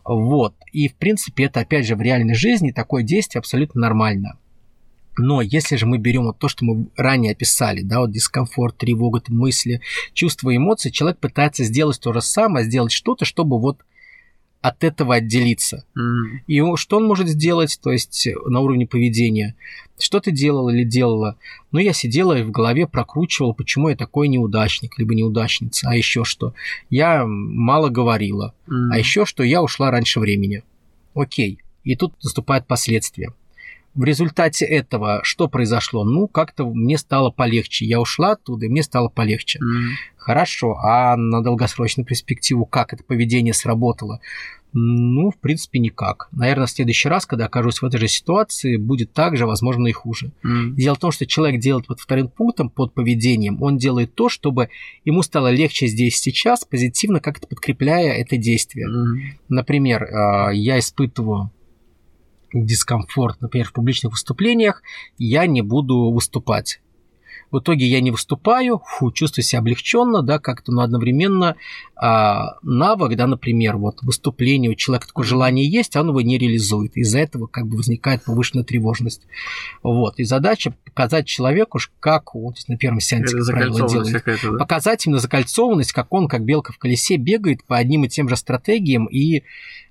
Вот. 0.03 0.53
И, 0.73 0.89
в 0.89 0.95
принципе, 0.95 1.45
это, 1.45 1.61
опять 1.61 1.87
же, 1.87 1.95
в 1.95 2.01
реальной 2.01 2.35
жизни 2.35 2.71
такое 2.71 3.03
действие 3.03 3.39
абсолютно 3.39 3.81
нормально. 3.81 4.37
Но 5.17 5.41
если 5.41 5.75
же 5.75 5.85
мы 5.85 5.99
берем 5.99 6.23
вот 6.23 6.39
то, 6.39 6.47
что 6.47 6.65
мы 6.65 6.87
ранее 6.97 7.33
описали, 7.33 7.81
да, 7.81 7.99
вот 7.99 8.11
дискомфорт, 8.11 8.77
тревога, 8.77 9.21
мысли, 9.27 9.81
чувства, 10.13 10.55
эмоции, 10.55 10.89
человек 10.89 11.19
пытается 11.19 11.63
сделать 11.63 11.99
то 11.99 12.11
же 12.13 12.21
самое, 12.21 12.65
сделать 12.65 12.91
что-то, 12.91 13.23
чтобы 13.23 13.59
вот 13.59 13.79
от 14.63 14.83
этого 14.85 15.15
отделиться. 15.15 15.85
Мгм. 15.93 16.41
И 16.47 16.61
что 16.77 16.97
он 16.97 17.05
может 17.05 17.27
сделать, 17.27 17.77
то 17.83 17.91
есть 17.91 18.25
э, 18.27 18.33
на 18.45 18.61
уровне 18.61 18.87
поведения? 18.87 19.55
Что 19.99 20.21
ты 20.21 20.31
делал 20.31 20.69
или 20.69 20.85
делала? 20.85 21.35
Ну, 21.73 21.79
я 21.79 21.91
сидела 21.91 22.39
и 22.39 22.43
в 22.43 22.51
голове 22.51 22.87
прокручивала, 22.87 23.51
почему 23.51 23.89
я 23.89 23.97
такой 23.97 24.29
неудачник, 24.29 24.97
либо 24.97 25.13
неудачница, 25.15 25.89
а 25.89 25.95
еще 25.95 26.23
что. 26.23 26.53
Я 26.89 27.25
мало 27.25 27.89
говорила, 27.89 28.53
Мгм. 28.67 28.91
а 28.93 28.97
еще 28.97 29.25
что 29.25 29.43
я 29.43 29.61
ушла 29.61 29.91
раньше 29.91 30.21
времени. 30.21 30.63
Окей. 31.13 31.59
И 31.83 31.97
тут 31.97 32.13
наступают 32.23 32.65
последствия. 32.65 33.33
В 33.95 34.03
результате 34.03 34.65
этого 34.65 35.19
что 35.23 35.47
произошло? 35.47 36.03
Ну, 36.03 36.27
как-то 36.27 36.65
мне 36.65 36.97
стало 36.97 37.29
полегче. 37.29 37.85
Я 37.85 37.99
ушла 38.01 38.31
оттуда, 38.31 38.65
и 38.65 38.69
мне 38.69 38.81
стало 38.81 39.09
полегче. 39.09 39.59
Мгм. 39.61 39.91
Хорошо, 40.17 40.77
а 40.77 41.15
на 41.15 41.43
долгосрочную 41.43 42.05
перспективу 42.05 42.65
как 42.65 42.93
это 42.93 43.03
поведение 43.03 43.53
сработало? 43.53 44.19
Ну, 44.75 45.29
в 45.29 45.37
принципе, 45.37 45.77
никак. 45.77 46.29
Наверное, 46.31 46.65
в 46.65 46.71
следующий 46.71 47.07
раз, 47.07 47.27
когда 47.27 47.45
окажусь 47.45 47.81
в 47.81 47.85
этой 47.85 47.99
же 47.99 48.07
ситуации, 48.07 48.77
будет 48.77 49.13
так 49.13 49.37
же, 49.37 49.45
возможно, 49.45 49.85
и 49.85 49.91
хуже. 49.91 50.31
Мгм. 50.41 50.75
Дело 50.75 50.95
в 50.95 50.99
том, 50.99 51.11
что 51.11 51.27
человек 51.27 51.61
делает 51.61 51.85
под 51.85 51.99
вторым 51.99 52.27
пунктом, 52.27 52.71
под 52.71 52.95
поведением, 52.95 53.61
он 53.61 53.77
делает 53.77 54.15
то, 54.15 54.29
чтобы 54.29 54.69
ему 55.05 55.21
стало 55.21 55.51
легче 55.51 55.85
здесь 55.85 56.19
сейчас, 56.19 56.65
позитивно 56.65 57.19
как-то 57.19 57.47
подкрепляя 57.47 58.13
это 58.13 58.37
действие. 58.37 58.87
Мгм. 58.87 59.21
Например, 59.49 60.03
а, 60.03 60.49
я 60.49 60.79
испытываю 60.79 61.51
дискомфорт, 62.53 63.41
например, 63.41 63.67
в 63.67 63.73
публичных 63.73 64.13
выступлениях, 64.13 64.81
я 65.17 65.45
не 65.45 65.61
буду 65.61 66.11
выступать. 66.11 66.79
В 67.53 67.59
итоге 67.59 67.85
я 67.85 68.01
не 68.01 68.09
выступаю, 68.09 68.81
фу, 68.83 69.11
чувствую 69.11 69.45
себя 69.45 69.59
облегченно, 69.59 70.23
да, 70.23 70.39
как-то, 70.39 70.71
но 70.71 70.81
одновременно 70.81 71.55
а, 71.95 72.55
навык, 72.63 73.15
да, 73.15 73.27
например, 73.27 73.77
вот 73.77 74.01
выступление, 74.01 74.71
у 74.71 74.73
человека 74.73 75.05
такое 75.05 75.23
желание 75.23 75.69
есть, 75.69 75.95
а 75.95 76.01
он 76.01 76.09
его 76.09 76.21
не 76.21 76.39
реализует. 76.39 76.97
Из-за 76.97 77.19
этого 77.19 77.45
как 77.45 77.67
бы 77.67 77.77
возникает 77.77 78.23
повышенная 78.23 78.63
тревожность. 78.63 79.27
Вот. 79.83 80.17
И 80.17 80.23
задача 80.23 80.73
показать 80.83 81.27
человеку, 81.27 81.77
как 81.99 82.33
он 82.33 82.55
на 82.67 82.75
первом 82.75 82.99
сеансе, 82.99 83.37
как 83.37 83.45
правило, 83.45 83.87
делает 83.87 84.23
да? 84.25 84.57
показать 84.57 85.05
именно 85.05 85.19
закольцованность, 85.19 85.93
как 85.93 86.11
он, 86.11 86.27
как 86.27 86.43
белка 86.43 86.73
в 86.73 86.79
колесе, 86.79 87.17
бегает 87.17 87.63
по 87.65 87.77
одним 87.77 88.03
и 88.05 88.09
тем 88.09 88.29
же 88.29 88.35
стратегиям 88.35 89.05
и 89.05 89.43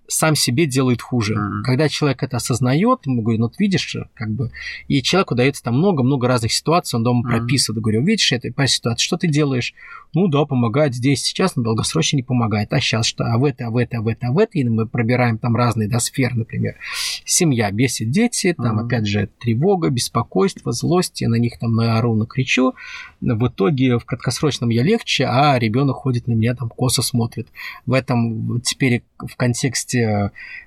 сам 0.09 0.35
себе 0.35 0.67
делает 0.67 1.01
хуже. 1.01 1.35
Мгм. 1.37 1.63
Когда 1.63 1.89
человек 1.89 2.23
это 2.23 2.37
осознает, 2.37 3.01
ему 3.07 3.23
говорю, 3.23 3.41
ну 3.41 3.47
вот 3.47 3.59
видишь, 3.59 3.97
как 4.15 4.31
бы, 4.31 4.51
и 4.89 5.03
человеку 5.03 5.35
дается 5.35 5.63
там 5.63 5.79
много-много 5.79 6.29
разных 6.29 6.53
ситуаций, 6.53 6.97
он 6.97 7.05
дома 7.05 7.21
Мгм. 7.21 7.31
прописывает, 7.31 7.83
говорю, 7.83 8.03
видишь, 8.03 8.33
это 8.33 8.53
по 8.53 8.67
ситуации, 8.67 9.05
что 9.05 9.17
ты 9.17 9.29
делаешь? 9.29 9.75
Ну 10.15 10.29
да, 10.29 10.45
помогает 10.45 10.95
здесь, 10.95 11.23
сейчас, 11.23 11.57
но 11.57 11.63
долгосрочно 11.63 12.17
не 12.17 12.23
помогает. 12.23 12.73
А 12.73 12.81
сейчас 12.81 13.07
что? 13.07 13.25
А 13.25 13.39
в 13.39 13.45
это, 13.45 13.67
а 13.67 13.71
в 13.71 13.77
это, 13.79 13.99
а 13.99 14.01
в 14.03 14.09
это, 14.09 14.27
а 14.29 14.33
в 14.33 14.39
это, 14.39 14.59
и 14.59 14.65
мы 14.65 14.87
пробираем 14.87 15.39
там 15.39 15.57
разные 15.57 15.89
да, 15.89 16.01
сферы, 16.01 16.35
например. 16.35 16.77
Семья, 17.25 17.71
бесит 17.71 18.11
дети, 18.11 18.55
там 18.55 18.77
Мгм. 18.77 18.87
опять 18.87 19.07
же 19.07 19.29
тревога, 19.41 19.89
беспокойство, 19.91 20.73
злость, 20.73 21.21
я 21.21 21.29
на 21.29 21.37
них 21.37 21.59
там 21.59 21.75
наору, 21.75 22.15
накричу, 22.15 22.75
в 23.21 23.49
итоге 23.49 23.99
в 23.99 24.05
краткосрочном 24.05 24.71
я 24.71 24.83
легче, 24.83 25.25
а 25.25 25.59
ребенок 25.59 25.97
ходит 25.97 26.27
на 26.27 26.33
меня 26.33 26.55
там 26.55 26.69
косо 26.69 27.03
смотрит. 27.03 27.49
В 27.87 27.93
этом 27.93 28.61
теперь 28.61 29.03
в 29.19 29.37
контексте, 29.37 29.92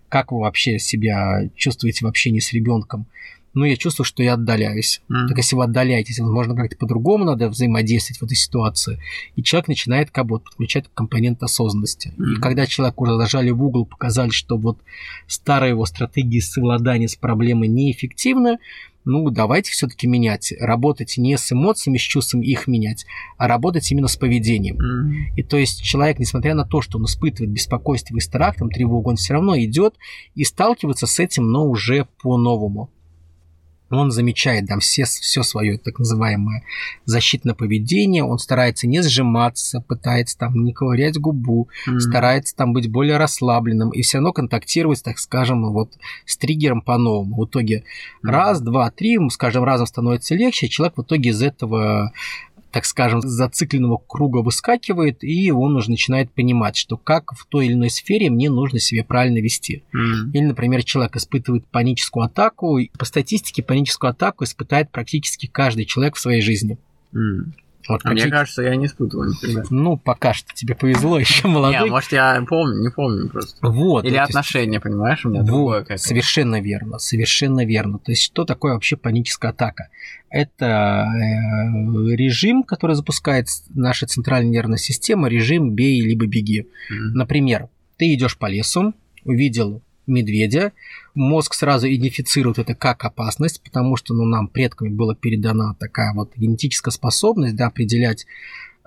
как 0.09 0.31
вы 0.31 0.39
вообще 0.39 0.79
себя 0.79 1.49
чувствуете 1.55 2.05
в 2.05 2.07
общении 2.07 2.39
с 2.39 2.53
ребенком? 2.53 3.05
Ну, 3.55 3.63
я 3.63 3.77
чувствую, 3.77 4.05
что 4.05 4.21
я 4.21 4.33
отдаляюсь. 4.33 5.01
Мгм. 5.07 5.29
Так 5.29 5.37
если 5.37 5.55
вы 5.55 5.63
отдаляетесь, 5.63 6.19
возможно, 6.19 6.55
как-то 6.55 6.75
по-другому 6.77 7.23
надо 7.23 7.49
взаимодействовать 7.49 8.19
в 8.19 8.23
этой 8.25 8.35
ситуации. 8.35 8.99
И 9.35 9.41
человек 9.43 9.69
начинает 9.69 10.11
как 10.11 10.25
бы 10.27 10.39
подключать 10.39 10.85
компонент 10.93 11.41
осознанности. 11.41 12.13
И 12.17 12.21
Мгм. 12.21 12.41
когда 12.41 12.67
человек 12.67 12.99
уже 12.99 13.15
зажали 13.15 13.49
в 13.51 13.63
угол, 13.63 13.85
показали, 13.85 14.29
что 14.29 14.57
вот 14.57 14.77
старые 15.27 15.71
его 15.71 15.85
стратегии 15.85 16.39
совладания 16.41 17.07
с 17.07 17.15
проблемой 17.15 17.69
неэффективны, 17.69 18.59
ну, 19.05 19.29
давайте 19.29 19.71
все-таки 19.71 20.07
менять. 20.07 20.51
Работать 20.59 21.13
не 21.17 21.37
с 21.37 21.51
эмоциями, 21.51 21.97
с 21.97 22.01
чувством 22.01 22.41
их 22.41 22.67
менять, 22.67 23.05
а 23.37 23.47
работать 23.47 23.89
именно 23.91 24.07
с 24.07 24.17
поведением. 24.17 24.77
Мгм. 24.77 25.35
И 25.37 25.43
то 25.43 25.57
есть 25.57 25.81
человек, 25.81 26.19
несмотря 26.19 26.55
на 26.55 26.65
то, 26.65 26.81
что 26.81 26.97
он 26.97 27.05
испытывает 27.05 27.51
беспокойство 27.51 28.17
и 28.17 28.19
страх, 28.19 28.55
там, 28.57 28.69
тревогу, 28.69 29.11
он 29.11 29.15
все 29.15 29.33
равно 29.33 29.57
идет 29.59 29.93
и 30.33 30.43
сталкивается 30.43 31.07
с 31.07 31.19
этим, 31.19 31.51
но 31.51 31.69
уже 31.69 32.07
по-новому. 32.21 32.89
Он 33.97 34.11
замечает 34.11 34.67
там 34.67 34.79
все, 34.79 35.05
все 35.05 35.43
свое 35.43 35.77
так 35.77 35.99
называемое 35.99 36.63
защитное 37.05 37.53
поведение, 37.55 38.23
он 38.23 38.39
старается 38.39 38.87
не 38.87 39.01
сжиматься, 39.01 39.81
пытается 39.81 40.37
там 40.37 40.63
не 40.63 40.73
ковырять 40.73 41.17
губу, 41.19 41.69
Мгм. 41.87 41.99
старается 41.99 42.55
там 42.55 42.73
быть 42.73 42.89
более 42.89 43.17
расслабленным 43.17 43.91
и 43.91 44.01
все 44.01 44.17
равно 44.17 44.33
контактировать, 44.33 45.03
так 45.03 45.19
скажем, 45.19 45.71
вот 45.71 45.93
с 46.25 46.37
триггером 46.37 46.81
по-новому. 46.81 47.43
В 47.43 47.45
итоге 47.47 47.83
Мгм. 48.21 48.31
раз, 48.31 48.61
два, 48.61 48.89
три, 48.91 49.13
ему 49.13 49.29
с 49.29 49.37
каждым 49.37 49.63
разом 49.63 49.87
становится 49.87 50.35
легче, 50.35 50.67
человек 50.67 50.97
в 50.97 51.01
итоге 51.01 51.29
из 51.31 51.41
этого 51.41 52.11
так 52.75 52.83
скажем, 52.83 53.21
зацикленного 53.21 53.97
круга 54.05 54.39
выскакивает, 54.39 55.23
и 55.23 55.49
он 55.49 55.77
уже 55.77 55.89
начинает 55.89 56.29
понимать, 56.33 56.75
что 56.75 56.97
как 56.97 57.31
в 57.31 57.45
той 57.45 57.67
или 57.67 57.73
иной 57.73 57.89
сфере 57.89 58.29
мне 58.29 58.49
нужно 58.49 58.79
себя 58.79 59.05
правильно 59.05 59.37
вести. 59.37 59.83
Мгм. 59.93 60.31
Или, 60.31 60.43
например, 60.43 60.83
человек 60.83 61.15
испытывает 61.15 61.65
паническую 61.67 62.25
атаку, 62.25 62.77
и 62.77 62.89
по 62.89 63.05
статистике 63.05 63.63
паническую 63.63 64.11
атаку 64.11 64.43
испытает 64.43 64.91
практически 64.91 65.45
каждый 65.45 65.85
человек 65.85 66.17
в 66.17 66.19
своей 66.19 66.41
жизни. 66.41 66.77
Мгм. 67.13 67.53
Вот 67.87 68.01
А 68.03 68.11
Мне 68.11 68.27
кажется, 68.27 68.63
я 68.63 68.75
не 68.75 68.87
испытывал 68.87 69.25
никогда. 69.25 69.63
Ну, 69.69 69.97
пока 69.97 70.33
что 70.33 70.53
тебе 70.53 70.75
повезло, 70.75 71.19
еще 71.19 71.47
Не, 71.47 71.53
молодой. 71.53 71.89
может, 71.89 72.11
я 72.11 72.43
помню, 72.47 72.81
не 72.81 72.89
помню 72.89 73.29
просто. 73.29 73.55
Вот. 73.67 74.05
Или 74.05 74.15
отношения, 74.15 74.79
понимаешь, 74.79 75.25
у 75.25 75.29
меня 75.29 75.43
другое 75.43 75.79
Вот, 75.79 75.83
какое-то. 75.83 76.03
совершенно 76.03 76.61
верно, 76.61 76.97
совершенно 76.97 77.65
верно. 77.65 77.99
То 77.99 78.11
есть, 78.11 78.23
что 78.23 78.45
такое 78.45 78.73
вообще 78.73 78.97
паническая 78.97 79.51
атака? 79.51 79.89
Это 80.29 81.05
э, 81.15 82.15
режим, 82.15 82.63
который 82.63 82.95
запускает 82.95 83.47
наша 83.73 84.05
центральная 84.07 84.51
нервная 84.51 84.77
система, 84.77 85.27
режим 85.29 85.71
бей 85.75 86.01
либо 86.01 86.25
беги. 86.25 86.67
Мгм. 86.89 87.13
Например, 87.13 87.69
ты 87.97 88.13
идешь 88.13 88.37
по 88.37 88.47
лесу, 88.47 88.93
увидел 89.23 89.81
медведя, 90.07 90.73
мозг 91.13 91.53
сразу 91.53 91.87
идентифицирует 91.87 92.59
это 92.59 92.75
как 92.75 93.05
опасность, 93.05 93.61
потому 93.63 93.95
что 93.95 94.13
ну, 94.13 94.25
нам 94.25 94.47
предками 94.47 94.89
была 94.89 95.15
передана 95.15 95.75
такая 95.79 96.13
вот 96.13 96.31
генетическая 96.35 96.91
способность 96.91 97.55
да, 97.55 97.67
определять, 97.67 98.25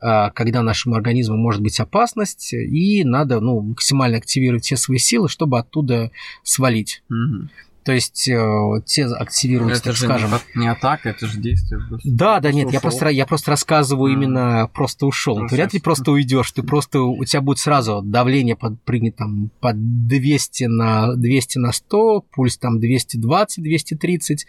а, 0.00 0.30
когда 0.30 0.62
нашему 0.62 0.94
организму 0.94 1.36
может 1.36 1.62
быть 1.62 1.80
опасность, 1.80 2.52
и 2.52 3.04
надо 3.04 3.40
ну, 3.40 3.60
максимально 3.60 4.18
активировать 4.18 4.64
все 4.64 4.76
свои 4.76 4.98
силы, 4.98 5.28
чтобы 5.28 5.58
оттуда 5.58 6.10
свалить. 6.42 7.02
Мгм. 7.08 7.50
То 7.88 7.94
есть 7.94 8.28
э, 8.28 8.82
те 8.84 9.06
активируются, 9.06 9.76
Это 9.80 9.84
так 9.84 9.96
же 9.96 10.04
скажем. 10.04 10.30
не, 10.54 10.60
не 10.60 10.68
атака, 10.68 11.08
это 11.08 11.26
же 11.26 11.38
действие. 11.40 11.80
просто. 11.88 12.06
Да, 12.12 12.38
да, 12.38 12.52
нет, 12.52 12.64
я 12.64 12.68
ушел. 12.68 12.80
просто, 12.82 13.08
я 13.08 13.24
просто 13.24 13.50
рассказываю 13.52 14.12
Мгм. 14.12 14.22
именно 14.22 14.70
просто 14.74 15.06
ушел. 15.06 15.46
Ты 15.48 15.54
вряд 15.54 15.72
ли 15.72 15.80
просто 15.80 16.12
уйдешь, 16.12 16.52
ты 16.52 16.62
просто, 16.62 17.00
у 17.00 17.24
тебя 17.24 17.40
будет 17.40 17.60
сразу 17.60 18.02
давление 18.04 18.56
подпрыгнет 18.56 19.16
там 19.16 19.50
под 19.60 20.06
200 20.06 20.64
на, 20.64 21.14
200 21.14 21.56
на 21.60 21.72
100, 21.72 22.26
пульс 22.30 22.58
там 22.58 22.78
220-230, 22.78 24.44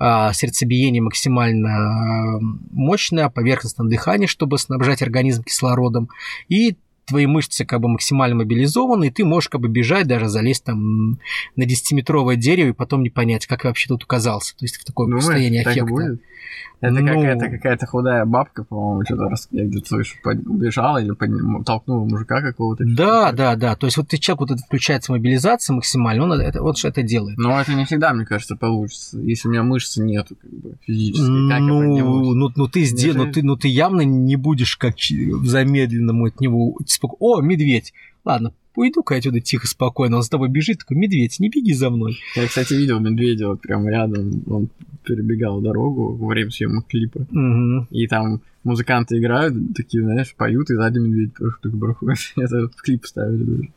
а, 0.00 0.32
сердцебиение 0.32 1.00
максимально 1.00 2.40
мощное, 2.72 3.28
поверхностное 3.28 3.86
дыхание, 3.88 4.26
чтобы 4.26 4.58
снабжать 4.58 5.00
организм 5.00 5.44
кислородом, 5.44 6.08
и 6.48 6.76
твои 7.10 7.26
мышцы 7.26 7.64
как 7.64 7.80
бы 7.80 7.88
максимально 7.88 8.36
мобилизованы, 8.36 9.08
и 9.08 9.10
ты 9.10 9.24
можешь 9.24 9.48
как 9.48 9.60
бы 9.60 9.68
бежать, 9.68 10.06
даже 10.06 10.28
залезть 10.28 10.64
там 10.64 11.18
на 11.56 11.64
10-метровое 11.64 12.36
дерево 12.36 12.68
и 12.68 12.72
потом 12.72 13.02
не 13.02 13.10
понять, 13.10 13.46
как 13.46 13.64
я 13.64 13.70
вообще 13.70 13.88
тут 13.88 14.04
оказался. 14.04 14.56
То 14.56 14.64
есть 14.64 14.76
в 14.76 14.84
таком 14.84 15.06
Думаешь, 15.06 15.24
состоянии 15.24 15.62
так 15.62 15.76
и 15.76 15.80
аффекта. 15.80 15.92
будет? 15.92 16.20
Это 16.80 16.94
Ну- 16.94 17.06
какая-то, 17.06 17.48
какая-то 17.50 17.86
худая 17.86 18.24
бабка, 18.24 18.64
по-моему, 18.64 19.04
что-то 19.04 19.28
раз, 19.28 19.48
я 19.50 19.66
где-то 19.66 19.86
слышу, 19.86 20.16
под- 20.22 20.46
убежала 20.46 20.96
или 20.98 21.10
под- 21.12 21.66
толкнула 21.66 22.06
мужика 22.06 22.40
какого-то. 22.40 22.84
Да, 22.86 23.32
да, 23.32 23.54
да. 23.56 23.76
То 23.76 23.86
есть 23.86 23.98
вот 23.98 24.08
ты 24.08 24.16
человек, 24.16 24.40
вот 24.40 24.50
это 24.52 24.62
включается 24.62 25.12
мобилизация 25.12 25.74
максимально, 25.74 26.24
он 26.24 26.32
это, 26.40 26.62
вот 26.62 26.78
что 26.78 26.88
это 26.88 27.02
делает. 27.02 27.36
Но 27.36 27.60
это 27.60 27.74
не 27.74 27.84
всегда, 27.84 28.14
мне 28.14 28.24
кажется, 28.24 28.56
получится. 28.56 29.18
Если 29.20 29.48
у 29.48 29.50
меня 29.50 29.62
мышцы 29.62 30.02
нету, 30.02 30.36
как 30.40 30.50
бы, 30.50 30.72
физически, 30.86 31.26
как 31.26 31.58
я 31.58 31.60
Ну, 31.60 31.80
поднимусь? 31.80 32.34
ну, 32.36 32.50
ну, 32.56 32.66
ты 32.68 32.84
сдел, 32.84 33.14
ну, 33.16 33.30
ты, 33.30 33.42
ну 33.42 33.56
ты 33.56 33.68
явно 33.68 34.00
не 34.00 34.36
будешь 34.36 34.76
как 34.78 34.94
чи- 34.96 35.32
в 35.32 35.46
замедленном 35.46 36.24
от 36.24 36.40
него 36.40 36.78
О, 37.20 37.40
медведь! 37.42 37.92
Ладно, 38.24 38.52
уйду-ка 38.74 39.16
отсюда 39.16 39.40
тихо, 39.40 39.66
спокойно. 39.66 40.16
Он 40.16 40.22
с 40.22 40.28
тобой 40.28 40.48
бежит, 40.48 40.78
такой, 40.78 40.96
медведь, 40.96 41.40
не 41.40 41.48
беги 41.48 41.72
за 41.72 41.90
мной. 41.90 42.18
Я, 42.36 42.46
кстати, 42.46 42.74
видел 42.74 43.00
медведя 43.00 43.48
вот 43.48 43.60
прямо 43.60 43.90
рядом, 43.90 44.42
он 44.46 44.68
перебегал 45.04 45.60
дорогу 45.60 46.14
во 46.14 46.28
время 46.28 46.50
съемок 46.50 46.86
клипа. 46.86 47.26
Мгм. 47.30 47.88
И 47.90 48.06
там 48.06 48.42
музыканты 48.64 49.18
играют, 49.18 49.54
такие, 49.74 50.02
знаешь, 50.02 50.34
поют, 50.36 50.70
и 50.70 50.74
сзади 50.74 50.98
медведь 50.98 51.34
просто 51.34 51.70
так 51.70 51.80
проходит. 51.80 52.18
Это 52.36 52.68
в 52.68 52.82
клип 52.82 53.06
ставили 53.06 53.42
даже. 53.42 53.68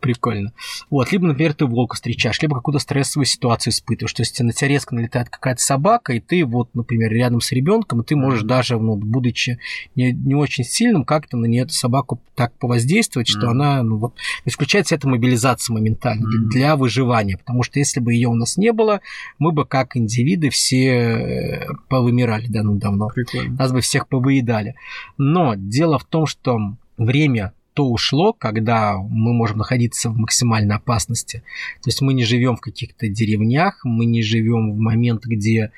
Прикольно. 0.00 0.52
Вот, 0.90 1.12
либо, 1.12 1.26
например, 1.26 1.54
ты 1.54 1.64
волка 1.66 1.94
встречаешь, 1.94 2.40
либо 2.42 2.56
какую-то 2.56 2.80
стрессовую 2.80 3.26
ситуацию 3.26 3.72
испытываешь. 3.72 4.12
То 4.12 4.22
есть 4.22 4.40
на 4.40 4.52
тебя 4.52 4.68
резко 4.68 4.94
налетает 4.94 5.28
какая-то 5.28 5.62
собака, 5.62 6.12
и 6.12 6.20
ты 6.20 6.44
вот, 6.44 6.74
например, 6.74 7.12
рядом 7.12 7.40
с 7.40 7.52
ребенком, 7.52 8.00
и 8.00 8.04
ты 8.04 8.16
можешь 8.16 8.42
mm-hmm. 8.42 8.46
даже, 8.46 8.78
ну, 8.78 8.96
будучи 8.96 9.58
не, 9.94 10.12
не 10.12 10.34
очень 10.34 10.64
сильным, 10.64 11.04
как-то 11.04 11.36
на 11.36 11.46
нее 11.46 11.62
эту 11.62 11.74
собаку 11.74 12.20
так 12.34 12.52
повоздействовать, 12.58 13.28
mm-hmm. 13.28 13.38
что 13.38 13.50
она, 13.50 13.82
ну 13.82 13.98
вот, 13.98 14.14
исключается 14.44 14.94
эта 14.94 15.08
мобилизация 15.08 15.74
моментально 15.74 16.26
mm-hmm. 16.26 16.48
для 16.48 16.76
выживания. 16.76 17.36
Потому 17.38 17.62
что 17.62 17.78
если 17.78 18.00
бы 18.00 18.12
ее 18.12 18.28
у 18.28 18.34
нас 18.34 18.56
не 18.56 18.72
было, 18.72 19.00
мы 19.38 19.52
бы 19.52 19.64
как 19.64 19.96
индивиды 19.96 20.50
все 20.50 20.86
э, 20.86 21.66
повымирали 21.88 22.48
давно-давно. 22.48 23.08
Прикольно. 23.08 23.56
Нас 23.56 23.72
бы 23.72 23.80
всех 23.80 24.08
повыедали. 24.32 24.74
Но 25.18 25.54
дело 25.56 25.98
в 25.98 26.04
том, 26.04 26.26
что 26.26 26.58
время 26.96 27.52
то 27.74 27.86
ушло, 27.86 28.34
когда 28.34 28.98
мы 28.98 29.32
можем 29.32 29.58
находиться 29.58 30.10
в 30.10 30.18
максимальной 30.18 30.76
опасности. 30.76 31.42
То 31.82 31.88
есть 31.88 32.02
мы 32.02 32.12
не 32.12 32.24
живем 32.24 32.56
в 32.56 32.60
каких-то 32.60 33.08
деревнях, 33.08 33.80
мы 33.84 34.04
не 34.04 34.22
живем 34.22 34.74
в 34.74 34.78
момент, 34.78 35.24
где 35.24 35.70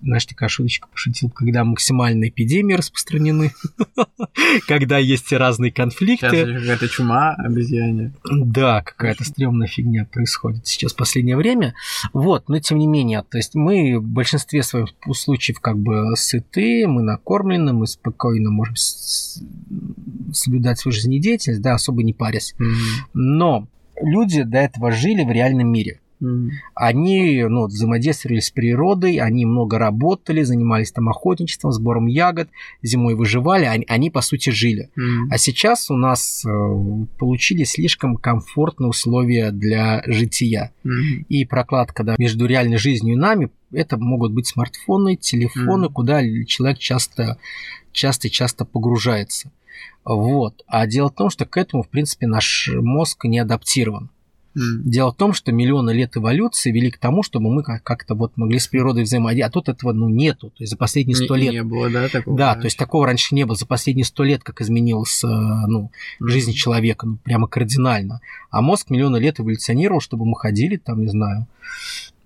знаешь, 0.00 0.26
такая 0.26 0.48
шуточка 0.48 0.88
пошутил, 0.88 1.30
когда 1.30 1.64
максимальные 1.64 2.30
эпидемии 2.30 2.74
распространены, 2.74 3.52
когда 4.68 4.98
есть 4.98 5.32
разные 5.32 5.72
конфликты. 5.72 6.28
Сейчас 6.30 6.60
какая-то 6.60 6.88
чума 6.88 7.34
обезьяне. 7.34 8.12
Да, 8.30 8.82
какая-то 8.82 9.24
стрёмная 9.24 9.66
фигня 9.66 10.04
происходит 10.04 10.66
сейчас 10.66 10.92
в 10.92 10.96
последнее 10.96 11.36
время. 11.36 11.74
Вот, 12.12 12.48
но 12.48 12.58
тем 12.60 12.78
не 12.78 12.86
менее, 12.86 13.22
то 13.28 13.38
есть 13.38 13.54
мы 13.54 13.98
в 13.98 14.04
большинстве 14.04 14.62
своих 14.62 14.88
случаев 15.12 15.60
как 15.60 15.78
бы 15.78 16.16
сыты, 16.16 16.86
мы 16.86 17.02
накормлены, 17.02 17.72
мы 17.72 17.86
спокойно 17.86 18.50
можем 18.50 18.76
соблюдать 20.32 20.78
свою 20.78 20.92
жизнедеятельность, 20.92 21.62
да, 21.62 21.74
особо 21.74 22.02
не 22.02 22.12
парясь. 22.12 22.54
Но 23.14 23.68
люди 24.00 24.42
до 24.42 24.58
этого 24.58 24.92
жили 24.92 25.24
в 25.24 25.30
реальном 25.30 25.68
мире. 25.68 26.00
Mm. 26.22 26.50
Они 26.74 27.44
ну, 27.48 27.66
взаимодействовали 27.66 28.40
с 28.40 28.50
природой, 28.50 29.16
они 29.16 29.44
много 29.44 29.78
работали, 29.78 30.42
занимались 30.42 30.92
там 30.92 31.08
охотничеством, 31.08 31.72
сбором 31.72 32.06
ягод, 32.06 32.48
зимой 32.82 33.14
выживали, 33.14 33.64
они, 33.64 33.84
они 33.88 34.10
по 34.10 34.20
сути 34.20 34.50
жили. 34.50 34.90
Mm. 34.96 35.28
А 35.30 35.38
сейчас 35.38 35.90
у 35.90 35.96
нас 35.96 36.44
э, 36.44 36.48
получились 37.18 37.72
слишком 37.72 38.16
комфортные 38.16 38.88
условия 38.88 39.50
для 39.50 40.02
жития. 40.06 40.72
Mm. 40.84 41.24
И 41.28 41.44
прокладка 41.44 42.04
да, 42.04 42.14
между 42.18 42.46
реальной 42.46 42.78
жизнью 42.78 43.14
и 43.14 43.18
нами, 43.18 43.50
это 43.72 43.96
могут 43.96 44.32
быть 44.32 44.46
смартфоны, 44.46 45.16
телефоны, 45.16 45.86
mm. 45.86 45.92
куда 45.92 46.22
человек 46.46 46.78
часто 46.78 47.38
часто-часто 47.92 48.64
погружается. 48.64 49.50
Вот. 50.04 50.62
А 50.66 50.86
дело 50.86 51.10
в 51.10 51.14
том, 51.14 51.30
что 51.30 51.44
к 51.46 51.56
этому, 51.56 51.82
в 51.82 51.88
принципе, 51.88 52.26
наш 52.26 52.70
мозг 52.74 53.24
не 53.24 53.38
адаптирован. 53.38 54.10
Mm. 54.56 54.82
Дело 54.84 55.12
в 55.12 55.16
том, 55.16 55.32
что 55.32 55.52
миллионы 55.52 55.90
лет 55.92 56.16
эволюции 56.16 56.70
вели 56.70 56.90
к 56.90 56.98
тому, 56.98 57.22
чтобы 57.22 57.52
мы 57.52 57.62
как-то 57.62 58.14
вот 58.14 58.36
могли 58.36 58.58
с 58.58 58.66
природой 58.66 59.04
взаимодействовать, 59.04 59.50
а 59.50 59.52
тут 59.52 59.68
этого 59.68 59.92
ну 59.92 60.08
нету. 60.08 60.50
То 60.50 60.62
есть 60.62 60.72
за 60.72 60.76
последние 60.76 61.16
сто 61.16 61.34
лет... 61.34 61.52
Не 61.52 61.62
было, 61.62 61.90
да, 61.90 62.08
такого? 62.08 62.36
Да, 62.36 62.54
то 62.54 62.64
есть 62.64 62.76
такого 62.76 63.06
раньше 63.06 63.34
не 63.34 63.44
было. 63.44 63.56
За 63.56 63.66
последние 63.66 64.04
сто 64.04 64.24
лет 64.24 64.42
как 64.42 64.60
изменилась 64.60 65.22
ну, 65.22 65.90
mm. 66.20 66.28
жизнь 66.28 66.52
человека, 66.52 67.06
ну, 67.06 67.16
прямо 67.16 67.46
кардинально. 67.46 68.20
А 68.50 68.60
мозг 68.60 68.90
миллионы 68.90 69.16
лет 69.16 69.40
эволюционировал, 69.40 70.00
чтобы 70.00 70.26
мы 70.26 70.36
ходили 70.36 70.76
там, 70.76 71.00
не 71.00 71.08
знаю, 71.08 71.46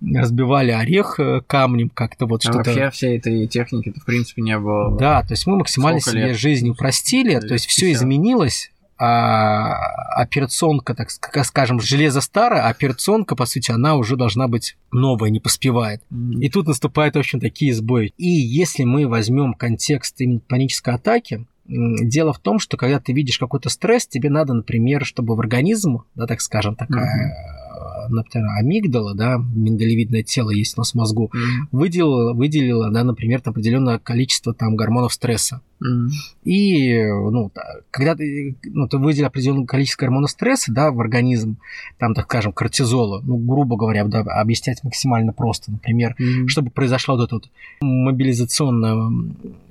разбивали 0.01 0.71
орех 0.71 1.19
э, 1.19 1.41
камнем 1.47 1.89
как-то 1.89 2.25
вот 2.25 2.41
а 2.45 2.51
что-то. 2.51 2.69
вообще 2.69 2.89
всей 2.91 3.17
этой 3.17 3.47
техники 3.47 3.93
в 3.95 4.05
принципе 4.05 4.41
не 4.41 4.57
было. 4.57 4.97
Да, 4.97 5.21
то 5.21 5.31
есть 5.31 5.47
мы 5.47 5.57
максимально 5.57 5.99
Сколько 5.99 6.17
себе 6.19 6.27
лет? 6.29 6.37
жизнь 6.37 6.69
упростили, 6.69 7.39
то 7.39 7.53
есть 7.53 7.65
все 7.65 7.91
изменилось, 7.91 8.71
а 8.99 9.75
операционка, 10.15 10.95
так 10.95 11.09
скажем, 11.45 11.79
железо 11.79 12.21
старое, 12.21 12.63
а 12.63 12.69
операционка, 12.69 13.35
по 13.35 13.45
сути, 13.45 13.71
она 13.71 13.95
уже 13.95 14.15
должна 14.15 14.47
быть 14.47 14.77
новая, 14.91 15.29
не 15.29 15.39
поспевает. 15.39 16.01
И 16.39 16.49
тут 16.49 16.67
наступают, 16.67 17.15
в 17.15 17.19
общем, 17.19 17.39
такие 17.39 17.73
сбои. 17.73 18.13
И 18.17 18.27
если 18.27 18.83
мы 18.83 19.07
возьмем 19.07 19.53
контекст 19.53 20.19
именно 20.19 20.39
панической 20.39 20.93
атаки, 20.93 21.45
Дело 21.69 22.31
в 22.31 22.39
том, 22.39 22.59
что 22.59 22.77
когда 22.77 22.97
ты 23.01 23.11
видишь 23.11 23.39
какой-то 23.39 23.67
стресс, 23.67 24.07
тебе 24.07 24.29
надо, 24.29 24.53
например, 24.53 25.03
чтобы 25.03 25.35
в 25.35 25.39
организм, 25.41 26.03
да, 26.15 26.25
так 26.25 26.39
скажем, 26.39 26.77
такая 26.77 27.03
mm-hmm 27.03 27.66
например, 28.09 28.49
амигдала, 28.57 29.15
да, 29.15 29.37
миндалевидное 29.37 30.23
тело 30.23 30.49
есть 30.49 30.77
у 30.77 30.81
нас 30.81 30.91
в 30.91 30.95
мозгу, 30.95 31.31
mm-hmm. 31.33 31.67
выделила, 31.71 32.33
выделила, 32.33 32.91
да, 32.91 33.03
например, 33.03 33.41
определенное 33.43 33.99
количество 33.99 34.53
там 34.53 34.75
гормонов 34.75 35.13
стресса. 35.13 35.61
Mm-hmm. 35.81 36.09
И, 36.45 37.03
ну, 37.03 37.51
когда 37.91 38.15
ты, 38.15 38.55
ну, 38.63 38.87
ты 38.87 38.97
выделил 38.97 39.27
определенное 39.27 39.65
количество 39.65 40.05
гормонов 40.05 40.31
стресса, 40.31 40.71
да, 40.71 40.91
в 40.91 40.99
организм, 40.99 41.57
там, 41.97 42.13
так 42.13 42.25
скажем, 42.25 42.53
кортизола, 42.53 43.21
ну, 43.23 43.37
грубо 43.37 43.77
говоря, 43.77 44.05
да, 44.05 44.19
объяснять 44.19 44.83
максимально 44.83 45.33
просто, 45.33 45.71
например, 45.71 46.15
mm-hmm. 46.19 46.47
чтобы 46.47 46.71
произошла 46.71 47.15
вот 47.15 47.23
эта 47.23 47.35
вот 47.35 47.49
мобилизационная 47.81 49.11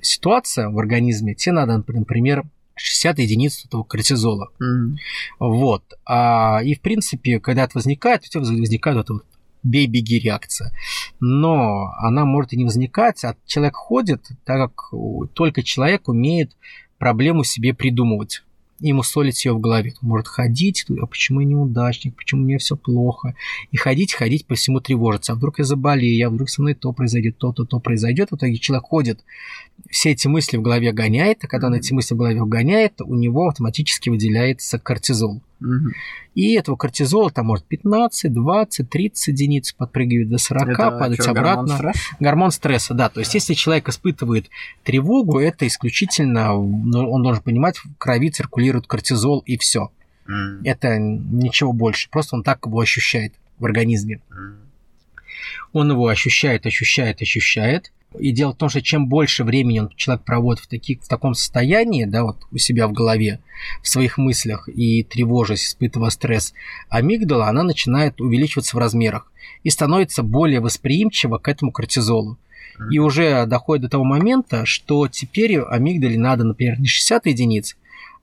ситуация 0.01 0.69
в 0.69 0.77
организме, 0.79 1.35
тебе 1.35 1.53
надо, 1.53 1.83
например, 1.87 2.43
60 2.77 3.19
единиц 3.19 3.65
этого 3.65 3.83
кортизола. 3.83 4.49
Mm-hmm. 4.61 4.95
Вот. 5.39 5.83
А, 6.05 6.61
и, 6.63 6.75
в 6.75 6.81
принципе, 6.81 7.39
когда 7.39 7.63
это 7.63 7.73
возникает, 7.75 8.23
у 8.23 8.27
тебя 8.27 8.41
возникает 8.41 9.09
вот 9.09 9.25
бей-беги 9.63 10.19
реакция. 10.19 10.71
Но 11.19 11.91
она 11.97 12.25
может 12.25 12.53
и 12.53 12.57
не 12.57 12.63
возникать, 12.63 13.23
а 13.23 13.35
человек 13.45 13.75
ходит, 13.75 14.25
так 14.45 14.71
как 14.71 14.93
только 15.33 15.63
человек 15.63 16.07
умеет 16.07 16.55
проблему 16.97 17.43
себе 17.43 17.73
придумывать 17.73 18.43
ему 18.79 19.03
солить 19.03 19.43
ее 19.45 19.53
в 19.53 19.59
голове. 19.59 19.93
Он 20.01 20.09
может 20.09 20.27
ходить, 20.27 20.85
а 21.01 21.05
почему 21.05 21.41
я 21.41 21.47
неудачник, 21.47 22.15
почему 22.15 22.43
мне 22.43 22.57
все 22.57 22.75
плохо. 22.75 23.35
И 23.71 23.77
ходить, 23.77 24.13
ходить, 24.13 24.45
по 24.45 24.55
всему 24.55 24.79
тревожиться. 24.79 25.33
А 25.33 25.35
вдруг 25.35 25.59
я 25.59 25.65
заболею, 25.65 26.27
а 26.27 26.29
вдруг 26.29 26.49
со 26.49 26.61
мной 26.61 26.73
то 26.73 26.91
произойдет, 26.93 27.37
то, 27.37 27.51
то, 27.51 27.65
то 27.65 27.79
произойдет. 27.79 28.31
В 28.31 28.35
итоге 28.35 28.57
человек 28.57 28.85
ходит, 28.85 29.23
все 29.89 30.11
эти 30.11 30.27
мысли 30.27 30.57
в 30.57 30.61
голове 30.61 30.91
гоняет, 30.91 31.43
а 31.43 31.47
когда 31.47 31.67
он 31.67 31.75
эти 31.75 31.93
мысли 31.93 32.13
в 32.13 32.17
голове 32.17 32.43
гоняет, 32.45 33.01
у 33.01 33.15
него 33.15 33.47
автоматически 33.47 34.09
выделяется 34.09 34.79
кортизол. 34.79 35.41
Угу. 35.59 35.91
И 36.35 36.53
этого 36.53 36.75
кортизола 36.75 37.31
там 37.31 37.47
может 37.47 37.65
15, 37.65 38.31
20, 38.31 38.89
30 38.89 39.27
единиц 39.27 39.73
подпрыгивать 39.73 40.29
до 40.29 40.37
40, 40.37 40.69
это 40.69 40.91
падать 40.91 41.21
что, 41.21 41.31
обратно. 41.31 41.65
Гормон 41.65 41.77
стресса? 41.77 42.15
гормон 42.19 42.51
стресса, 42.51 42.93
да. 42.93 43.09
То 43.09 43.19
есть, 43.21 43.33
если 43.33 43.53
человек 43.53 43.89
испытывает 43.89 44.49
тревогу, 44.83 45.39
это 45.39 45.65
исключительно, 45.65 46.53
ну, 46.53 47.09
он 47.09 47.23
должен 47.23 47.41
понимать, 47.41 47.77
в 47.77 47.95
крови 47.97 48.29
циркулирует 48.29 48.87
кортизол 48.87 49.39
и 49.39 49.57
все. 49.57 49.91
Mm. 50.27 50.61
Это 50.65 50.97
ничего 50.99 51.73
больше. 51.73 52.09
Просто 52.09 52.35
он 52.35 52.43
так 52.43 52.65
его 52.65 52.79
ощущает 52.79 53.33
в 53.57 53.65
организме. 53.65 54.21
Mm. 54.29 54.57
Он 55.73 55.91
его 55.91 56.07
ощущает, 56.07 56.65
ощущает, 56.65 57.21
ощущает. 57.21 57.91
И 58.17 58.31
дело 58.31 58.53
в 58.53 58.57
том, 58.57 58.69
что 58.69 58.81
чем 58.81 59.07
больше 59.07 59.43
времени 59.43 59.79
он, 59.79 59.89
человек 59.95 60.23
проводит 60.23 60.63
в, 60.63 60.67
таких, 60.67 61.01
в 61.01 61.07
таком 61.07 61.33
состоянии, 61.33 62.05
да, 62.05 62.23
вот 62.23 62.37
у 62.51 62.57
себя 62.57 62.87
в 62.87 62.93
голове, 62.93 63.41
в 63.83 63.87
своих 63.87 64.17
мыслях 64.17 64.69
и 64.69 65.03
тревожась, 65.03 65.65
испытывая 65.65 66.09
стресс, 66.09 66.53
амигдала, 66.89 67.47
она 67.47 67.63
начинает 67.63 68.21
увеличиваться 68.21 68.75
в 68.75 68.79
размерах 68.79 69.31
и 69.63 69.69
становится 69.69 70.23
более 70.23 70.61
восприимчива 70.61 71.37
к 71.37 71.47
этому 71.47 71.71
кортизолу. 71.71 72.37
И 72.91 72.99
уже 72.99 73.45
доходит 73.47 73.83
до 73.83 73.89
того 73.89 74.03
момента, 74.03 74.65
что 74.65 75.07
теперь 75.07 75.59
амигдале 75.59 76.17
надо, 76.17 76.43
например, 76.43 76.79
не 76.79 76.87
60 76.87 77.25
единиц, 77.25 77.75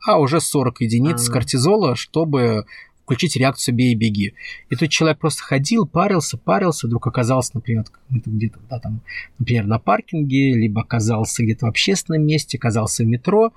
а 0.07 0.19
уже 0.19 0.41
40 0.41 0.81
единиц 0.83 1.29
кортизола, 1.29 1.97
чтобы 1.97 2.67
включить 3.05 3.37
реакцию 3.37 3.75
«бей 3.75 3.93
и 3.93 3.95
беги». 3.95 4.35
И 4.71 4.77
тут 4.77 4.91
человек 4.91 5.19
просто 5.19 5.43
ходил, 5.43 5.87
парился, 5.87 6.37
парился, 6.37 6.87
вдруг 6.87 7.07
оказался, 7.07 7.53
например, 7.55 7.85
где-то, 8.11 8.59
да, 8.69 8.81
там, 8.81 9.01
например, 9.39 9.67
на 9.67 9.79
паркинге, 9.79 10.55
либо 10.55 10.81
оказался 10.81 11.45
где-то 11.45 11.67
в 11.67 11.69
общественном 11.69 12.27
месте, 12.27 12.59
оказался 12.59 13.05
в 13.05 13.07
метро, 13.07 13.53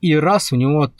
и 0.00 0.14
раз 0.14 0.52
у 0.52 0.56
него 0.56 0.90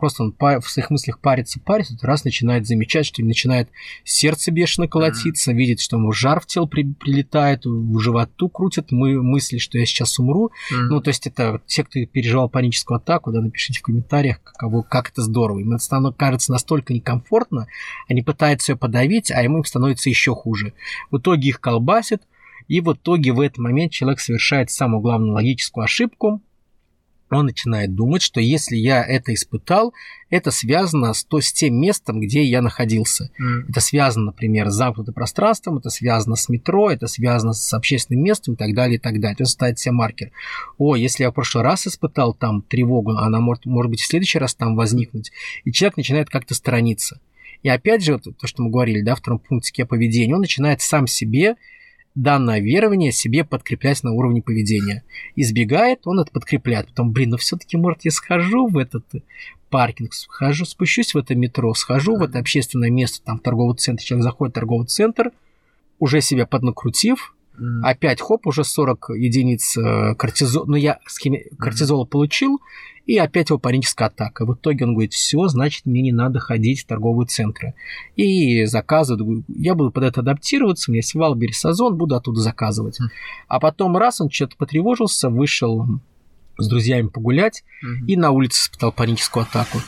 просто 0.00 0.24
он 0.24 0.34
в 0.38 0.68
своих 0.68 0.90
мыслях 0.90 1.20
парится, 1.20 1.60
парится, 1.60 1.96
раз 2.02 2.24
начинает 2.24 2.66
замечать, 2.66 3.06
что 3.06 3.22
начинает 3.22 3.68
сердце 4.04 4.50
бешено 4.50 4.88
колотиться, 4.88 5.52
mm-hmm. 5.52 5.54
видит, 5.54 5.80
что 5.80 5.96
ему 5.96 6.10
жар 6.12 6.40
в 6.40 6.46
тело 6.46 6.66
при, 6.66 6.84
прилетает, 6.84 7.66
в 7.66 7.98
животу 8.00 8.48
крутят 8.48 8.90
мы, 8.90 9.22
мысли, 9.22 9.58
что 9.58 9.78
я 9.78 9.86
сейчас 9.86 10.18
умру. 10.18 10.50
Mm-hmm. 10.72 10.80
Ну, 10.88 11.00
то 11.00 11.08
есть 11.08 11.26
это 11.26 11.60
те, 11.66 11.84
кто 11.84 12.04
переживал 12.06 12.48
паническую 12.48 12.96
атаку, 12.96 13.30
да, 13.30 13.40
напишите 13.40 13.78
в 13.78 13.82
комментариях, 13.82 14.42
каково, 14.42 14.82
как 14.82 15.10
это 15.10 15.22
здорово. 15.22 15.60
Им 15.60 15.72
это 15.72 15.84
станов, 15.84 16.16
кажется 16.16 16.52
настолько 16.52 16.92
некомфортно, 16.92 17.66
они 18.08 18.22
пытаются 18.22 18.72
ее 18.72 18.76
подавить, 18.76 19.30
а 19.30 19.42
ему 19.42 19.58
им 19.58 19.64
становится 19.64 20.08
еще 20.08 20.34
хуже. 20.34 20.72
В 21.10 21.18
итоге 21.18 21.50
их 21.50 21.60
колбасит, 21.60 22.22
и 22.68 22.80
в 22.80 22.92
итоге 22.92 23.32
в 23.32 23.40
этот 23.40 23.58
момент 23.58 23.92
человек 23.92 24.20
совершает 24.20 24.70
самую 24.70 25.00
главную 25.00 25.34
логическую 25.34 25.84
ошибку, 25.84 26.40
он 27.38 27.46
начинает 27.46 27.94
думать, 27.94 28.22
что 28.22 28.40
если 28.40 28.76
я 28.76 29.04
это 29.04 29.32
испытал, 29.34 29.94
это 30.30 30.50
связано 30.50 31.12
с, 31.12 31.24
то, 31.24 31.40
с 31.40 31.52
тем 31.52 31.80
местом, 31.80 32.20
где 32.20 32.42
я 32.44 32.62
находился. 32.62 33.30
М. 33.38 33.66
Это 33.68 33.80
связано, 33.80 34.26
например, 34.26 34.70
с 34.70 34.74
замкнутым 34.74 35.14
пространством, 35.14 35.78
это 35.78 35.90
связано 35.90 36.36
с 36.36 36.48
метро, 36.48 36.90
это 36.90 37.06
связано 37.06 37.52
с 37.52 37.72
общественным 37.74 38.24
местом 38.24 38.54
и 38.54 38.56
так 38.56 38.74
далее, 38.74 38.96
и 38.96 39.00
так 39.00 39.20
далее. 39.20 39.36
Это 39.38 39.44
ставит 39.46 39.78
себе 39.78 39.92
маркер. 39.92 40.32
О, 40.78 40.96
если 40.96 41.24
я 41.24 41.30
в 41.30 41.34
прошлый 41.34 41.64
раз 41.64 41.86
испытал 41.86 42.34
там 42.34 42.62
тревогу, 42.62 43.12
она 43.12 43.40
может, 43.40 43.66
может 43.66 43.90
быть 43.90 44.00
в 44.00 44.06
следующий 44.06 44.38
раз 44.38 44.54
там 44.54 44.76
возникнуть. 44.76 45.32
И 45.64 45.72
человек 45.72 45.96
начинает 45.96 46.30
как-то 46.30 46.54
сторониться. 46.54 47.20
И 47.62 47.68
опять 47.68 48.02
же, 48.02 48.14
вот 48.14 48.24
то, 48.38 48.46
что 48.46 48.62
мы 48.62 48.70
говорили, 48.70 49.02
да, 49.02 49.14
в 49.14 49.18
втором 49.18 49.38
пункте 49.38 49.84
поведения, 49.84 50.34
он 50.34 50.40
начинает 50.40 50.80
сам 50.80 51.06
себе 51.06 51.56
данное 52.22 52.60
верование 52.60 53.12
себе 53.12 53.44
подкреплять 53.44 54.02
на 54.02 54.12
уровне 54.12 54.42
поведения. 54.42 55.04
Избегает, 55.36 56.06
он 56.06 56.20
это 56.20 56.30
подкрепляет. 56.30 56.88
Потом, 56.88 57.12
блин, 57.12 57.30
ну 57.30 57.36
все-таки, 57.36 57.76
может, 57.76 58.04
я 58.04 58.10
схожу 58.10 58.66
в 58.66 58.76
этот 58.76 59.04
паркинг, 59.70 60.12
схожу, 60.12 60.64
спущусь 60.64 61.14
в 61.14 61.18
это 61.18 61.34
метро, 61.34 61.72
схожу 61.74 62.16
в 62.16 62.22
это 62.22 62.38
общественное 62.38 62.90
место, 62.90 63.24
там, 63.24 63.38
в 63.38 63.42
торговый 63.42 63.76
центр. 63.76 64.02
Человек 64.02 64.24
заходит 64.24 64.52
в 64.52 64.54
торговый 64.54 64.86
центр, 64.86 65.30
уже 65.98 66.20
себя 66.20 66.46
поднакрутив, 66.46 67.34
М. 67.58 67.84
опять 67.84 68.20
хоп, 68.20 68.46
уже 68.46 68.64
40 68.64 69.10
единиц 69.16 69.76
э, 69.76 70.14
кортизола, 70.14 70.66
ну 70.66 70.76
я 70.76 70.98
схеме... 71.06 71.44
кортизола 71.58 72.04
получил, 72.04 72.60
и 73.06 73.16
опять 73.18 73.50
его 73.50 73.58
паническая 73.58 74.08
атака. 74.08 74.46
В 74.46 74.54
итоге 74.54 74.84
он 74.84 74.92
говорит, 74.92 75.12
все, 75.12 75.48
значит, 75.48 75.84
мне 75.84 76.00
не 76.00 76.12
надо 76.12 76.38
ходить 76.38 76.82
в 76.82 76.86
торговые 76.86 77.26
центры. 77.26 77.74
И 78.14 78.64
заказывает, 78.66 79.22
говорю, 79.22 79.44
я 79.48 79.74
буду 79.74 79.90
под 79.90 80.04
это 80.04 80.20
адаптироваться, 80.20 80.90
у 80.90 80.92
меня 80.92 80.98
есть 80.98 81.14
Валбери 81.14 81.52
Сазон, 81.52 81.96
буду 81.96 82.14
оттуда 82.14 82.40
заказывать. 82.40 83.00
Мгм. 83.00 83.10
А 83.48 83.58
потом 83.60 83.96
раз, 83.96 84.20
он 84.20 84.30
что-то 84.30 84.56
потревожился, 84.56 85.28
вышел 85.28 85.86
с 86.58 86.68
друзьями 86.68 87.08
погулять, 87.08 87.64
Мгм. 87.82 88.06
и 88.06 88.16
на 88.16 88.30
улице 88.30 88.60
испытал 88.64 88.92
паническую 88.92 89.42
атаку. 89.44 89.78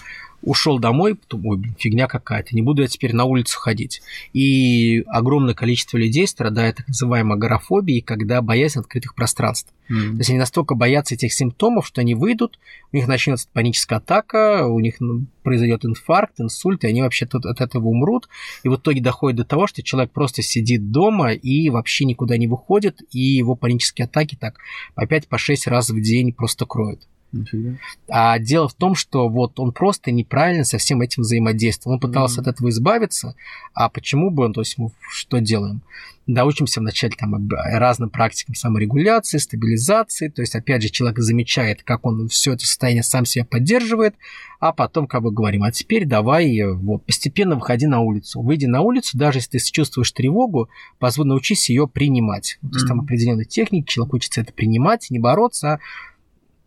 Ушел 0.43 0.79
домой, 0.79 1.15
потом, 1.15 1.47
ой, 1.47 1.57
блин, 1.57 1.77
фигня 1.79 2.09
какая-то, 2.09 2.55
не 2.55 2.63
буду 2.63 2.83
я 2.83 2.89
теперь 2.89 3.15
на 3.15 3.25
улицу 3.25 3.59
ходить. 3.59 4.03
И 4.33 5.05
огромное 5.07 5.55
количество 5.55 5.97
людей 5.97 6.27
страдает 6.27 6.77
так 6.77 6.89
называемой 6.89 7.37
агорафобией, 7.37 8.03
когда 8.03 8.43
боязнь 8.43 8.81
открытых 8.81 9.15
пространств. 9.15 9.73
М. 9.89 10.13
То 10.13 10.19
есть 10.19 10.31
они 10.31 10.39
настолько 10.39 10.75
боятся 10.75 11.15
этих 11.15 11.33
симптомов, 11.33 11.87
что 11.87 12.01
они 12.01 12.15
выйдут, 12.15 12.59
у 12.93 12.97
них 12.97 13.07
начнется 13.07 13.49
паническая 13.53 13.99
атака, 13.99 14.67
у 14.67 14.81
них 14.81 14.97
ну, 15.01 15.27
произойдет 15.43 15.85
инфаркт, 15.85 16.41
инсульт, 16.41 16.83
и 16.85 16.89
они 16.89 17.03
вообще 17.03 17.27
тут 17.27 17.47
от 17.47 17.61
этого 17.61 17.87
умрут. 17.87 18.29
И 18.65 18.69
в 18.69 18.77
итоге 18.77 19.01
доходит 19.01 19.37
до 19.37 19.45
того, 19.45 19.67
что 19.67 19.83
человек 19.83 20.13
просто 20.13 20.43
сидит 20.43 20.91
дома 20.91 21.33
и 21.33 21.69
вообще 21.71 22.05
никуда 22.05 22.37
не 22.37 22.49
выходит, 22.49 23.01
и 23.11 23.21
его 23.21 23.55
панические 23.55 24.07
атаки 24.07 24.37
так 24.39 24.59
по 24.95 25.05
5-6 25.05 25.69
раз 25.69 25.91
в 25.91 26.01
день 26.01 26.33
просто 26.33 26.67
кроют. 26.67 27.07
Нифига. 27.33 27.77
А 28.09 28.39
дело 28.39 28.69
в 28.69 28.75
том, 28.75 28.95
что 28.95 29.29
вот 29.29 29.59
он 29.59 29.73
просто 29.73 30.11
неправильно 30.11 30.65
со 30.65 30.79
всем 30.79 31.01
этим 31.01 31.23
взаимодействовал. 31.23 31.95
Он 31.95 32.01
пытался 32.01 32.41
Мгм. 32.41 32.49
от 32.51 32.55
этого 32.55 32.69
избавиться, 32.69 33.35
а 33.75 33.89
почему 33.89 34.31
бы 34.31 34.45
он, 34.45 34.53
то 34.53 34.61
есть 34.61 34.79
мы 34.79 34.91
что 35.11 35.39
делаем? 35.39 35.83
Да, 36.29 36.45
учимся 36.45 36.79
вначале 36.79 37.15
там 37.19 37.49
разным 37.51 38.09
практикам 38.09 38.55
саморегуляции, 38.55 39.39
стабилизации, 39.39 40.29
то 40.29 40.41
есть 40.41 40.55
опять 40.55 40.83
же 40.83 40.89
человек 40.89 41.19
замечает, 41.19 41.83
как 41.83 42.07
он 42.07 42.29
все 42.29 42.53
это 42.53 42.65
состояние 42.65 43.03
сам 43.03 43.25
себя 43.25 43.45
поддерживает, 43.45 44.15
а 44.61 44.73
потом 44.73 45.09
как 45.09 45.23
бы 45.23 45.33
говорим, 45.33 45.65
а 45.65 45.73
теперь 45.73 46.05
давай 46.07 46.63
вот 46.75 47.05
постепенно 47.05 47.57
выходи 47.57 47.89
на 47.89 48.01
улицу. 48.01 48.41
Выйди 48.41 48.67
на 48.67 48.83
улицу, 48.83 49.19
даже 49.19 49.39
если 49.39 49.59
ты 49.59 49.65
чувствуешь 49.73 50.13
тревогу, 50.13 50.69
позволь 51.01 51.27
научись 51.27 51.69
ее 51.71 51.89
принимать. 51.89 52.59
То 52.61 52.75
есть 52.75 52.87
там 52.87 53.01
определенные 53.01 53.45
техники, 53.47 53.89
человек 53.91 54.15
учится 54.15 54.43
это 54.43 54.53
принимать, 54.53 55.09
не 55.11 55.19
бороться, 55.19 55.73
а 55.73 55.79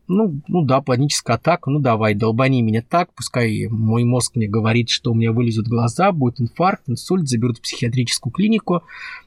ну, 0.07 0.39
ну 0.47 0.63
да, 0.63 0.81
паническая 0.81 1.37
атака, 1.37 1.69
ну 1.69 1.79
давай, 1.79 2.13
долбани 2.13 2.61
меня 2.61 2.83
так, 2.87 3.13
пускай 3.13 3.67
мой 3.67 4.03
мозг 4.03 4.35
мне 4.35 4.47
говорит, 4.47 4.89
что 4.89 5.11
у 5.11 5.15
меня 5.15 5.31
вылезут 5.31 5.67
глаза, 5.67 6.11
будет 6.11 6.39
инфаркт, 6.39 6.83
инсульт, 6.87 7.27
заберут 7.27 7.57
в 7.57 7.61
психиатрическую 7.61 8.31
клинику, 8.31 8.83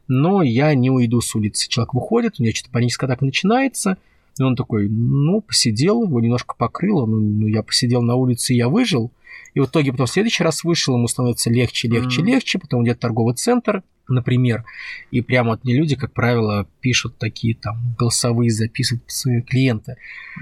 но 0.06 0.42
я 0.42 0.74
не 0.74 0.90
уйду 0.90 1.20
с 1.20 1.34
улицы. 1.34 1.68
Человек 1.68 1.94
выходит, 1.94 2.34
у 2.38 2.42
него 2.42 2.54
что-то 2.54 2.72
паническая 2.72 3.08
атака 3.08 3.24
начинается, 3.24 3.98
и 4.39 4.43
он 4.43 4.57
такой, 4.57 4.89
ну, 4.89 5.41
посидел, 5.41 6.05
его 6.05 6.20
немножко 6.20 6.55
покрыло, 6.57 7.07
ну, 7.07 7.18
ну, 7.18 7.47
я 7.47 7.62
посидел 7.62 8.03
на 8.03 8.14
улице, 8.14 8.55
и 8.55 8.57
я 8.57 8.68
выжил, 8.68 9.12
и 9.55 9.61
в 9.61 9.66
итоге 9.66 9.93
потом 9.93 10.07
в 10.07 10.11
следующий 10.11 10.45
раз 10.45 10.64
вышел, 10.64 10.97
ему 10.97 11.09
становится 11.09 11.51
легче, 11.51 11.89
легче, 11.89 12.20
Мгм. 12.20 12.28
легче, 12.28 12.59
потом 12.59 12.84
идет 12.84 13.01
торговый 13.01 13.34
центр, 13.34 13.82
например, 14.09 14.64
и 15.11 15.20
прямо 15.20 15.51
вот 15.51 15.64
мне 15.64 15.74
люди, 15.74 15.97
как 15.97 16.12
правило, 16.12 16.66
пишут 16.80 17.18
такие 17.18 17.55
там 17.55 17.95
голосовые, 17.99 18.51
записывают 18.51 19.05
свои 19.07 19.43
клиенты. 19.43 19.97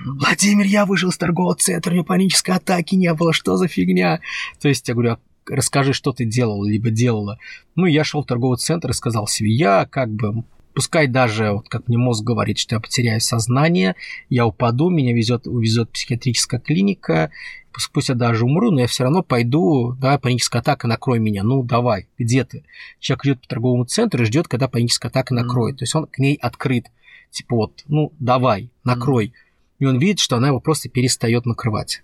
Владимир, 0.04 0.66
я 0.66 0.86
вышел 0.86 1.10
из 1.10 1.16
торгового 1.16 1.54
центра, 1.56 1.90
у 1.90 1.94
меня 1.94 2.04
панической 2.04 2.54
атаки 2.54 2.94
не 2.94 3.12
было, 3.14 3.32
что 3.32 3.56
за 3.56 3.66
фигня? 3.68 4.20
То 4.60 4.68
есть 4.68 4.86
я 4.88 4.94
говорю, 4.94 5.12
«А 5.12 5.18
расскажи, 5.48 5.92
что 5.92 6.12
ты 6.12 6.24
делал, 6.24 6.64
либо 6.64 6.90
делала. 6.90 7.38
Ну, 7.76 7.86
я 7.86 8.02
шел 8.04 8.22
в 8.22 8.26
торговый 8.26 8.58
центр 8.58 8.90
и 8.90 8.92
сказал 8.92 9.26
себе, 9.28 9.50
я 9.52 9.86
как 9.86 10.10
бы, 10.10 10.42
пускай 10.76 11.06
даже, 11.06 11.52
вот 11.52 11.70
как 11.70 11.88
мне 11.88 11.96
мозг 11.96 12.22
говорит, 12.22 12.58
что 12.58 12.74
я 12.74 12.80
потеряю 12.80 13.18
сознание, 13.22 13.96
я 14.28 14.46
упаду, 14.46 14.90
меня 14.90 15.14
везет, 15.14 15.46
увезет 15.46 15.90
психиатрическая 15.90 16.60
клиника, 16.60 17.30
пусть, 17.72 17.90
пусть 17.90 18.10
я 18.10 18.14
даже 18.14 18.44
умру, 18.44 18.70
но 18.70 18.80
я 18.80 18.86
все 18.86 19.04
равно 19.04 19.22
пойду, 19.22 19.96
да, 19.98 20.18
паническая 20.18 20.60
атака, 20.60 20.86
накрой 20.86 21.18
меня, 21.18 21.44
ну 21.44 21.62
давай, 21.62 22.08
где 22.18 22.44
ты? 22.44 22.62
Человек 23.00 23.24
идет 23.24 23.40
по 23.40 23.48
торговому 23.48 23.86
центру 23.86 24.22
и 24.22 24.26
ждет, 24.26 24.48
когда 24.48 24.68
паническая 24.68 25.08
атака 25.08 25.32
накроет, 25.32 25.78
то 25.78 25.84
есть 25.84 25.94
он 25.94 26.06
к 26.06 26.18
ней 26.18 26.34
открыт, 26.36 26.88
типа 27.30 27.56
вот, 27.56 27.82
ну 27.88 28.12
давай, 28.18 28.68
накрой. 28.84 29.32
И 29.78 29.86
он 29.86 29.98
видит, 29.98 30.18
что 30.18 30.36
она 30.36 30.48
его 30.48 30.60
просто 30.60 30.90
перестает 30.90 31.46
накрывать. 31.46 32.02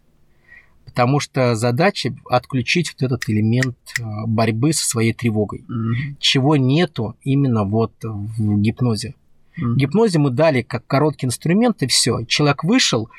Потому 0.85 1.21
что 1.21 1.55
задача 1.55 2.15
отключить 2.29 2.93
вот 2.93 3.03
этот 3.03 3.29
элемент 3.29 3.77
э, 3.99 4.03
борьбы 4.27 4.73
со 4.73 4.87
своей 4.87 5.13
тревогой, 5.13 5.65
Мгм. 5.69 6.17
чего 6.19 6.57
нету 6.57 7.17
именно 7.23 7.65
вот 7.65 7.93
в 8.03 8.61
гипнозе. 8.61 9.15
В 9.57 9.77
гипнозе 9.77 10.19
мы 10.19 10.31
дали 10.31 10.63
как 10.63 10.87
короткий 10.87 11.27
инструмент, 11.27 11.83
и 11.83 11.87
все. 11.87 12.25
Человек 12.25 12.65
вышел, 12.65 13.11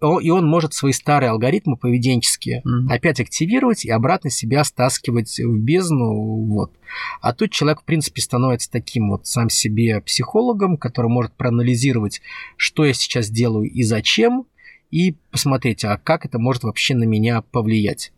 и 0.00 0.30
он 0.30 0.46
может 0.46 0.74
свои 0.74 0.92
старые 0.92 1.30
алгоритмы 1.30 1.76
поведенческие 1.76 2.62
Мгм. 2.64 2.88
опять 2.90 3.18
активировать 3.20 3.84
и 3.84 3.90
обратно 3.90 4.30
себя 4.30 4.62
стаскивать 4.64 5.38
в 5.38 5.58
бездну. 5.58 6.44
Вот. 6.46 6.72
А 7.20 7.32
тут 7.32 7.50
человек, 7.52 7.80
в 7.82 7.84
принципе, 7.84 8.22
становится 8.22 8.70
таким 8.70 9.10
вот 9.10 9.26
сам 9.26 9.50
себе 9.50 10.00
психологом, 10.00 10.76
который 10.76 11.08
может 11.10 11.32
проанализировать, 11.34 12.20
что 12.56 12.84
я 12.84 12.92
сейчас 12.92 13.28
делаю 13.30 13.68
и 13.70 13.82
зачем, 13.82 14.46
и 14.90 15.16
посмотреть, 15.30 15.84
а 15.84 15.98
как 15.98 16.24
это 16.24 16.38
может 16.38 16.64
вообще 16.64 16.94
на 16.94 17.04
меня 17.04 17.42
повлиять. 17.42 18.12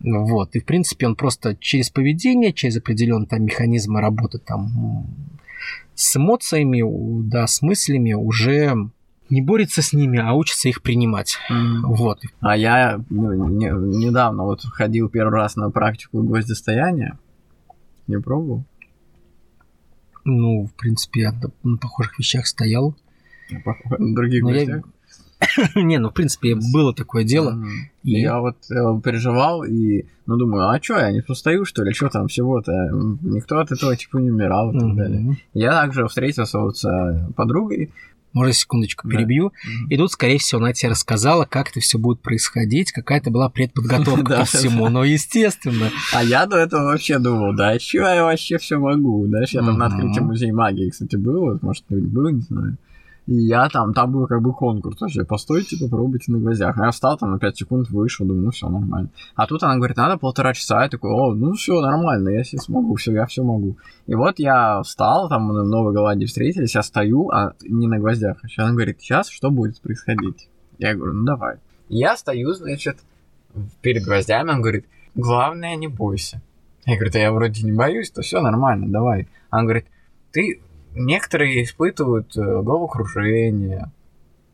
Вот. 0.00 0.54
И, 0.56 0.60
в 0.60 0.64
принципе, 0.64 1.06
он 1.06 1.14
просто 1.16 1.56
через 1.56 1.90
поведение, 1.90 2.52
через 2.52 2.76
определенные 2.78 3.26
там 3.26 3.44
механизмы 3.44 4.00
работы 4.00 4.38
там 4.38 5.06
с 5.94 6.16
эмоциями, 6.16 6.82
да, 7.28 7.46
с 7.46 7.60
мыслями 7.60 8.14
уже 8.14 8.74
не 9.28 9.42
борется 9.42 9.82
с 9.82 9.92
ними, 9.92 10.18
а 10.18 10.32
учится 10.32 10.68
их 10.70 10.80
принимать. 10.82 11.36
Мгм. 11.50 11.92
Вот. 11.92 12.20
А 12.40 12.56
я 12.56 13.04
ну, 13.10 13.48
не- 13.48 13.98
недавно 14.06 14.44
вот 14.44 14.62
ходил 14.62 15.08
первый 15.10 15.34
раз 15.34 15.56
на 15.56 15.70
практику 15.70 16.22
гвоздистояния. 16.22 17.18
Не 18.06 18.18
пробовал? 18.18 18.64
Ну, 20.24 20.66
в 20.66 20.72
принципе, 20.74 21.20
я 21.22 21.34
на 21.62 21.76
похожих 21.76 22.18
вещах 22.18 22.46
стоял. 22.46 22.94
На 23.98 24.14
других 24.14 24.42
Но 24.42 24.50
я- 24.52 24.64
гостях. 24.66 24.84
Не, 25.74 25.98
ну, 25.98 26.10
в 26.10 26.14
принципе, 26.14 26.54
было 26.72 26.94
такое 26.94 27.24
дело. 27.24 27.58
И- 28.02 28.20
Я 28.20 28.40
вот 28.40 28.56
э, 28.70 29.00
переживал 29.02 29.64
и, 29.64 30.04
ну, 30.26 30.36
думаю, 30.36 30.68
а 30.68 30.80
что, 30.82 30.98
я 30.98 31.10
не 31.12 31.22
постою, 31.22 31.64
что 31.64 31.82
ли? 31.82 31.92
Что 31.92 32.08
там 32.08 32.28
всего-то? 32.28 32.72
Никто 33.22 33.58
от 33.58 33.72
этого, 33.72 33.96
типа, 33.96 34.18
не 34.18 34.30
умирал 34.30 34.70
и 34.74 34.78
так 34.78 34.94
далее. 34.96 35.36
Я 35.54 35.72
также 35.72 36.06
встретился 36.06 36.58
вот 36.58 36.76
с 36.76 36.84
э, 36.84 37.32
подругой. 37.36 37.90
Можно 38.32 38.52
секундочку 38.52 39.08
Да. 39.08 39.16
перебью. 39.16 39.46
Мгм. 39.46 39.88
И 39.88 39.96
тут, 39.96 40.12
скорее 40.12 40.38
всего, 40.38 40.60
она 40.60 40.72
тебе 40.72 40.90
рассказала, 40.90 41.46
как 41.46 41.70
это 41.70 41.80
все 41.80 41.98
будет 41.98 42.20
происходить, 42.20 42.92
какая-то 42.92 43.30
была 43.32 43.48
предподготовка 43.48 44.22
Да, 44.28 44.36
ко 44.38 44.44
всему. 44.44 44.88
Ну, 44.88 45.02
естественно. 45.02 45.90
А 46.14 46.22
я 46.22 46.46
до 46.46 46.56
этого 46.58 46.84
вообще 46.84 47.18
думал, 47.18 47.56
да, 47.56 47.76
что 47.80 47.98
я 47.98 48.22
вообще 48.22 48.58
все 48.58 48.78
могу? 48.78 49.26
Знаешь, 49.26 49.50
я 49.50 49.62
там 49.62 49.76
на 49.78 49.86
открытии 49.86 50.20
музея 50.20 50.52
магии, 50.52 50.90
кстати, 50.90 51.16
был, 51.16 51.58
может, 51.60 51.82
был, 51.88 52.28
не 52.30 52.42
знаю. 52.42 52.76
И 53.30 53.46
я 53.46 53.68
там, 53.68 53.94
там 53.94 54.10
был 54.10 54.26
как 54.26 54.42
бы 54.42 54.52
конкурс 54.52 55.00
вообще, 55.00 55.24
постойте, 55.24 55.76
попробуйте 55.78 56.32
на 56.32 56.38
гвоздях. 56.38 56.76
А 56.76 56.86
я 56.86 56.90
встал 56.90 57.16
там 57.16 57.30
на 57.30 57.38
5 57.38 57.58
секунд, 57.58 57.88
вышел, 57.88 58.26
думаю, 58.26 58.46
ну 58.46 58.50
все, 58.50 58.68
нормально. 58.68 59.08
А 59.36 59.46
тут 59.46 59.62
она 59.62 59.76
говорит, 59.76 59.96
надо 59.96 60.16
полтора 60.16 60.52
часа, 60.52 60.82
я 60.82 60.88
такой, 60.88 61.12
о, 61.12 61.32
ну 61.32 61.52
все, 61.52 61.80
нормально, 61.80 62.30
я 62.30 62.42
себе 62.42 62.60
смогу, 62.60 62.96
все, 62.96 63.12
я 63.12 63.26
все 63.26 63.44
могу. 63.44 63.76
И 64.08 64.16
вот 64.16 64.40
я 64.40 64.82
встал, 64.82 65.28
там 65.28 65.44
мы 65.44 65.62
в 65.62 65.68
Новой 65.68 65.92
Голландии 65.92 66.26
встретились, 66.26 66.74
я 66.74 66.82
стою, 66.82 67.30
а 67.30 67.52
не 67.62 67.86
на 67.86 68.00
гвоздях. 68.00 68.38
Сейчас 68.42 68.64
она 68.64 68.74
говорит, 68.74 69.00
сейчас 69.00 69.28
что 69.28 69.52
будет 69.52 69.80
происходить? 69.80 70.48
Я 70.80 70.96
говорю, 70.96 71.12
ну 71.12 71.24
давай. 71.24 71.58
Я 71.88 72.16
стою, 72.16 72.52
значит, 72.54 72.98
перед 73.80 74.02
гвоздями, 74.02 74.50
он 74.50 74.60
говорит, 74.60 74.86
главное, 75.14 75.76
не 75.76 75.86
бойся. 75.86 76.42
Я 76.84 76.96
говорю, 76.96 77.12
да 77.12 77.20
я 77.20 77.30
вроде 77.30 77.62
не 77.62 77.70
боюсь, 77.70 78.10
то 78.10 78.22
все 78.22 78.40
нормально, 78.40 78.88
давай. 78.88 79.28
Он 79.52 79.66
говорит, 79.66 79.86
ты, 80.32 80.60
некоторые 80.94 81.62
испытывают 81.64 82.36
э, 82.36 82.40
головокружение, 82.40 83.90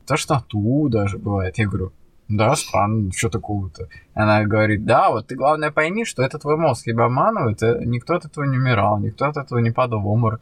тошноту 0.07 0.89
даже 0.89 1.18
бывает. 1.18 1.59
Я 1.59 1.66
говорю, 1.66 1.93
да, 2.29 2.57
странно, 2.57 3.12
что 3.12 3.29
такого-то. 3.29 3.89
Она 4.14 4.45
говорит, 4.45 4.85
да, 4.85 5.11
вот 5.11 5.29
ты 5.29 5.37
главное 5.37 5.70
пойми, 5.70 6.05
что 6.05 6.22
это 6.22 6.39
твой 6.39 6.57
мозг 6.57 6.85
тебя 6.85 7.05
обманывает, 7.05 7.62
э, 7.62 7.83
никто 7.85 8.14
от 8.14 8.24
этого 8.24 8.45
не 8.45 8.59
умирал, 8.59 8.99
никто 8.99 9.27
от 9.27 9.37
этого 9.37 9.59
не 9.61 9.70
падал 9.70 10.01
в 10.01 10.09
обморок, 10.09 10.41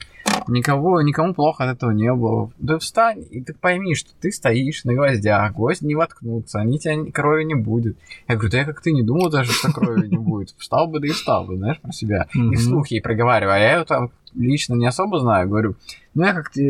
никого, 0.48 1.02
никому 1.02 1.34
плохо 1.34 1.64
от 1.64 1.76
этого 1.76 1.90
не 1.90 2.12
было. 2.12 2.50
Да 2.58 2.78
встань, 2.78 3.24
и 3.30 3.42
ты 3.42 3.52
пойми, 3.52 3.94
что 3.94 4.10
ты 4.18 4.32
стоишь 4.32 4.84
на 4.84 4.94
гвоздях, 4.94 5.52
гвозди 5.52 5.84
не 5.84 5.94
воткнутся, 5.94 6.60
они 6.60 6.78
тебя 6.78 7.10
крови 7.12 7.44
не 7.44 7.54
будет. 7.54 7.98
Я 8.28 8.36
говорю, 8.36 8.50
да 8.50 8.58
я 8.58 8.64
как 8.64 8.80
ты 8.80 8.92
не 8.92 9.02
думал 9.02 9.28
даже, 9.30 9.52
что 9.52 9.72
крови 9.72 10.08
не 10.08 10.16
будет. 10.16 10.54
Встал 10.56 10.86
бы, 10.86 11.00
да 11.00 11.06
и 11.06 11.10
встал 11.10 11.44
бы, 11.44 11.56
знаешь, 11.56 11.80
про 11.80 11.92
себя. 11.92 12.28
И 12.34 12.54
вслух 12.56 12.88
ей 12.88 13.02
проговариваю, 13.02 13.54
а 13.54 13.58
я 13.58 13.78
ее 13.78 13.84
там 13.84 14.10
лично 14.34 14.74
не 14.74 14.86
особо 14.86 15.20
знаю, 15.20 15.48
говорю, 15.48 15.76
ну 16.14 16.24
я 16.24 16.32
как-то 16.32 16.60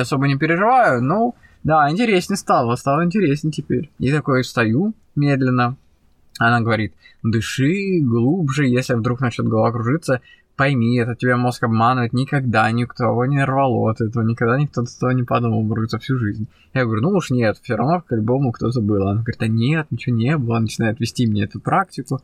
особо 0.00 0.26
не 0.26 0.36
переживаю, 0.36 1.02
ну, 1.02 1.34
да, 1.64 1.88
интереснее 1.90 2.36
стало, 2.36 2.74
стало 2.76 3.04
интереснее 3.04 3.52
теперь. 3.52 3.90
И 3.98 4.10
такой 4.10 4.42
встаю 4.42 4.94
медленно. 5.14 5.76
Она 6.38 6.60
говорит, 6.60 6.94
дыши 7.22 8.00
глубже, 8.00 8.66
если 8.66 8.94
вдруг 8.94 9.20
начнет 9.20 9.46
голова 9.46 9.70
кружиться, 9.70 10.22
пойми, 10.56 10.98
это 10.98 11.14
тебя 11.14 11.36
мозг 11.36 11.62
обманывает, 11.62 12.12
никогда 12.12 12.70
никто 12.72 13.24
не 13.26 13.44
рвало 13.44 13.90
от 13.90 14.00
этого, 14.00 14.22
никогда 14.22 14.58
никто 14.58 14.82
от 14.82 14.88
этого 14.88 15.10
не 15.10 15.22
подумал 15.22 15.64
за 15.88 15.98
всю 15.98 16.18
жизнь. 16.18 16.48
Я 16.74 16.84
говорю, 16.84 17.02
ну 17.02 17.10
уж 17.10 17.30
нет, 17.30 17.58
все 17.62 17.76
равно 17.76 18.02
по-любому 18.06 18.50
кто-то 18.50 18.80
был. 18.80 19.06
Она 19.06 19.22
говорит, 19.22 19.42
а 19.42 19.46
нет, 19.46 19.86
ничего 19.90 20.16
не 20.16 20.36
было, 20.36 20.58
начинает 20.58 20.98
вести 21.00 21.26
мне 21.26 21.44
эту 21.44 21.60
практику. 21.60 22.20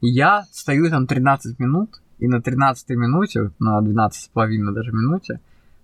И 0.00 0.08
я 0.08 0.44
стою 0.50 0.90
там 0.90 1.06
13 1.06 1.58
минут, 1.60 2.00
и 2.18 2.26
на 2.26 2.42
13 2.42 2.88
минуте, 2.90 3.52
на 3.58 3.80
12 3.80 4.22
с 4.22 4.28
половиной 4.28 4.74
даже 4.74 4.92
минуте, 4.92 5.40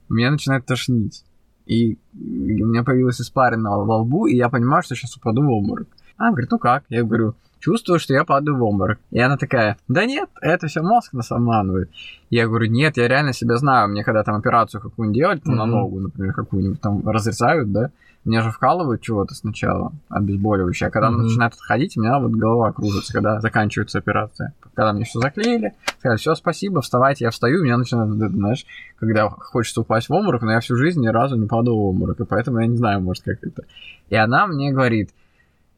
меня 0.09 0.31
начинает 0.31 0.67
тошнить 0.67 1.25
и 1.69 1.99
у 2.15 2.67
меня 2.67 2.83
появилась 2.83 3.21
испарина 3.21 3.71
во 3.71 3.99
лбу, 3.99 4.27
и 4.27 4.35
я 4.35 4.49
понимаю, 4.49 4.83
что 4.83 4.97
сейчас 4.97 5.17
упаду 5.17 5.43
в 5.43 5.51
обморок. 5.51 5.87
Она 6.17 6.31
говорит, 6.31 6.51
ну 6.51 6.59
как? 6.59 6.85
Я 6.89 7.05
говорю, 7.05 7.35
чувствую, 7.61 7.99
что 7.99 8.15
я 8.15 8.25
падаю 8.25 8.57
в 8.57 8.63
обморок. 8.63 8.99
И 9.11 9.19
она 9.19 9.37
такая, 9.37 9.77
да 9.89 10.05
нет, 10.07 10.29
это 10.41 10.67
все 10.67 10.83
мозг 10.83 11.13
нас 11.13 11.31
обманывает. 11.31 11.91
Я 12.31 12.47
говорю, 12.47 12.71
нет, 12.71 12.97
я 12.97 13.09
реально 13.09 13.33
себя 13.33 13.57
знаю. 13.57 13.89
Мне 13.89 14.05
когда 14.05 14.23
там 14.23 14.37
операцию 14.37 14.81
какую-нибудь 14.81 15.19
делать, 15.19 15.43
mm-hmm. 15.43 15.55
на 15.55 15.67
ногу, 15.67 16.01
например, 16.01 16.33
какую-нибудь 16.35 16.81
там 16.81 17.09
разрезают, 17.09 17.73
да, 17.73 17.91
мне 18.25 18.43
же 18.43 18.51
вкалывают 18.51 19.01
чего-то 19.01 19.35
сначала, 19.35 19.93
обезболивающее, 20.11 20.89
а 20.89 20.91
когда 20.91 21.09
mm-hmm. 21.09 21.23
начинает 21.23 21.55
отходить, 21.55 21.97
у 21.97 22.03
меня 22.03 22.19
вот 22.19 22.33
голова 22.33 22.73
кружится, 22.73 23.13
когда 23.13 23.41
заканчивается 23.41 23.99
операция. 23.99 24.53
Когда 24.75 24.93
мне 24.93 25.05
все 25.05 25.21
заклеили, 25.21 25.75
сказали, 25.99 26.19
все, 26.19 26.35
спасибо, 26.35 26.83
вставайте, 26.83 27.25
я 27.25 27.31
встаю, 27.31 27.61
у 27.61 27.65
меня 27.65 27.79
начинает, 27.79 28.11
знаешь, 28.11 28.67
когда 28.99 29.31
хочется 29.31 29.81
упасть 29.81 30.09
в 30.09 30.13
обморок, 30.13 30.43
но 30.43 30.53
я 30.53 30.61
всю 30.61 30.77
жизнь 30.77 31.01
ни 31.01 31.09
разу 31.09 31.37
не 31.37 31.47
падал 31.47 31.77
в 31.77 31.85
обморок, 31.85 32.21
и 32.21 32.25
поэтому 32.25 32.59
я 32.59 32.67
не 32.67 32.77
знаю, 32.77 33.01
может, 33.01 33.25
как 33.25 33.43
это. 33.43 33.65
И 34.11 34.17
она 34.17 34.47
мне 34.47 34.73
говорит, 34.73 35.11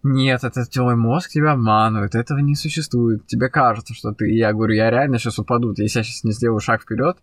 нет, 0.03 0.45
это 0.45 0.65
твой 0.65 0.97
мозг 0.97 1.31
тебя 1.31 1.53
обманывает, 1.53 2.15
этого 2.15 2.39
не 2.39 2.55
существует. 2.55 3.27
Тебе 3.27 3.49
кажется, 3.49 3.95
что 3.95 4.13
ты... 4.13 4.31
Я 4.31 4.53
говорю, 4.53 4.75
я 4.75 4.91
реально 4.91 5.19
сейчас 5.19 5.39
упаду, 5.39 5.75
если 5.77 5.99
я 5.99 6.05
сейчас 6.05 6.25
не 6.25 6.33
сделаю 6.33 6.61
шаг 6.61 6.83
вперед. 6.83 7.19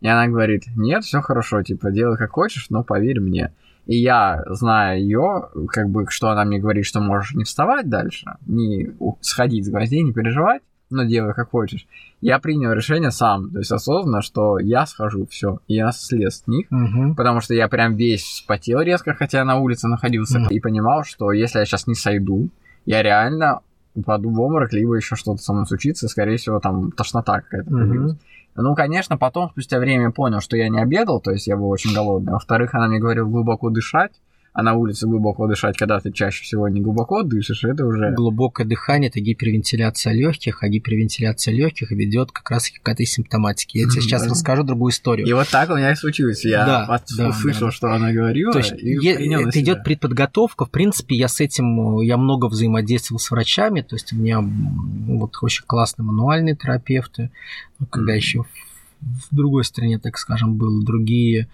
И 0.00 0.06
она 0.06 0.28
говорит, 0.28 0.64
нет, 0.76 1.04
все 1.04 1.20
хорошо, 1.20 1.62
типа, 1.62 1.90
делай 1.90 2.16
как 2.16 2.32
хочешь, 2.32 2.70
но 2.70 2.84
поверь 2.84 3.20
мне. 3.20 3.52
И 3.86 3.96
я, 3.96 4.44
зная 4.46 4.98
ее, 4.98 5.48
как 5.68 5.88
бы, 5.88 6.06
что 6.08 6.28
она 6.28 6.44
мне 6.44 6.58
говорит, 6.58 6.84
что 6.84 7.00
можешь 7.00 7.34
не 7.34 7.44
вставать 7.44 7.88
дальше, 7.88 8.36
не 8.46 8.94
сходить 9.22 9.64
с 9.64 9.70
гвоздей, 9.70 10.02
не 10.02 10.12
переживать, 10.12 10.62
но 10.90 11.04
делай 11.04 11.34
как 11.34 11.50
хочешь. 11.50 11.86
Я 12.20 12.38
принял 12.38 12.72
решение 12.72 13.10
сам, 13.10 13.50
то 13.50 13.58
есть 13.58 13.70
осознанно, 13.70 14.22
что 14.22 14.58
я 14.58 14.86
схожу, 14.86 15.26
все, 15.26 15.60
я 15.68 15.92
слез 15.92 16.40
с 16.42 16.46
них, 16.46 16.66
Мгм. 16.70 17.14
потому 17.14 17.40
что 17.40 17.54
я 17.54 17.68
прям 17.68 17.94
весь 17.96 18.22
вспотел 18.22 18.80
резко, 18.80 19.14
хотя 19.14 19.44
на 19.44 19.56
улице 19.56 19.88
находился, 19.88 20.40
Мгм. 20.40 20.48
и 20.48 20.60
понимал, 20.60 21.04
что 21.04 21.32
если 21.32 21.58
я 21.60 21.64
сейчас 21.66 21.86
не 21.86 21.94
сойду, 21.94 22.48
я 22.86 23.02
реально 23.02 23.60
упаду 23.94 24.30
в 24.30 24.40
обморок, 24.40 24.72
либо 24.72 24.94
еще 24.96 25.16
что-то 25.16 25.42
со 25.42 25.52
мной 25.52 25.66
случится, 25.66 26.08
скорее 26.08 26.36
всего, 26.36 26.60
там 26.60 26.90
тошнота 26.92 27.40
какая-то 27.40 27.70
появилась. 27.70 28.16
Ну, 28.56 28.74
конечно, 28.74 29.16
потом, 29.16 29.50
спустя 29.50 29.78
время, 29.78 30.10
понял, 30.10 30.40
что 30.40 30.56
я 30.56 30.68
не 30.68 30.80
обедал, 30.80 31.20
то 31.20 31.30
есть 31.30 31.46
я 31.46 31.56
был 31.56 31.68
очень 31.68 31.94
голодный. 31.94 32.32
Во-вторых, 32.32 32.74
она 32.74 32.88
мне 32.88 32.98
говорила 32.98 33.24
глубоко 33.28 33.70
дышать, 33.70 34.12
а 34.58 34.62
на 34.64 34.74
улице 34.74 35.06
глубоко 35.06 35.46
дышать, 35.46 35.76
когда 35.76 36.00
ты 36.00 36.10
чаще 36.10 36.42
всего 36.42 36.68
не 36.68 36.80
глубоко 36.80 37.22
дышишь, 37.22 37.62
это 37.62 37.86
уже... 37.86 38.10
Глубокое 38.10 38.66
дыхание– 38.66 39.08
это 39.10 39.20
гипервентиляция 39.20 40.12
легких, 40.12 40.64
а 40.64 40.68
гипервентиляция 40.68 41.54
легких 41.54 41.92
ведет 41.92 42.32
как 42.32 42.50
раз 42.50 42.68
к 42.68 42.88
этой 42.88 43.06
симптоматике. 43.06 43.78
Я 43.78 43.88
тебе 43.88 44.02
сейчас 44.02 44.24
Да. 44.24 44.30
расскажу 44.30 44.64
другую 44.64 44.90
историю. 44.90 45.28
И 45.28 45.32
вот 45.32 45.48
так 45.48 45.70
у 45.70 45.76
меня 45.76 45.92
и 45.92 45.94
случилось. 45.94 46.44
Я 46.44 46.66
Да, 46.66 47.00
да, 47.16 47.28
услышал, 47.28 47.66
да. 47.68 47.70
что 47.70 47.92
она 47.92 48.12
говорила, 48.12 48.50
То 48.52 48.58
есть 48.58 48.72
е- 48.72 49.48
это 49.48 49.60
идет 49.60 49.84
предподготовка. 49.84 50.64
В 50.64 50.70
принципе, 50.70 51.14
я 51.14 51.28
с 51.28 51.38
этим, 51.38 52.00
я 52.00 52.16
много 52.16 52.46
взаимодействовал 52.46 53.20
с 53.20 53.30
врачами. 53.30 53.82
То 53.82 53.94
есть 53.94 54.12
у 54.12 54.16
меня 54.16 54.40
вот 54.40 55.36
очень 55.40 55.62
классные 55.68 56.04
мануальные 56.04 56.56
терапевты. 56.56 57.30
Ну, 57.78 57.86
Когда 57.86 58.10
Мгм. 58.10 58.16
еще 58.16 58.42
в 58.42 58.67
в 59.00 59.34
другой 59.34 59.64
стране, 59.64 59.98
так 59.98 60.18
скажем, 60.18 60.56
было 60.56 60.84
другие, 60.84 61.48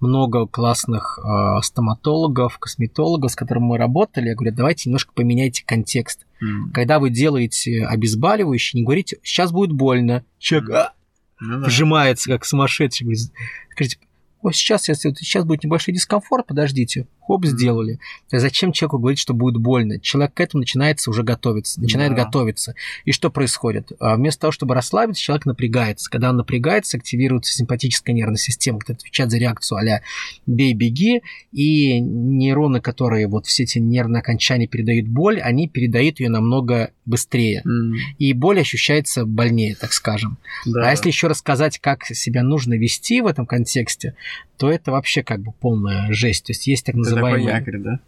много 0.00 0.46
классных 0.46 1.18
э, 1.18 1.62
стоматологов, 1.62 2.58
косметологов, 2.58 3.32
с 3.32 3.36
которыми 3.36 3.64
мы 3.64 3.78
работали. 3.78 4.28
Я 4.28 4.34
говорю, 4.34 4.54
давайте 4.54 4.88
немножко 4.88 5.12
поменяйте 5.14 5.64
контекст. 5.64 6.26
М. 6.40 6.70
Когда 6.72 6.98
вы 6.98 7.10
делаете 7.10 7.84
обезболивающее, 7.86 8.80
не 8.80 8.84
говорите, 8.84 9.18
сейчас 9.22 9.52
будет 9.52 9.72
больно. 9.72 10.24
Человек 10.38 10.68
Мгм. 10.68 10.76
«А!» 10.76 10.92
Ну 11.38 11.60
да. 11.60 11.66
вжимается, 11.66 12.30
как 12.30 12.44
сумасшедший. 12.44 13.04
Говорит, 13.04 13.30
Скажите, 13.72 13.98
о, 14.42 14.52
сейчас, 14.52 14.84
сейчас 14.84 15.44
будет 15.44 15.64
небольшой 15.64 15.92
дискомфорт, 15.92 16.46
подождите, 16.46 17.06
хоп, 17.26 17.44
сделали. 17.44 17.98
Зачем 18.30 18.72
человеку 18.72 18.98
говорить, 18.98 19.18
что 19.18 19.34
будет 19.34 19.56
больно? 19.56 19.98
Человек 20.00 20.34
к 20.34 20.40
этому 20.40 20.60
начинается 20.60 21.10
уже 21.10 21.22
готовиться, 21.22 21.80
начинает 21.80 22.14
Да. 22.14 22.24
готовиться. 22.24 22.74
И 23.04 23.12
что 23.12 23.30
происходит? 23.30 23.92
А 23.98 24.16
Вместо 24.16 24.42
того, 24.42 24.52
чтобы 24.52 24.74
расслабиться, 24.74 25.22
человек 25.22 25.46
напрягается. 25.46 26.10
Когда 26.10 26.30
он 26.30 26.36
напрягается, 26.36 26.96
активируется 26.96 27.52
симпатическая 27.52 28.14
нервная 28.14 28.36
система, 28.36 28.78
которая 28.78 28.98
отвечает 28.98 29.30
за 29.30 29.38
реакцию 29.38 29.78
а 29.78 30.00
бей, 30.46 30.74
беги, 30.74 31.22
и 31.52 32.00
нейроны, 32.00 32.80
которые 32.80 33.26
вот 33.28 33.46
все 33.46 33.64
эти 33.64 33.78
нервные 33.78 34.20
окончания 34.20 34.66
передают 34.66 35.06
боль, 35.06 35.40
они 35.40 35.68
передают 35.68 36.20
ее 36.20 36.28
намного 36.28 36.90
быстрее. 37.04 37.62
М. 37.64 37.94
И 38.18 38.32
боль 38.32 38.60
ощущается 38.60 39.24
больнее, 39.24 39.76
так 39.76 39.92
скажем. 39.92 40.38
Да. 40.64 40.88
А 40.88 40.90
если 40.90 41.08
еще 41.08 41.26
рассказать, 41.28 41.78
как 41.78 42.04
себя 42.04 42.42
нужно 42.42 42.74
вести 42.74 43.20
в 43.20 43.26
этом 43.26 43.46
контексте, 43.46 44.14
то 44.56 44.70
это 44.70 44.90
вообще 44.90 45.22
как 45.22 45.40
бы 45.40 45.52
полная 45.52 46.10
жесть. 46.12 46.46
То 46.46 46.52
есть 46.52 46.66
есть 46.66 46.86
так 46.86 46.94
Это 47.16 47.26
такой 47.26 47.42
называемый 47.42 47.60
якорь, 47.60 47.78
да? 47.78 48.00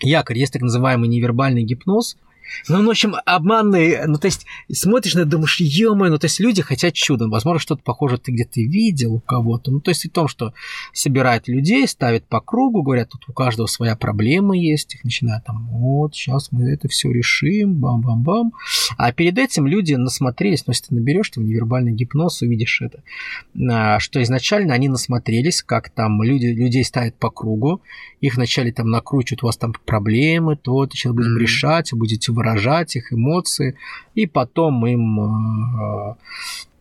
якорь, 0.00 0.38
есть 0.38 0.52
так 0.52 0.62
называемый 0.62 1.08
невербальный 1.08 1.62
гипноз. 1.62 2.16
Ну, 2.68 2.76
он, 2.76 2.86
в 2.86 2.90
общем, 2.90 3.14
обманный, 3.24 4.06
ну, 4.06 4.18
то 4.18 4.26
есть, 4.26 4.46
смотришь 4.70 5.14
на 5.14 5.20
это, 5.20 5.30
думаешь, 5.30 5.58
ё 5.60 5.94
ну, 5.94 6.18
то 6.18 6.26
есть, 6.26 6.40
люди 6.40 6.60
хотят 6.60 6.92
чуда, 6.92 7.28
возможно, 7.28 7.60
что-то 7.60 7.82
похожее 7.82 8.18
ты 8.18 8.32
где-то 8.32 8.60
видел 8.60 9.14
у 9.14 9.20
кого-то, 9.20 9.70
ну, 9.70 9.80
то 9.80 9.90
есть, 9.90 10.04
и 10.04 10.08
в 10.08 10.12
том, 10.12 10.28
что 10.28 10.52
собирают 10.92 11.48
людей, 11.48 11.86
ставят 11.86 12.24
по 12.26 12.40
кругу, 12.40 12.82
говорят, 12.82 13.10
тут 13.10 13.24
у 13.28 13.32
каждого 13.32 13.66
своя 13.66 13.96
проблема 13.96 14.56
есть, 14.56 14.94
их 14.94 15.04
начинают 15.04 15.44
там, 15.44 15.68
вот, 15.68 16.14
сейчас 16.14 16.52
мы 16.52 16.68
это 16.70 16.88
все 16.88 17.10
решим, 17.10 17.74
бам-бам-бам, 17.74 18.52
а 18.98 19.12
перед 19.12 19.38
этим 19.38 19.66
люди 19.66 19.94
насмотрелись, 19.94 20.66
ну, 20.66 20.72
если 20.72 20.88
ты 20.88 20.94
наберешь 20.94 21.30
в 21.30 21.38
невербальный 21.38 21.92
гипноз, 21.92 22.42
увидишь 22.42 22.82
это, 22.82 23.02
а, 23.70 23.98
что 23.98 24.22
изначально 24.22 24.74
они 24.74 24.88
насмотрелись, 24.88 25.62
как 25.62 25.90
там 25.90 26.22
люди, 26.22 26.46
людей 26.46 26.84
ставят 26.84 27.14
по 27.14 27.30
кругу, 27.30 27.80
их 28.22 28.36
вначале 28.36 28.72
там 28.72 28.88
накручивают, 28.88 29.42
у 29.42 29.46
вас 29.46 29.56
там 29.58 29.74
проблемы, 29.84 30.56
то 30.56 30.86
сейчас 30.86 31.12
будем 31.12 31.32
Мгм. 31.32 31.40
решать, 31.40 31.92
будете 31.92 32.32
выражать 32.32 32.96
их 32.96 33.12
эмоции, 33.12 33.76
и 34.14 34.26
потом 34.26 34.86
им 34.86 35.20
э, 35.20 36.14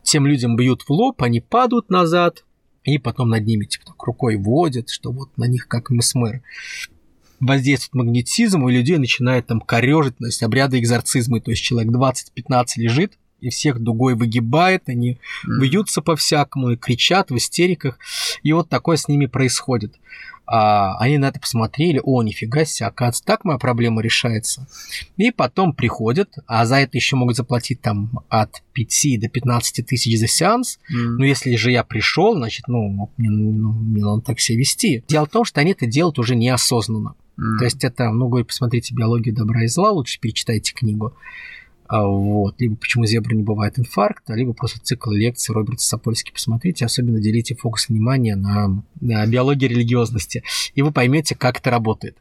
тем 0.04 0.28
людям 0.28 0.56
бьют 0.56 0.84
в 0.84 0.92
лоб, 0.92 1.22
они 1.24 1.42
падают 1.42 1.90
назад, 1.90 2.46
и 2.84 3.00
потом 3.00 3.30
над 3.30 3.46
ними 3.46 3.66
типа 3.66 3.88
так 3.88 4.04
рукой 4.04 4.38
водят, 4.38 4.90
что 4.90 5.12
вот 5.12 5.36
на 5.36 5.46
них 5.46 5.68
как 5.68 5.90
месмер 5.90 6.42
воздействует 7.40 8.06
магнетизм, 8.06 8.68
и 8.68 8.72
людей 8.72 8.98
начинает 8.98 9.48
там 9.48 9.62
корежить, 9.62 10.18
то 10.18 10.28
есть 10.28 10.44
обряды 10.44 10.78
экзорцизма, 10.80 11.42
то 11.42 11.50
есть 11.50 11.64
человек 11.64 11.92
20-15 11.92 12.66
лежит, 12.76 13.18
и 13.42 13.50
всех 13.50 13.80
дугой 13.80 14.16
выгибает, 14.16 14.84
они 14.88 15.18
бьются 15.46 16.02
по-всякому 16.02 16.72
и 16.72 16.78
кричат 16.78 17.32
в 17.32 17.38
истериках. 17.38 17.98
И 18.44 18.54
вот 18.54 18.70
такое 18.70 18.98
с 18.98 19.08
ними 19.08 19.26
происходит. 19.26 19.96
А, 20.54 20.98
они 20.98 21.18
на 21.18 21.30
это 21.30 21.40
посмотрели, 21.40 22.02
о, 22.04 22.22
нифига 22.24 22.66
себе, 22.66 22.88
оказывается, 22.88 23.24
так 23.24 23.46
моя 23.46 23.58
проблема 23.58 24.02
решается. 24.02 24.68
И 25.16 25.32
потом 25.32 25.72
приходят, 25.72 26.34
а 26.46 26.66
за 26.66 26.76
это 26.78 26.98
еще 26.98 27.16
могут 27.16 27.38
заплатить 27.38 27.80
там 27.80 28.20
от 28.28 28.62
5 28.74 29.20
до 29.22 29.30
15 29.30 29.86
тысяч 29.86 30.20
за 30.20 30.28
сеанс. 30.28 30.80
М. 30.90 31.18
Ну, 31.18 31.24
если 31.24 31.56
же 31.56 31.72
я 31.72 31.86
пришел, 31.86 32.36
значит, 32.36 32.68
ну, 32.68 33.10
мне, 33.16 33.30
ну, 33.30 33.72
мне 33.72 34.04
надо 34.04 34.24
так 34.24 34.42
себя 34.42 34.60
вести. 34.60 35.06
Дело 35.08 35.26
в 35.26 35.30
том, 35.30 35.46
что 35.46 35.62
они 35.62 35.72
это 35.72 35.86
делают 35.86 36.20
уже 36.20 36.36
неосознанно. 36.36 37.16
М. 37.38 37.58
То 37.58 37.64
есть 37.64 37.86
это, 37.86 38.12
ну, 38.12 38.28
говорит, 38.28 38.48
посмотрите 38.48 38.94
«Биологию 38.94 39.34
добра 39.34 39.64
и 39.64 39.68
зла», 39.68 39.92
лучше 39.92 40.20
перечитайте 40.20 40.74
книгу. 40.74 41.16
А, 41.92 42.08
Вот. 42.08 42.56
Либо 42.60 42.78
«Почему 42.78 43.06
зебра 43.06 43.36
не 43.36 43.44
бывает 43.44 43.78
инфаркта», 43.78 44.34
либо 44.34 44.54
просто 44.54 44.80
цикл 44.80 45.12
лекций 45.12 45.54
Роберта 45.54 45.84
Сапольски 45.84 46.32
посмотрите, 46.32 46.86
особенно 46.86 47.20
делите 47.20 47.54
фокус 47.54 47.90
внимания 47.90 48.38
на, 48.38 48.82
на 49.02 49.28
биологии 49.28 49.66
религиозности, 49.66 50.42
и 50.74 50.82
вы 50.84 50.94
поймете, 50.94 51.36
как 51.36 51.60
это 51.60 51.70
работает. 51.70 52.18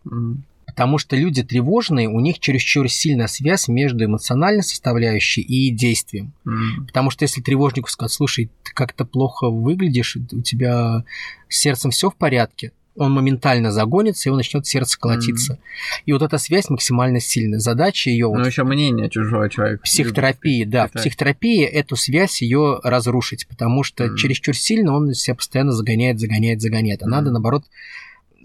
Потому 0.67 0.99
что 0.99 1.15
люди 1.15 1.45
тревожные, 1.45 2.09
у 2.09 2.19
них 2.19 2.41
чересчур 2.41 2.89
сильная 2.89 3.29
связь 3.29 3.69
между 3.69 4.05
эмоциональной 4.05 4.65
составляющей 4.65 5.41
и 5.41 5.71
действием. 5.71 6.33
М. 6.45 6.87
Потому 6.87 7.11
что 7.11 7.25
если 7.25 7.41
тревожнику 7.41 7.89
сказать, 7.89 8.13
слушай, 8.13 8.51
ты 8.65 8.73
как-то 8.75 9.05
плохо 9.05 9.51
выглядишь, 9.51 10.17
у 10.17 10.43
тебя 10.43 11.05
с 11.49 11.57
сердцем 11.57 11.93
все 11.93 12.11
в 12.11 12.17
порядке, 12.17 12.73
он 13.01 13.13
моментально 13.13 13.73
загонится, 13.73 14.29
и 14.29 14.31
он 14.31 14.37
начнет 14.37 14.67
сердце 14.67 14.99
колотиться. 14.99 15.59
И 16.05 16.13
вот 16.13 16.23
эта 16.23 16.37
связь 16.39 16.69
максимально 16.69 17.19
сильная. 17.19 17.59
Задача 17.59 18.11
ее 18.11 18.27
Ну, 18.27 18.39
вот 18.39 18.47
еще 18.47 18.63
мнение 18.65 19.09
чужого 19.09 19.49
человека. 19.49 19.83
психотерапии, 19.83 20.65
да, 20.65 20.87
в 20.87 20.93
психотерапии 20.93 21.65
эту 21.65 21.97
связь 21.97 22.43
ее 22.43 22.79
разрушить, 22.83 23.47
потому 23.49 23.83
что 23.85 24.05
Мгм. 24.05 24.17
чересчур 24.17 24.55
сильно 24.55 24.95
он 24.95 25.15
себя 25.15 25.35
постоянно 25.35 25.73
загоняет, 25.73 26.21
загоняет, 26.21 26.61
загоняет. 26.61 27.03
А 27.03 27.07
Мгм. 27.07 27.11
надо, 27.13 27.31
наоборот, 27.31 27.65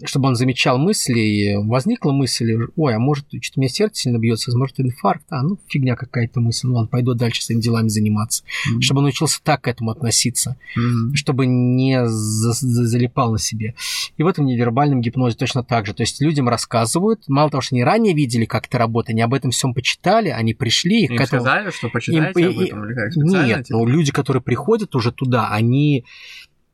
чтобы 0.04 0.28
он 0.28 0.34
замечал 0.36 0.78
мысли, 0.78 1.18
и 1.18 1.56
возникла 1.56 2.12
мысль, 2.12 2.54
ой, 2.76 2.94
а 2.94 2.98
может, 2.98 3.26
что-то 3.40 3.60
меня 3.60 3.68
сердце 3.68 4.02
сильно 4.02 4.18
бьется, 4.18 4.56
может, 4.56 4.78
инфаркт, 4.78 5.24
а, 5.30 5.42
ну, 5.42 5.58
фигня 5.68 5.96
какая-то 5.96 6.40
мысль, 6.40 6.66
ну 6.66 6.74
ладно, 6.74 6.88
пойду 6.88 7.14
дальше 7.14 7.42
своими 7.42 7.60
делами 7.62 7.88
заниматься. 7.88 8.44
М. 8.72 8.82
Чтобы 8.82 8.98
он 8.98 9.04
научился 9.04 9.40
так 9.42 9.62
к 9.62 9.68
этому 9.68 9.90
относиться 9.90 10.56
М. 10.76 11.14
чтобы 11.14 11.46
не 11.46 12.06
за- 12.06 12.52
за- 12.52 12.86
залипал 12.86 13.32
на 13.32 13.38
себе. 13.38 13.74
И 14.16 14.22
в 14.22 14.26
этом 14.26 14.44
невербальном 14.46 15.00
гипнозе 15.00 15.36
точно 15.36 15.62
так 15.62 15.86
же. 15.86 15.94
То 15.94 16.02
есть 16.02 16.20
людям 16.20 16.48
рассказывают, 16.48 17.22
мало 17.28 17.50
того, 17.50 17.60
что 17.62 17.74
они 17.74 17.82
ранее 17.84 18.14
видели, 18.14 18.44
как 18.44 18.66
это 18.66 18.78
работает, 18.78 19.14
они 19.14 19.22
об 19.22 19.32
этом 19.34 19.50
всем 19.50 19.72
почитали, 19.74 20.28
они 20.28 20.52
пришли, 20.54 21.04
Им 21.06 21.16
к 21.16 21.20
этому... 21.20 21.42
сказали, 21.42 21.70
что 21.70 21.88
почитайте 21.88 22.40
Им- 22.40 22.50
об 22.50 22.58
этом, 22.60 22.84
или 22.84 22.94
как? 22.94 23.16
Нет, 23.16 23.64
типа? 23.66 23.78
ну 23.78 23.86
люди, 23.86 24.12
которые 24.12 24.42
приходят 24.42 24.94
уже 24.94 25.10
туда, 25.12 25.48
они 25.50 26.04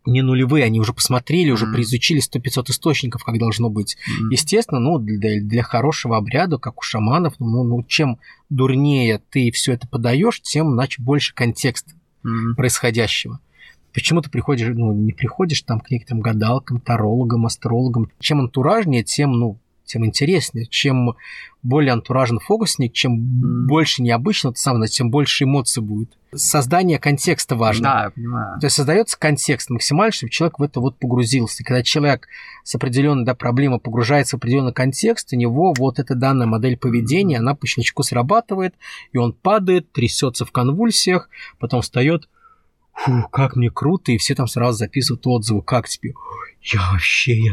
не 0.06 0.22
нулевые, 0.22 0.64
они 0.64 0.80
уже 0.80 0.92
посмотрели, 0.92 1.50
уже 1.50 1.66
Мгм. 1.66 1.74
преизучили 1.74 2.20
100-500 2.20 2.70
источников, 2.70 3.24
как 3.24 3.38
должно 3.38 3.70
быть. 3.70 3.96
М. 4.20 4.30
Естественно, 4.30 4.80
ну, 4.80 4.98
для, 4.98 5.40
для 5.40 5.62
хорошего 5.62 6.16
обряда, 6.16 6.58
как 6.58 6.78
у 6.78 6.82
шаманов, 6.82 7.34
ну, 7.38 7.62
ну, 7.64 7.82
чем 7.84 8.18
дурнее 8.50 9.20
ты 9.30 9.50
все 9.52 9.72
это 9.72 9.86
подаешь, 9.88 10.40
тем, 10.40 10.72
значит, 10.72 11.00
больше 11.04 11.34
контекст 11.34 11.86
М. 12.24 12.54
происходящего. 12.56 13.38
Почему 13.94 14.22
ты 14.22 14.30
приходишь, 14.30 14.68
ну, 14.74 14.92
не 14.92 15.12
приходишь 15.12 15.62
там 15.62 15.78
к 15.80 15.90
некоторым 15.90 16.22
гадалкам, 16.22 16.80
тарологам, 16.80 17.44
астрологам. 17.46 18.10
Чем 18.20 18.40
антуражнее, 18.40 19.02
тем, 19.04 19.32
ну, 19.32 19.58
тем 19.84 20.04
интереснее. 20.04 20.66
Чем 20.66 21.14
более 21.62 21.92
антуражен 21.92 22.38
фокусник, 22.40 22.92
чем 22.92 23.12
Мгм. 23.12 23.66
больше 23.66 24.02
необычно, 24.02 24.52
сам, 24.54 24.76
значит, 24.76 24.96
тем 24.96 25.10
больше 25.10 25.44
эмоций 25.44 25.82
будет. 25.82 26.16
Создание 26.34 26.98
контекста 26.98 27.56
важно. 27.56 27.82
Да, 27.82 28.04
я 28.04 28.10
понимаю. 28.10 28.60
То 28.60 28.66
есть 28.66 28.76
создается 28.76 29.18
контекст 29.18 29.70
максимально, 29.70 30.12
чтобы 30.12 30.30
человек 30.30 30.58
в 30.58 30.62
это 30.62 30.80
вот 30.80 30.98
погрузился. 30.98 31.62
И 31.62 31.66
когда 31.66 31.82
человек 31.82 32.26
с 32.64 32.74
определенной 32.74 33.24
да, 33.24 33.34
проблемой 33.34 33.80
погружается 33.80 34.36
в 34.36 34.38
определенный 34.38 34.72
контекст, 34.72 35.32
у 35.32 35.36
него 35.36 35.74
вот 35.76 35.98
эта 35.98 36.14
данная 36.14 36.46
модель 36.46 36.76
поведения, 36.76 37.38
она 37.38 37.54
по 37.54 37.66
щелчку 37.66 38.02
срабатывает, 38.02 38.74
и 39.12 39.18
он 39.18 39.32
падает, 39.32 39.92
трясется 39.92 40.44
в 40.44 40.52
конвульсиях, 40.52 41.28
потом 41.58 41.82
встает, 41.82 42.28
фу, 42.94 43.28
как 43.30 43.56
мне 43.56 43.70
круто, 43.70 44.10
и 44.12 44.18
все 44.18 44.34
там 44.34 44.46
сразу 44.48 44.78
записывают 44.78 45.26
отзывы, 45.26 45.62
как 45.62 45.88
тебе, 45.88 46.14
я 46.62 46.80
вообще, 46.92 47.38
я... 47.38 47.52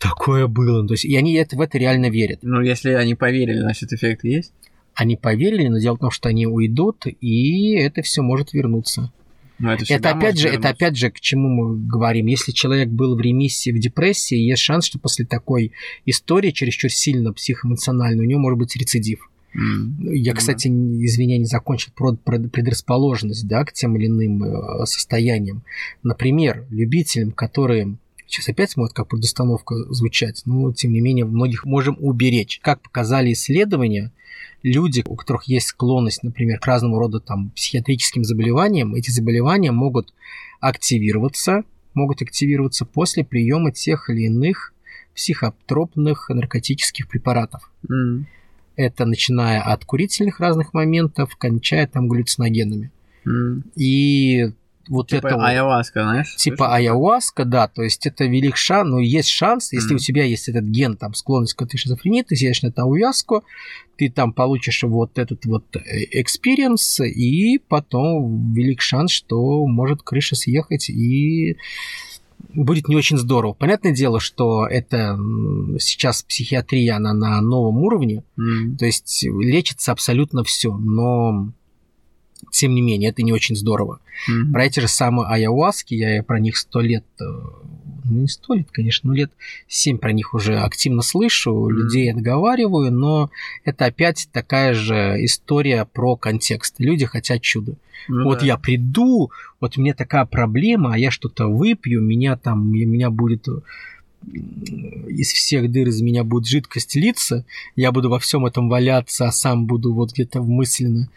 такое 0.00 0.46
было. 0.48 0.84
То 0.86 0.94
есть, 0.94 1.04
и 1.04 1.14
они 1.16 1.34
это, 1.34 1.56
в 1.56 1.60
это 1.60 1.78
реально 1.78 2.10
верят. 2.10 2.40
Ну, 2.42 2.60
если 2.62 2.90
они 2.92 3.14
поверили, 3.14 3.60
значит, 3.60 3.92
эффект 3.92 4.24
есть. 4.24 4.52
Они 4.94 5.16
поверили, 5.16 5.68
но 5.68 5.78
дело 5.78 5.96
в 5.96 6.00
том, 6.00 6.10
что 6.10 6.28
они 6.28 6.46
уйдут, 6.46 7.04
и 7.06 7.74
это 7.74 8.02
все 8.02 8.22
может 8.22 8.52
вернуться. 8.52 9.12
Но 9.58 9.74
это, 9.74 9.84
Это 9.92 10.10
опять 10.10 10.38
же, 10.38 10.48
это 10.48 10.56
вернуться. 10.56 10.68
опять 10.70 10.96
же, 10.96 11.10
к 11.10 11.20
чему 11.20 11.48
мы 11.48 11.76
говорим. 11.86 12.26
Если 12.26 12.50
человек 12.52 12.88
был 12.88 13.14
в 13.14 13.20
ремиссии, 13.20 13.70
в 13.70 13.78
депрессии, 13.78 14.36
есть 14.36 14.62
шанс, 14.62 14.86
что 14.86 14.98
после 14.98 15.26
такой 15.26 15.72
истории, 16.06 16.50
чересчур 16.50 16.90
сильно 16.90 17.32
психоэмоциональной, 17.32 18.24
у 18.24 18.28
него 18.28 18.40
может 18.40 18.58
быть 18.58 18.74
рецидив. 18.76 19.30
М. 19.54 19.98
Я, 20.12 20.32
кстати, 20.34 20.68
извиня, 20.68 21.36
не 21.36 21.44
закончил 21.44 21.92
про 21.94 22.14
пред- 22.14 22.50
предрасположенность 22.52 23.46
да, 23.46 23.64
к 23.64 23.72
тем 23.72 23.96
или 23.96 24.06
иным 24.06 24.44
э, 24.44 24.86
состояниям. 24.86 25.62
Например, 26.02 26.64
любителям, 26.70 27.32
которые 27.32 27.96
Сейчас 28.30 28.48
опять 28.48 28.76
может 28.76 28.94
как 28.94 29.08
предустановка 29.08 29.74
звучать, 29.92 30.42
но 30.46 30.72
тем 30.72 30.92
не 30.92 31.00
менее 31.00 31.24
многих 31.24 31.64
можем 31.64 31.96
уберечь. 31.98 32.60
Как 32.62 32.80
показали 32.80 33.32
исследования, 33.32 34.12
люди, 34.62 35.02
у 35.04 35.16
которых 35.16 35.48
есть 35.48 35.66
склонность, 35.66 36.22
например, 36.22 36.60
к 36.60 36.66
разного 36.66 37.00
рода 37.00 37.18
там 37.18 37.50
психиатрическим 37.50 38.22
заболеваниям, 38.22 38.94
эти 38.94 39.10
заболевания 39.10 39.72
могут 39.72 40.14
активироваться, 40.60 41.64
могут 41.92 42.22
активироваться 42.22 42.84
после 42.84 43.24
приема 43.24 43.72
тех 43.72 44.08
или 44.08 44.26
иных 44.26 44.74
психотропных 45.16 46.28
наркотических 46.28 47.08
препаратов. 47.08 47.72
М. 47.90 48.28
Это 48.76 49.06
начиная 49.06 49.60
от 49.60 49.84
курительных 49.84 50.38
разных 50.38 50.72
моментов, 50.72 51.34
кончая 51.34 51.88
там 51.88 52.08
галлюциногенами. 52.08 52.92
М. 53.26 53.64
И 53.74 54.52
вот 54.90 55.08
Типа 55.08 55.28
это 55.28 55.36
вот- 55.36 55.44
айаваска, 55.46 56.02
знаешь? 56.02 56.36
типа 56.36 56.56
слышал? 56.56 56.72
айауаска, 56.74 57.44
да, 57.46 57.68
то 57.68 57.82
есть 57.82 58.06
это 58.06 58.26
велик 58.26 58.56
шанс, 58.56 58.90
но 58.90 58.98
есть 59.00 59.28
шанс, 59.30 59.72
если 59.72 59.94
Мгм. 59.94 59.96
у 59.96 59.98
тебя 59.98 60.24
есть 60.24 60.48
этот 60.48 60.64
ген, 60.64 60.96
там, 60.96 61.14
склонность 61.14 61.54
к 61.54 61.62
этой 61.62 61.78
шизофрении, 61.78 62.22
ты 62.22 62.36
съедешь 62.36 62.60
на 62.62 62.68
эту 62.68 62.82
ауяску, 62.82 63.44
ты 63.96 64.10
там 64.10 64.32
получишь 64.34 64.82
вот 64.82 65.18
этот 65.18 65.46
вот 65.46 65.64
experience, 66.10 67.00
и 67.00 67.58
потом 67.68 68.52
велик 68.52 68.80
шанс, 68.80 69.10
что 69.12 69.66
может 69.66 70.02
крыша 70.02 70.36
съехать, 70.36 70.90
и 70.90 71.56
будет 72.54 72.88
не 72.88 72.96
очень 72.96 73.18
здорово. 73.18 73.52
Понятное 73.52 73.92
дело, 73.92 74.18
что 74.18 74.66
это 74.66 75.16
сейчас 75.78 76.22
психиатрия, 76.22 76.96
она 76.96 77.12
на 77.12 77.40
новом 77.40 77.78
уровне, 77.78 78.24
М. 78.38 78.76
то 78.76 78.86
есть 78.86 79.22
лечится 79.24 79.92
абсолютно 79.92 80.42
все, 80.42 80.76
но 80.76 81.52
тем 82.50 82.74
не 82.74 82.80
менее, 82.80 83.10
это 83.10 83.22
не 83.22 83.32
очень 83.32 83.56
здорово. 83.56 84.00
М. 84.28 84.52
Про 84.52 84.66
эти 84.66 84.80
же 84.80 84.88
самые 84.88 85.28
айауаски, 85.28 85.94
я 85.94 86.22
про 86.22 86.40
них 86.40 86.56
сто 86.56 86.80
лет, 86.80 87.04
э, 87.20 87.24
ну 87.24 88.20
не 88.22 88.28
сто 88.28 88.54
лет, 88.54 88.68
конечно, 88.70 89.08
но 89.08 89.14
лет 89.16 89.30
семь 89.68 89.98
про 89.98 90.12
них 90.12 90.34
уже 90.34 90.58
активно 90.58 91.02
слышу, 91.02 91.52
Мгм. 91.54 91.76
людей 91.76 92.12
отговариваю, 92.12 92.92
но 92.92 93.30
это 93.64 93.86
опять 93.86 94.28
такая 94.32 94.74
же 94.74 95.16
история 95.20 95.84
про 95.84 96.16
контекст. 96.16 96.74
Люди 96.78 97.06
хотят 97.06 97.40
чуда. 97.42 97.74
Ну 98.08 98.24
вот 98.24 98.40
да. 98.40 98.46
я 98.46 98.56
приду, 98.56 99.30
вот 99.60 99.76
у 99.76 99.80
меня 99.80 99.94
такая 99.94 100.24
проблема, 100.24 100.94
а 100.94 100.98
я 100.98 101.10
что-то 101.10 101.46
выпью, 101.46 102.00
меня 102.00 102.36
там, 102.36 102.70
меня 102.72 103.10
будет 103.10 103.46
э, 103.48 103.60
из 105.08 105.32
всех 105.32 105.70
дыр 105.70 105.88
из 105.88 106.00
меня 106.00 106.24
будет 106.24 106.46
жидкость 106.46 106.96
литься, 106.96 107.44
я 107.76 107.92
буду 107.92 108.10
во 108.10 108.18
всем 108.18 108.46
этом 108.46 108.68
валяться, 108.68 109.26
а 109.26 109.32
сам 109.32 109.66
буду 109.66 109.92
вот 109.92 110.12
где-то 110.12 110.42
мысленно 110.42 111.08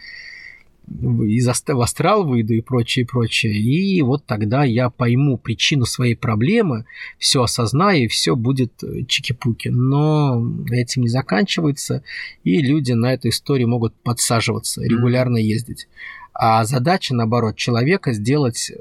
из 0.88 1.47
в 1.47 1.81
астрал 1.81 2.25
выйду 2.25 2.53
и 2.53 2.61
прочее, 2.61 3.05
прочее. 3.05 3.53
И 3.53 4.01
вот 4.01 4.25
тогда 4.25 4.63
я 4.63 4.89
пойму 4.89 5.38
причину 5.38 5.86
своей 5.86 6.15
проблемы, 6.15 6.86
все 7.17 7.43
осознаю, 7.43 8.05
и 8.05 8.07
все 8.07 8.36
будет 8.36 8.84
э, 8.84 9.03
чики-пуки. 9.07 9.69
Но 9.69 10.45
этим 10.69 11.03
не 11.03 11.07
заканчивается, 11.07 12.03
и 12.43 12.61
люди 12.61 12.91
на 12.91 13.13
эту 13.13 13.29
историю 13.29 13.69
могут 13.69 13.93
подсаживаться, 13.95 14.81
регулярно 14.84 15.38
ездить. 15.38 15.88
А 16.34 16.65
задача, 16.65 17.15
наоборот, 17.15 17.55
человека 17.55 18.11
сделать 18.13 18.71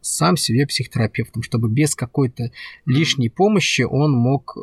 сам 0.00 0.36
себе 0.36 0.66
психотерапевтом, 0.66 1.42
чтобы 1.42 1.68
без 1.68 1.94
какой-то 1.94 2.50
лишней 2.86 3.30
помощи 3.30 3.82
он 3.82 4.12
мог 4.12 4.56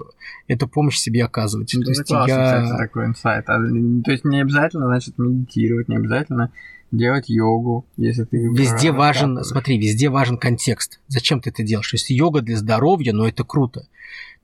эту 0.48 0.68
помощь 0.68 0.98
себе 0.98 1.24
оказывать. 1.24 1.72
Ну, 1.74 1.82
То 1.84 1.92
это 1.92 2.00
есть 2.00 2.10
классный, 2.10 2.36
я... 2.36 2.62
кстати, 2.64 2.78
такой 2.78 3.06
инсайт. 3.06 3.46
А, 3.48 3.58
то 3.58 4.12
есть 4.12 4.26
не 4.26 4.42
обязательно, 4.42 4.88
значит, 4.88 5.18
медитировать, 5.18 5.88
не 5.88 5.98
обязательно 5.98 6.52
делать 6.92 7.30
йогу, 7.30 7.86
если 7.98 8.24
ты... 8.24 8.38
Везде 8.38 8.92
важен, 8.92 9.44
смотри, 9.44 9.78
везде 9.78 10.10
важен 10.10 10.38
контекст. 10.38 11.00
Зачем 11.08 11.42
ты 11.42 11.50
это 11.50 11.64
делаешь? 11.64 11.90
То 11.90 11.96
есть 11.96 12.10
йога 12.10 12.42
для 12.42 12.58
здоровья, 12.58 13.14
но 13.14 13.28
это 13.28 13.44
круто. 13.44 13.88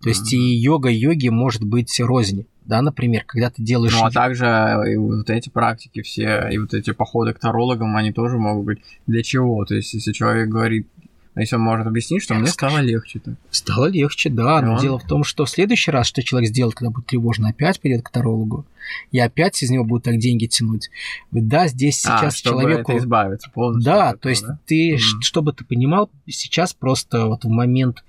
То 0.01 0.09
есть 0.09 0.33
и 0.33 0.37
Мгм. 0.37 0.63
йога 0.63 0.89
йоги 0.89 1.29
может 1.29 1.63
быть 1.63 1.99
рознь. 1.99 2.45
Да, 2.65 2.81
например, 2.81 3.23
когда 3.25 3.49
ты 3.49 3.61
делаешь... 3.61 3.93
Ну, 3.93 4.05
а 4.05 4.11
также 4.11 4.45
и 4.87 4.95
вот 4.95 5.29
эти 5.29 5.49
практики 5.49 6.01
все, 6.01 6.47
и 6.51 6.57
вот 6.57 6.73
эти 6.73 6.91
походы 6.91 7.33
к 7.33 7.39
тарологам, 7.39 7.95
они 7.97 8.11
тоже 8.13 8.37
могут 8.37 8.65
быть 8.65 8.79
для 9.07 9.23
чего? 9.23 9.65
То 9.65 9.75
есть, 9.75 9.93
если 9.93 10.11
человек 10.11 10.47
говорит, 10.47 10.87
если 11.35 11.55
он 11.55 11.61
может 11.61 11.87
объяснить, 11.87 12.21
что 12.23 12.33
мне 12.35 12.47
стало 12.47 12.79
легче 12.79 13.19
то 13.19 13.35
Стало 13.51 13.85
легче, 13.85 14.29
да. 14.29 14.59
И 14.59 14.63
Но 14.65 14.73
он- 14.73 14.81
дело 14.81 14.99
в 14.99 15.07
том, 15.07 15.23
что 15.23 15.45
в 15.45 15.49
следующий 15.49 15.89
раз, 15.91 16.07
что 16.07 16.21
человек 16.21 16.49
сделает, 16.49 16.75
когда 16.75 16.91
будет 16.91 17.05
тревожно, 17.05 17.49
опять 17.49 17.79
пойдет 17.79 18.03
к 18.03 18.09
тарологу, 18.09 18.65
и 19.11 19.19
опять 19.19 19.61
из 19.63 19.69
него 19.69 19.85
будут 19.85 20.03
так 20.03 20.17
деньги 20.17 20.47
тянуть. 20.47 20.89
Да, 21.31 21.67
здесь 21.67 21.99
сейчас 22.01 22.33
а, 22.33 22.37
чтобы 22.37 22.61
человеку... 22.63 22.91
это 22.91 22.97
избавиться 22.99 23.49
полностью. 23.49 23.85
Да, 23.93 24.09
от 24.09 24.19
то 24.19 24.27
этого, 24.27 24.29
есть 24.31 24.45
да? 24.47 24.59
ты, 24.65 24.89
Мгм. 24.91 24.99
ш- 24.99 25.21
чтобы 25.21 25.53
ты 25.53 25.63
понимал, 25.63 26.09
сейчас 26.27 26.73
просто 26.73 27.27
вот 27.27 27.45
в 27.45 27.49
момент 27.49 28.03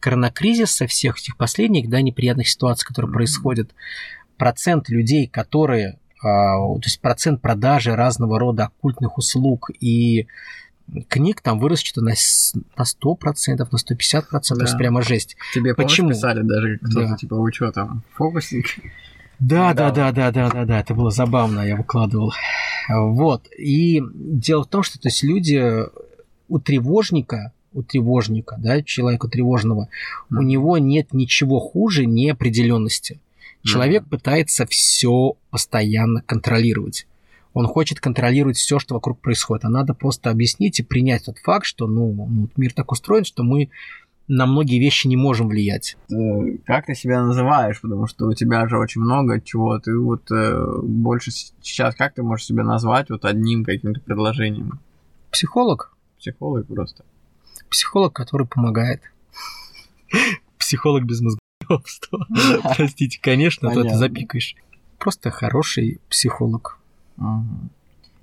коронакризиса, 0.00 0.86
всех 0.86 1.18
этих 1.18 1.36
последних, 1.36 1.88
да, 1.88 2.00
неприятных 2.02 2.48
ситуаций, 2.48 2.86
которые 2.86 3.08
Мгм. 3.08 3.14
происходят, 3.16 3.70
процент 4.36 4.88
людей, 4.88 5.26
которые, 5.26 5.98
а, 6.22 6.58
то 6.58 6.80
есть 6.84 7.00
процент 7.00 7.40
продажи 7.40 7.94
разного 7.96 8.38
рода 8.38 8.66
оккультных 8.66 9.18
услуг 9.18 9.70
и 9.80 10.26
книг 11.08 11.40
там 11.40 11.58
вырос 11.58 11.80
что-то 11.80 12.02
на, 12.02 12.12
на 12.76 12.82
100%, 12.82 13.68
на 13.70 13.76
150%, 13.76 14.22
то 14.30 14.60
есть 14.60 14.72
Да. 14.72 14.78
прямо 14.78 15.02
жесть. 15.02 15.36
Тебе 15.54 15.74
Почему? 15.74 16.10
писали 16.10 16.42
даже 16.42 16.78
кто-то, 16.78 17.08
Да. 17.08 17.16
типа, 17.16 17.36
вы 17.36 17.52
что 17.52 17.70
там, 17.72 18.02
фокусник? 18.14 18.66
Да, 19.38 19.72
да, 19.74 19.90
Да. 19.90 20.10
да, 20.10 20.30
да, 20.30 20.30
да, 20.32 20.50
да, 20.50 20.64
да, 20.64 20.80
это 20.80 20.94
было 20.94 21.10
забавно, 21.10 21.60
я 21.60 21.76
выкладывал. 21.76 22.32
Вот. 22.88 23.46
И 23.56 24.02
дело 24.14 24.64
в 24.64 24.68
том, 24.68 24.82
что 24.82 24.98
то 24.98 25.08
есть 25.08 25.22
люди 25.22 25.62
у 26.48 26.58
тревожника, 26.58 27.52
у 27.74 27.82
тревожника, 27.82 28.56
да, 28.58 28.82
человека 28.82 29.28
тревожного, 29.28 29.88
у 30.30 30.34
Мгм. 30.36 30.46
него 30.46 30.78
нет 30.78 31.12
ничего 31.12 31.60
хуже 31.60 32.06
неопределенности. 32.06 33.20
Человек 33.64 34.04
пытается 34.08 34.64
все 34.66 35.34
постоянно 35.50 36.22
контролировать. 36.22 37.06
Он 37.58 37.66
хочет 37.66 37.98
контролировать 37.98 38.56
все, 38.56 38.78
что 38.78 38.94
вокруг 38.94 39.20
происходит. 39.20 39.64
А 39.64 39.68
надо 39.68 39.92
просто 39.92 40.30
объяснить 40.30 40.78
и 40.78 40.84
принять 40.84 41.24
тот 41.24 41.38
факт, 41.38 41.66
что 41.66 41.88
ну, 41.88 42.12
ну, 42.12 42.48
мир 42.56 42.72
так 42.72 42.92
устроен, 42.92 43.24
что 43.24 43.42
мы 43.42 43.70
на 44.28 44.46
многие 44.46 44.78
вещи 44.78 45.08
не 45.08 45.16
можем 45.16 45.48
влиять. 45.48 45.96
Э, 46.08 46.56
Как 46.64 46.86
ты 46.86 46.94
себя 46.94 47.20
называешь? 47.20 47.80
Потому 47.80 48.06
что 48.06 48.28
у 48.28 48.32
тебя 48.32 48.68
же 48.68 48.78
очень 48.78 49.00
много 49.00 49.40
чего. 49.40 49.76
Ты 49.80 49.98
вот 49.98 50.30
э, 50.30 50.66
больше 50.84 51.32
сейчас, 51.32 51.96
как 51.96 52.14
ты 52.14 52.22
можешь 52.22 52.46
себя 52.46 52.62
назвать 52.62 53.10
вот 53.10 53.24
одним 53.24 53.64
каким-то 53.64 54.00
предложением? 54.02 54.78
Психолог 55.32 55.96
Психолог 56.20 56.64
просто. 56.68 57.04
Психолог, 57.68 58.12
который 58.12 58.46
помогает. 58.46 59.02
Психолог 60.58 61.02
без 61.02 61.20
мозгоебства. 61.20 62.24
Простите, 62.76 63.18
конечно, 63.20 63.68
а 63.68 63.74
то 63.74 63.82
ты 63.82 63.96
запикаешь. 63.96 64.54
Просто 64.98 65.32
хороший 65.32 66.00
психолог. 66.08 66.77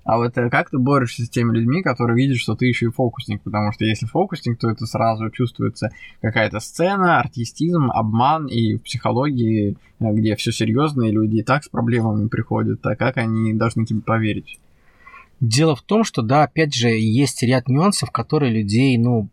А 0.05 0.17
вот 0.17 0.37
э, 0.37 0.49
как 0.51 0.69
ты 0.69 0.77
борешься 0.77 1.23
с 1.23 1.29
теми 1.29 1.51
людьми, 1.51 1.81
которые 1.81 2.15
видят, 2.15 2.37
что 2.37 2.55
ты 2.55 2.67
еще 2.67 2.85
и 2.85 2.91
фокусник? 2.91 3.41
Потому 3.41 3.71
что 3.71 3.85
если 3.85 4.05
фокусник, 4.05 4.59
то 4.59 4.69
это 4.69 4.85
сразу 4.85 5.31
чувствуется 5.31 5.89
какая-то 6.21 6.59
сцена, 6.59 7.19
артистизм, 7.19 7.89
обман, 7.89 8.45
и 8.45 8.75
в 8.75 8.83
психологии, 8.83 9.77
э, 9.99 10.13
где 10.13 10.35
все 10.35 10.51
серьезно, 10.51 11.05
и 11.05 11.11
люди 11.11 11.37
и 11.37 11.43
так 11.43 11.63
с 11.63 11.69
проблемами 11.69 12.27
приходят, 12.27 12.85
а 12.85 12.95
как 12.95 13.17
они 13.17 13.55
должны 13.55 13.85
тебе 13.85 14.01
поверить? 14.01 14.59
Дело 15.39 15.75
в 15.75 15.81
том, 15.81 16.03
что, 16.03 16.21
да, 16.21 16.43
опять 16.43 16.75
же, 16.75 16.89
есть 16.89 17.41
ряд 17.41 17.67
нюансов, 17.67 18.11
которые 18.11 18.53
людей, 18.53 18.97
ну, 18.99 19.29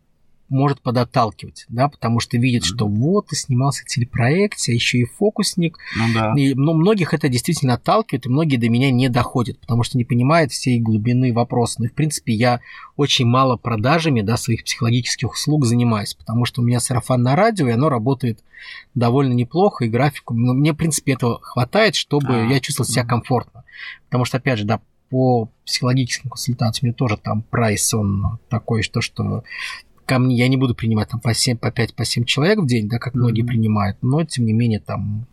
может 0.53 0.81
подотталкивать, 0.81 1.65
да, 1.69 1.89
потому 1.89 2.19
что 2.19 2.37
видит, 2.37 2.63
что 2.63 2.87
вот 2.87 3.27
ты 3.27 3.35
снимался 3.35 3.83
в 3.83 3.87
телепроекте, 3.87 4.71
а 4.71 4.75
еще 4.75 4.99
и 4.99 5.05
фокусник. 5.05 5.77
Ну 5.97 6.05
да. 6.13 6.33
И, 6.37 6.53
ну, 6.53 6.73
многих 6.73 7.13
это 7.13 7.27
действительно 7.27 7.73
отталкивает, 7.73 8.25
и 8.25 8.29
многие 8.29 8.57
до 8.57 8.69
меня 8.69 8.91
не 8.91 9.09
доходят, 9.09 9.59
потому 9.59 9.83
что 9.83 9.97
не 9.97 10.05
понимают 10.05 10.51
всей 10.51 10.79
глубины 10.79 11.33
вопроса. 11.33 11.77
Ну 11.79 11.85
и, 11.85 11.89
в 11.89 11.93
принципе, 11.93 12.33
я 12.33 12.61
очень 12.95 13.25
мало 13.25 13.57
продажами 13.57 14.21
да, 14.21 14.37
своих 14.37 14.63
психологических 14.63 15.31
услуг 15.31 15.65
занимаюсь, 15.65 16.13
потому 16.13 16.45
что 16.45 16.61
у 16.61 16.63
меня 16.63 16.79
сарафан 16.79 17.27
радио, 17.27 17.67
и 17.67 17.71
оно 17.71 17.89
работает 17.89 18.39
довольно 18.95 19.33
неплохо, 19.33 19.85
и 19.85 19.89
графику. 19.89 20.33
Но 20.33 20.53
мне, 20.53 20.73
в 20.73 20.75
принципе, 20.75 21.13
этого 21.13 21.39
хватает, 21.41 21.95
чтобы 21.95 22.35
А, 22.35 22.45
я 22.45 22.59
чувствовал 22.59 22.89
себя 22.89 23.05
комфортно. 23.05 23.63
Потому 24.05 24.25
что, 24.25 24.37
опять 24.37 24.59
же, 24.59 24.65
да, 24.65 24.79
по 25.09 25.49
психологическим 25.65 26.29
консультациям 26.29 26.87
меня 26.87 26.95
тоже 26.95 27.17
там 27.17 27.43
прайс, 27.43 27.93
он 27.93 28.39
такой, 28.49 28.81
что, 28.81 29.01
что 29.01 29.43
ко 30.05 30.19
мне 30.19 30.35
я 30.35 30.47
не 30.47 30.57
буду 30.57 30.75
принимать 30.75 31.09
там 31.09 31.19
по 31.19 31.33
7, 31.33 31.57
по 31.57 31.71
5, 31.71 31.95
по 31.95 32.05
7 32.05 32.25
человек 32.25 32.59
в 32.59 32.65
день, 32.65 32.87
да, 32.87 32.99
как 32.99 33.13
многие 33.13 33.41
Мгм. 33.41 33.47
принимают, 33.47 33.97
но 34.01 34.23
тем 34.23 34.45
не 34.45 34.53
менее 34.53 34.79
там 34.79 35.25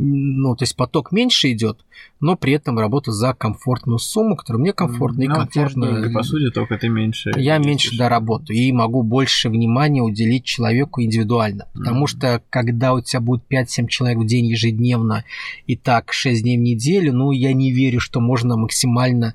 ну, 0.00 0.54
то 0.54 0.62
есть 0.62 0.76
поток 0.76 1.10
меньше 1.10 1.50
идет, 1.50 1.84
но 2.20 2.36
при 2.36 2.52
этом 2.52 2.78
работаю 2.78 3.14
за 3.14 3.34
комфортную 3.34 3.98
сумму, 3.98 4.36
которая 4.36 4.60
мне 4.60 4.72
комфортна 4.72 5.22
и 5.22 5.26
Ну, 5.26 5.34
же 5.34 5.40
комфортно. 5.40 5.86
деньги, 6.00 6.14
по 6.14 6.22
сути, 6.22 6.50
только 6.52 6.78
ты 6.78 6.88
меньше. 6.88 7.32
Я 7.36 7.58
меньше 7.58 7.98
да, 7.98 8.08
работаю 8.08 8.56
и 8.56 8.70
могу 8.70 9.02
больше 9.02 9.48
внимания 9.48 10.00
уделить 10.00 10.44
человеку 10.44 11.02
индивидуально. 11.02 11.66
Потому 11.74 12.00
Мгм. 12.00 12.06
что 12.06 12.40
когда 12.48 12.94
у 12.94 13.00
тебя 13.00 13.20
будет 13.20 13.42
5-7 13.48 13.88
человек 13.88 14.18
в 14.18 14.26
день 14.26 14.46
ежедневно 14.46 15.24
и 15.66 15.74
так 15.74 16.12
6 16.12 16.42
дней 16.42 16.58
в 16.58 16.60
неделю, 16.60 17.12
ну, 17.12 17.32
я 17.32 17.52
не 17.52 17.72
верю, 17.72 17.98
что 17.98 18.20
можно 18.20 18.56
максимально 18.56 19.34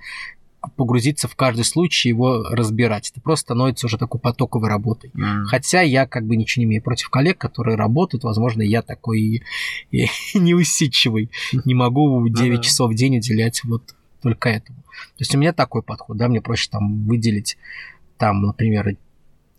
погрузиться 0.75 1.27
в 1.27 1.35
каждый 1.35 1.65
случай 1.65 2.09
его 2.09 2.43
разбирать. 2.49 3.11
Это 3.11 3.21
просто 3.21 3.47
становится 3.47 3.87
уже 3.87 3.97
такой 3.97 4.19
потоковой 4.19 4.69
работой. 4.69 5.11
М. 5.15 5.45
Хотя 5.45 5.81
я 5.81 6.07
как 6.07 6.25
бы 6.25 6.35
ничего 6.35 6.61
не 6.61 6.65
имею 6.65 6.81
против 6.81 7.09
коллег, 7.09 7.37
которые 7.37 7.75
работают. 7.75 8.23
Возможно, 8.23 8.61
я 8.61 8.81
такой 8.81 9.43
неусидчивый. 10.33 11.29
Не 11.65 11.73
могу 11.73 12.27
9 12.27 12.57
да. 12.57 12.61
часов 12.61 12.91
в 12.91 12.95
день 12.95 13.17
уделять 13.17 13.63
вот 13.63 13.95
только 14.21 14.49
этому. 14.49 14.79
То 14.79 15.19
есть 15.19 15.35
у 15.35 15.37
меня 15.37 15.53
такой 15.53 15.81
подход, 15.81 16.17
да, 16.17 16.27
мне 16.27 16.41
проще 16.41 16.69
там 16.71 17.05
выделить 17.05 17.57
там, 18.17 18.41
например, 18.41 18.95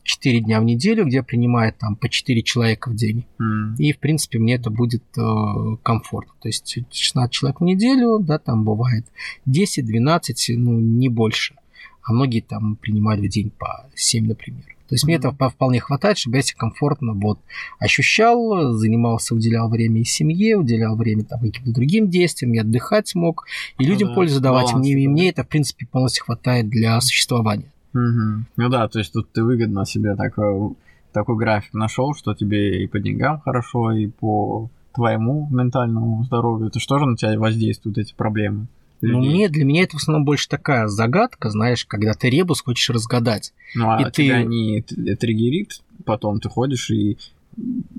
4 0.05 0.41
дня 0.41 0.61
в 0.61 0.65
неделю, 0.65 1.05
где 1.07 1.23
принимает 1.23 1.79
там 1.79 1.97
по 1.97 2.09
4 2.09 2.43
человека 2.43 2.91
в 2.91 2.95
день. 2.95 3.25
М. 3.41 3.75
И, 3.79 3.93
в 3.93 3.99
принципе, 3.99 4.39
мне 4.39 4.55
это 4.55 4.71
будет 4.71 5.03
э, 5.17 5.77
комфортно. 5.83 6.33
То 6.41 6.49
есть 6.49 6.79
16 6.93 7.33
человек 7.33 7.61
в 7.61 7.65
неделю, 7.65 8.19
да, 8.21 8.39
там 8.39 8.65
бывает 8.65 9.07
10-12, 9.47 10.57
ну, 10.57 10.79
не 10.79 11.09
больше. 11.09 11.55
А 12.03 12.13
многие 12.13 12.41
там 12.41 12.77
принимают 12.77 13.25
в 13.25 13.29
день 13.29 13.51
по 13.51 13.87
7, 13.95 14.27
например. 14.27 14.63
То 14.87 14.95
есть 14.97 15.05
мне 15.07 15.15
Мгм. 15.15 15.21
этого 15.21 15.35
по- 15.35 15.49
вполне 15.49 15.81
хватает, 15.81 16.19
чтобы 16.19 16.37
я 16.37 16.43
себя 16.43 16.59
комфортно 16.59 17.15
вот 17.15 17.41
ощущал, 17.79 18.73
занимался, 18.75 19.35
уделял 19.35 19.71
время 19.71 20.03
и 20.03 20.05
семье, 20.05 20.59
уделял 20.59 20.95
время 20.97 21.25
там 21.25 21.41
каким-то 21.41 21.73
другим 21.73 22.11
действиям, 22.11 22.53
и 22.53 22.59
отдыхать 22.59 23.15
мог, 23.15 23.47
и 23.79 23.85
Ну 23.85 23.89
людям 23.91 24.09
да, 24.09 24.15
пользу 24.15 24.41
давать. 24.43 24.67
баланс 24.67 24.87
Мне, 24.87 24.93
такой. 24.95 25.07
мне 25.07 25.29
это, 25.31 25.43
в 25.45 25.49
принципе, 25.49 25.87
полностью 25.87 26.25
хватает 26.27 26.69
для 26.69 27.01
существования. 27.01 27.73
Мгм. 27.95 28.47
Ну 28.57 28.69
да, 28.69 28.89
то 28.89 28.99
есть 28.99 29.13
тут 29.13 29.31
ты 29.33 29.43
выгодно 29.43 29.87
себе 29.87 30.15
такой, 30.17 30.75
такой 31.13 31.37
график 31.37 31.73
нашел, 31.73 32.15
что 32.15 32.35
тебе 32.35 32.83
и 32.83 32.87
по 32.87 32.99
деньгам 32.99 33.41
хорошо, 33.41 33.93
и 33.93 34.09
по 34.09 34.69
твоему 34.95 35.49
ментальному 35.51 36.25
здоровью. 36.25 36.69
Это 36.69 36.79
что 36.81 36.99
же 36.99 37.07
на 37.07 37.17
тебя 37.17 37.39
воздействуют 37.39 37.99
эти 37.99 38.15
проблемы? 38.15 38.67
Ну, 39.01 39.21
мне, 39.21 39.49
для 39.49 39.65
меня 39.65 39.83
это 39.83 39.97
в 39.99 40.01
основном 40.01 40.25
больше 40.25 40.49
такая 40.49 40.87
загадка, 40.89 41.51
знаешь, 41.51 41.85
когда 41.85 42.15
ты 42.15 42.31
ребус 42.31 42.63
хочешь 42.63 42.89
разгадать. 42.91 43.53
Ну, 43.75 43.91
а 43.91 44.01
и 44.01 44.11
тебя 44.11 44.43
ты- 44.43 44.47
не 44.49 44.81
триггерит, 44.81 45.83
потом 46.05 46.41
ты 46.41 46.49
ходишь 46.49 46.91
и 46.91 47.19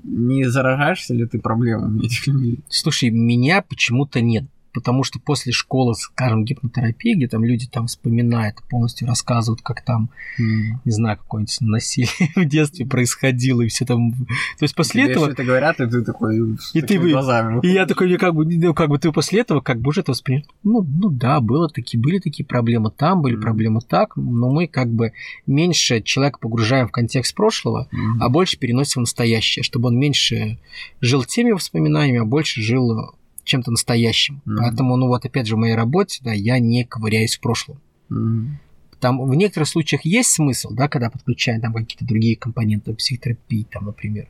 не 0.02 0.44
заражаешься 0.48 1.14
ли 1.14 1.26
ты 1.26 1.38
проблемами 1.38 2.04
этих 2.04 2.26
людей? 2.26 2.60
Слушай, 2.68 3.10
меня 3.10 3.62
почему-то 3.62 4.20
нет. 4.20 4.44
Потому 4.76 5.04
что 5.04 5.18
после 5.18 5.52
школы, 5.52 5.94
скажем, 5.94 6.44
гипнотерапии, 6.44 7.14
где 7.14 7.28
там 7.28 7.42
люди 7.42 7.66
там 7.66 7.86
вспоминают, 7.86 8.62
полностью 8.68 9.08
рассказывают, 9.08 9.62
как 9.62 9.82
там, 9.82 10.10
не 10.38 10.92
знаю, 10.92 11.16
какое-нибудь 11.16 11.56
насилие 11.62 12.10
в 12.36 12.44
детстве 12.44 12.84
происходило, 12.84 13.62
и 13.62 13.68
все 13.68 13.86
там... 13.86 14.12
То 14.12 14.26
есть 14.60 14.74
после 14.74 15.04
Тебе 15.04 15.12
этого... 15.12 15.30
это 15.30 15.44
говорят, 15.44 15.80
и 15.80 15.86
ты 15.86 16.02
такой 16.04 16.58
И 16.74 16.82
ты 16.82 16.98
глазами. 16.98 17.60
И 17.62 17.72
я 17.72 17.86
такой, 17.86 18.14
как 18.18 18.34
бы, 18.34 18.44
ну, 18.44 18.74
как 18.74 18.90
бы 18.90 18.98
ты 18.98 19.10
после 19.12 19.40
этого, 19.40 19.62
как 19.62 19.80
бы 19.80 19.88
уже 19.88 20.02
это 20.02 20.10
воспринимаешь. 20.10 20.46
Ну, 20.62 20.82
ну 20.82 21.08
да, 21.08 21.40
было 21.40 21.70
такие, 21.70 21.98
были 21.98 22.18
такие 22.18 22.44
проблемы 22.44 22.90
там, 22.90 23.22
были 23.22 23.36
Мгм. 23.36 23.42
проблемы 23.42 23.80
так, 23.80 24.14
но 24.16 24.50
мы 24.50 24.66
как 24.66 24.90
бы 24.92 25.12
меньше 25.46 26.02
человека 26.02 26.38
погружаем 26.38 26.88
в 26.88 26.92
контекст 26.92 27.34
прошлого, 27.34 27.88
Мгм. 27.92 28.22
а 28.22 28.28
больше 28.28 28.58
переносим 28.58 29.00
в 29.00 29.04
настоящее, 29.04 29.62
чтобы 29.62 29.88
он 29.88 29.98
меньше 29.98 30.58
жил 31.00 31.24
теми 31.24 31.52
воспоминаниями, 31.52 32.20
а 32.20 32.24
больше 32.26 32.60
жил 32.60 33.14
чем-то 33.46 33.70
настоящим. 33.70 34.42
Мгм. 34.44 34.58
Поэтому, 34.58 34.96
ну 34.96 35.06
вот 35.06 35.24
опять 35.24 35.46
же, 35.46 35.56
в 35.56 35.58
моей 35.58 35.74
работе, 35.74 36.20
да, 36.22 36.32
я 36.32 36.58
не 36.58 36.84
ковыряюсь 36.84 37.36
в 37.36 37.40
прошлом. 37.40 37.80
Мгм. 38.10 38.58
Там 39.00 39.22
в 39.22 39.34
некоторых 39.34 39.68
случаях 39.68 40.04
есть 40.04 40.30
смысл, 40.30 40.70
да, 40.72 40.88
когда 40.88 41.10
подключаем 41.10 41.60
там 41.60 41.72
какие-то 41.72 42.04
другие 42.04 42.36
компоненты 42.36 42.94
психотерапии, 42.94 43.66
там, 43.70 43.86
например. 43.86 44.28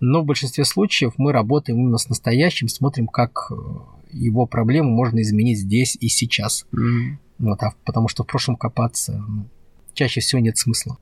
Но 0.00 0.22
в 0.22 0.24
большинстве 0.24 0.64
случаев 0.64 1.14
мы 1.18 1.32
работаем 1.32 1.78
именно 1.78 1.98
с 1.98 2.08
настоящим, 2.08 2.68
смотрим, 2.68 3.08
как 3.08 3.50
э, 3.50 3.54
его 4.12 4.46
проблему 4.46 4.90
можно 4.90 5.20
изменить 5.20 5.58
здесь 5.58 5.96
и 6.00 6.08
сейчас. 6.08 6.66
Мгм. 6.72 7.18
Вот, 7.38 7.62
а 7.62 7.72
потому 7.84 8.08
что 8.08 8.24
в 8.24 8.26
прошлом 8.26 8.56
копаться 8.56 9.22
ну, 9.28 9.46
чаще 9.92 10.20
всего 10.20 10.40
нет 10.40 10.56
смысла. 10.56 10.98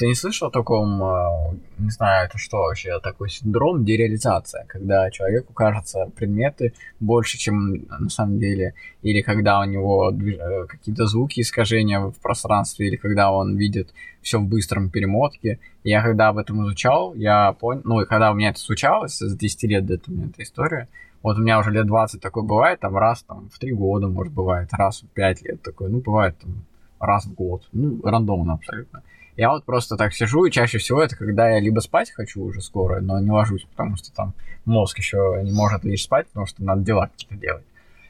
Ты 0.00 0.06
не 0.06 0.14
слышал 0.14 0.48
о 0.48 0.50
таком, 0.50 1.02
э, 1.02 1.58
не 1.76 1.90
знаю, 1.90 2.26
это 2.26 2.38
что 2.38 2.56
вообще, 2.56 2.98
такой 3.00 3.28
синдром 3.28 3.84
дереализация, 3.84 4.64
когда 4.64 5.10
человеку 5.10 5.52
кажется 5.52 6.10
предметы 6.16 6.72
больше, 7.00 7.36
чем 7.36 7.84
на 7.86 8.08
самом 8.08 8.38
деле, 8.38 8.72
или 9.02 9.20
когда 9.20 9.60
у 9.60 9.64
него 9.64 10.10
э, 10.10 10.66
какие-то 10.68 11.04
звуки 11.04 11.40
искажения 11.42 12.00
в 12.00 12.14
пространстве, 12.14 12.86
или 12.86 12.96
когда 12.96 13.30
он 13.30 13.58
видит 13.58 13.92
все 14.22 14.38
в 14.38 14.44
быстром 14.44 14.88
перемотке. 14.88 15.58
Я 15.84 16.00
когда 16.00 16.28
об 16.28 16.38
этом 16.38 16.64
изучал, 16.64 17.12
я 17.14 17.52
понял, 17.52 17.82
ну 17.84 18.00
и 18.00 18.06
когда 18.06 18.30
у 18.30 18.34
меня 18.34 18.48
это 18.48 18.58
случалось, 18.58 19.18
с 19.18 19.36
10 19.36 19.64
лет 19.64 19.90
этого 19.90 20.14
у 20.14 20.16
меня 20.16 20.28
эта 20.28 20.42
история, 20.42 20.88
вот 21.22 21.36
у 21.36 21.42
меня 21.42 21.58
уже 21.58 21.72
лет 21.72 21.86
20 21.86 22.22
такое 22.22 22.42
бывает, 22.42 22.80
там 22.80 22.96
раз 22.96 23.22
там 23.24 23.50
в 23.52 23.58
3 23.58 23.72
года, 23.74 24.08
может, 24.08 24.32
бывает, 24.32 24.70
раз 24.72 25.02
в 25.02 25.08
5 25.08 25.42
лет 25.42 25.60
такой, 25.60 25.90
ну, 25.90 26.00
бывает 26.00 26.38
там 26.38 26.64
раз 26.98 27.26
в 27.26 27.34
год, 27.34 27.68
ну, 27.72 28.00
рандомно 28.02 28.54
абсолютно. 28.54 29.02
Я 29.36 29.50
вот 29.50 29.64
просто 29.64 29.96
так 29.96 30.12
сижу, 30.12 30.44
и 30.44 30.50
чаще 30.50 30.78
всего 30.78 31.02
это 31.02 31.16
когда 31.16 31.48
я 31.48 31.60
либо 31.60 31.80
спать 31.80 32.10
хочу 32.10 32.42
уже 32.42 32.60
скоро, 32.60 33.00
но 33.00 33.20
не 33.20 33.30
ложусь, 33.30 33.64
потому 33.64 33.96
что 33.96 34.12
там 34.12 34.34
мозг 34.64 34.98
еще 34.98 35.40
не 35.42 35.52
может 35.52 35.84
лечь 35.84 36.04
спать, 36.04 36.26
потому 36.28 36.46
что 36.46 36.62
надо 36.62 36.82
дела 36.82 37.06
какие-то 37.06 37.36
делать. 37.36 37.64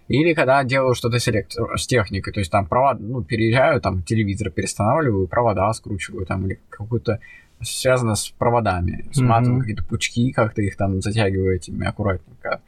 Или 0.09 0.35
когда 0.35 0.64
делаю 0.64 0.95
что-то 0.95 1.21
с, 1.21 1.29
электро... 1.29 1.77
с 1.77 1.87
техникой, 1.87 2.33
то 2.33 2.41
есть 2.41 2.51
там 2.51 2.66
провод, 2.66 2.99
ну, 2.99 3.23
переезжаю, 3.23 3.81
там 3.81 4.03
телевизор 4.03 4.51
перестанавливаю, 4.51 5.29
провода 5.29 5.73
скручиваю 5.73 6.27
там 6.27 6.47
или 6.47 6.59
какую-то 6.68 7.21
связано 7.62 8.16
с 8.16 8.29
проводами, 8.31 9.09
сматываю 9.12 9.59
mm-hmm. 9.59 9.61
какие-то 9.61 9.85
пучки, 9.85 10.33
как-то 10.33 10.62
их 10.62 10.77
там 10.77 11.01
затягиваю 11.01 11.55
этими 11.55 11.87
аккуратненько 11.87 12.61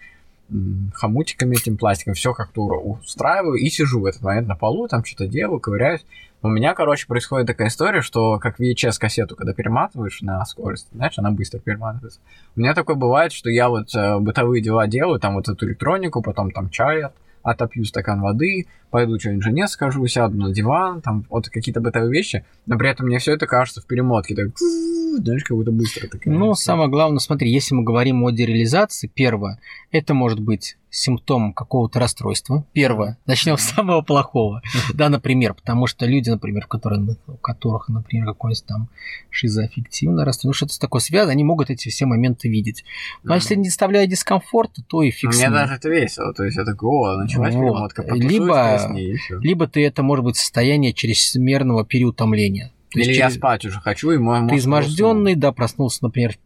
хомутиками 0.94 1.56
этим 1.56 1.76
пластиком, 1.76 2.14
все 2.14 2.34
как-то 2.34 2.62
устраиваю 2.62 3.54
и 3.54 3.68
сижу 3.70 4.00
в 4.00 4.06
этот 4.06 4.22
момент 4.22 4.48
на 4.48 4.56
полу, 4.56 4.88
там 4.88 5.04
что-то 5.04 5.26
делаю, 5.26 5.60
ковыряюсь. 5.60 6.04
У 6.44 6.48
меня, 6.48 6.74
короче, 6.74 7.06
происходит 7.06 7.46
такая 7.46 7.68
история, 7.68 8.02
что 8.02 8.38
как 8.40 8.58
VHS-кассету, 8.58 9.36
когда 9.36 9.52
перематываешь 9.52 10.22
на 10.22 10.44
скорость, 10.44 10.88
знаешь, 10.92 11.16
она 11.16 11.30
быстро 11.30 11.60
перематывается. 11.60 12.20
У 12.56 12.60
меня 12.60 12.74
такое 12.74 12.96
бывает, 12.96 13.32
что 13.32 13.48
я 13.48 13.68
вот 13.68 13.94
э, 13.94 14.18
бытовые 14.18 14.60
дела 14.60 14.88
делаю, 14.88 15.20
там 15.20 15.34
вот 15.34 15.48
эту 15.48 15.66
электронику, 15.66 16.20
потом 16.20 16.50
там 16.50 16.68
чай 16.68 17.04
отопью 17.42 17.84
стакан 17.84 18.20
воды, 18.20 18.66
пойду 18.90 19.18
что-нибудь 19.18 19.44
жене 19.44 19.68
скажу, 19.68 20.06
сяду 20.06 20.36
на 20.36 20.52
диван, 20.52 21.00
там 21.00 21.24
вот 21.30 21.48
какие-то 21.48 21.80
бытовые 21.80 22.12
вещи, 22.12 22.44
но 22.66 22.78
при 22.78 22.90
этом 22.90 23.06
мне 23.06 23.18
все 23.18 23.32
это 23.34 23.46
кажется 23.46 23.80
в 23.80 23.86
перемотке, 23.86 24.34
так, 24.34 24.48
знаешь, 24.58 25.44
как 25.44 25.56
будто 25.56 25.72
быстро. 25.72 26.08
Такая, 26.08 26.34
ну, 26.34 26.54
самое 26.54 26.88
главное, 26.88 27.18
смотри, 27.18 27.50
если 27.50 27.74
мы 27.74 27.82
говорим 27.82 28.22
о 28.24 28.30
дереализации, 28.30 29.10
первое, 29.12 29.58
это 29.90 30.14
может 30.14 30.40
быть 30.40 30.76
симптом 30.92 31.54
какого-то 31.54 31.98
расстройства. 31.98 32.64
Первое, 32.74 33.16
начнем 33.26 33.56
с 33.56 33.62
самого 33.62 34.02
плохого. 34.02 34.62
Да, 34.92 35.08
например, 35.08 35.54
потому 35.54 35.86
что 35.86 36.04
люди, 36.04 36.28
например, 36.28 36.66
которые, 36.66 37.16
у 37.26 37.32
которых, 37.38 37.88
например, 37.88 38.26
какое-нибудь 38.26 38.66
там 38.66 38.88
шизоаффективное 39.30 40.26
расстройство, 40.26 40.48
ну 40.48 40.52
что-то 40.52 40.78
такое 40.78 41.00
связано, 41.00 41.32
они 41.32 41.44
могут 41.44 41.70
эти 41.70 41.88
все 41.88 42.04
моменты 42.04 42.48
видеть. 42.48 42.84
Но 43.22 43.34
если 43.34 43.54
не 43.54 43.64
доставляет 43.64 44.10
дискомфорта, 44.10 44.82
то 44.86 45.02
и 45.02 45.10
фиг 45.10 45.30
Мне 45.30 45.48
даже 45.48 45.74
это 45.74 45.88
весело, 45.88 46.34
то 46.34 46.44
есть 46.44 46.58
это 46.58 46.76
о, 46.82 47.16
началась 47.16 47.54
вот. 47.54 47.62
перемотка, 47.62 48.02
либо, 48.14 48.94
либо 49.40 49.66
ты 49.66 49.84
это 49.86 50.02
может 50.02 50.26
быть 50.26 50.36
состояние 50.36 50.92
чрезмерного 50.92 51.86
переутомления. 51.86 52.70
Или 52.94 53.04
через... 53.04 53.16
я 53.16 53.30
спать 53.30 53.64
уже 53.64 53.80
хочу, 53.80 54.10
и 54.10 54.18
мой 54.18 54.46
Ты 54.46 54.56
изможденный, 54.56 55.36
да, 55.36 55.52
проснулся, 55.52 56.00
например, 56.02 56.36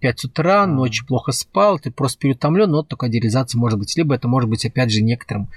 5 0.00 0.24
утра, 0.24 0.66
ночью 0.66 1.06
плохо 1.06 1.32
спал, 1.32 1.78
ты 1.78 1.90
просто 1.90 2.18
переутомлен, 2.18 2.70
но 2.70 2.82
только 2.82 3.08
дереализация 3.08 3.58
может 3.58 3.78
быть. 3.78 3.96
Либо 3.96 4.14
это 4.14 4.28
может 4.28 4.48
быть, 4.48 4.64
опять 4.64 4.92
же, 4.92 5.02
некоторым, 5.02 5.48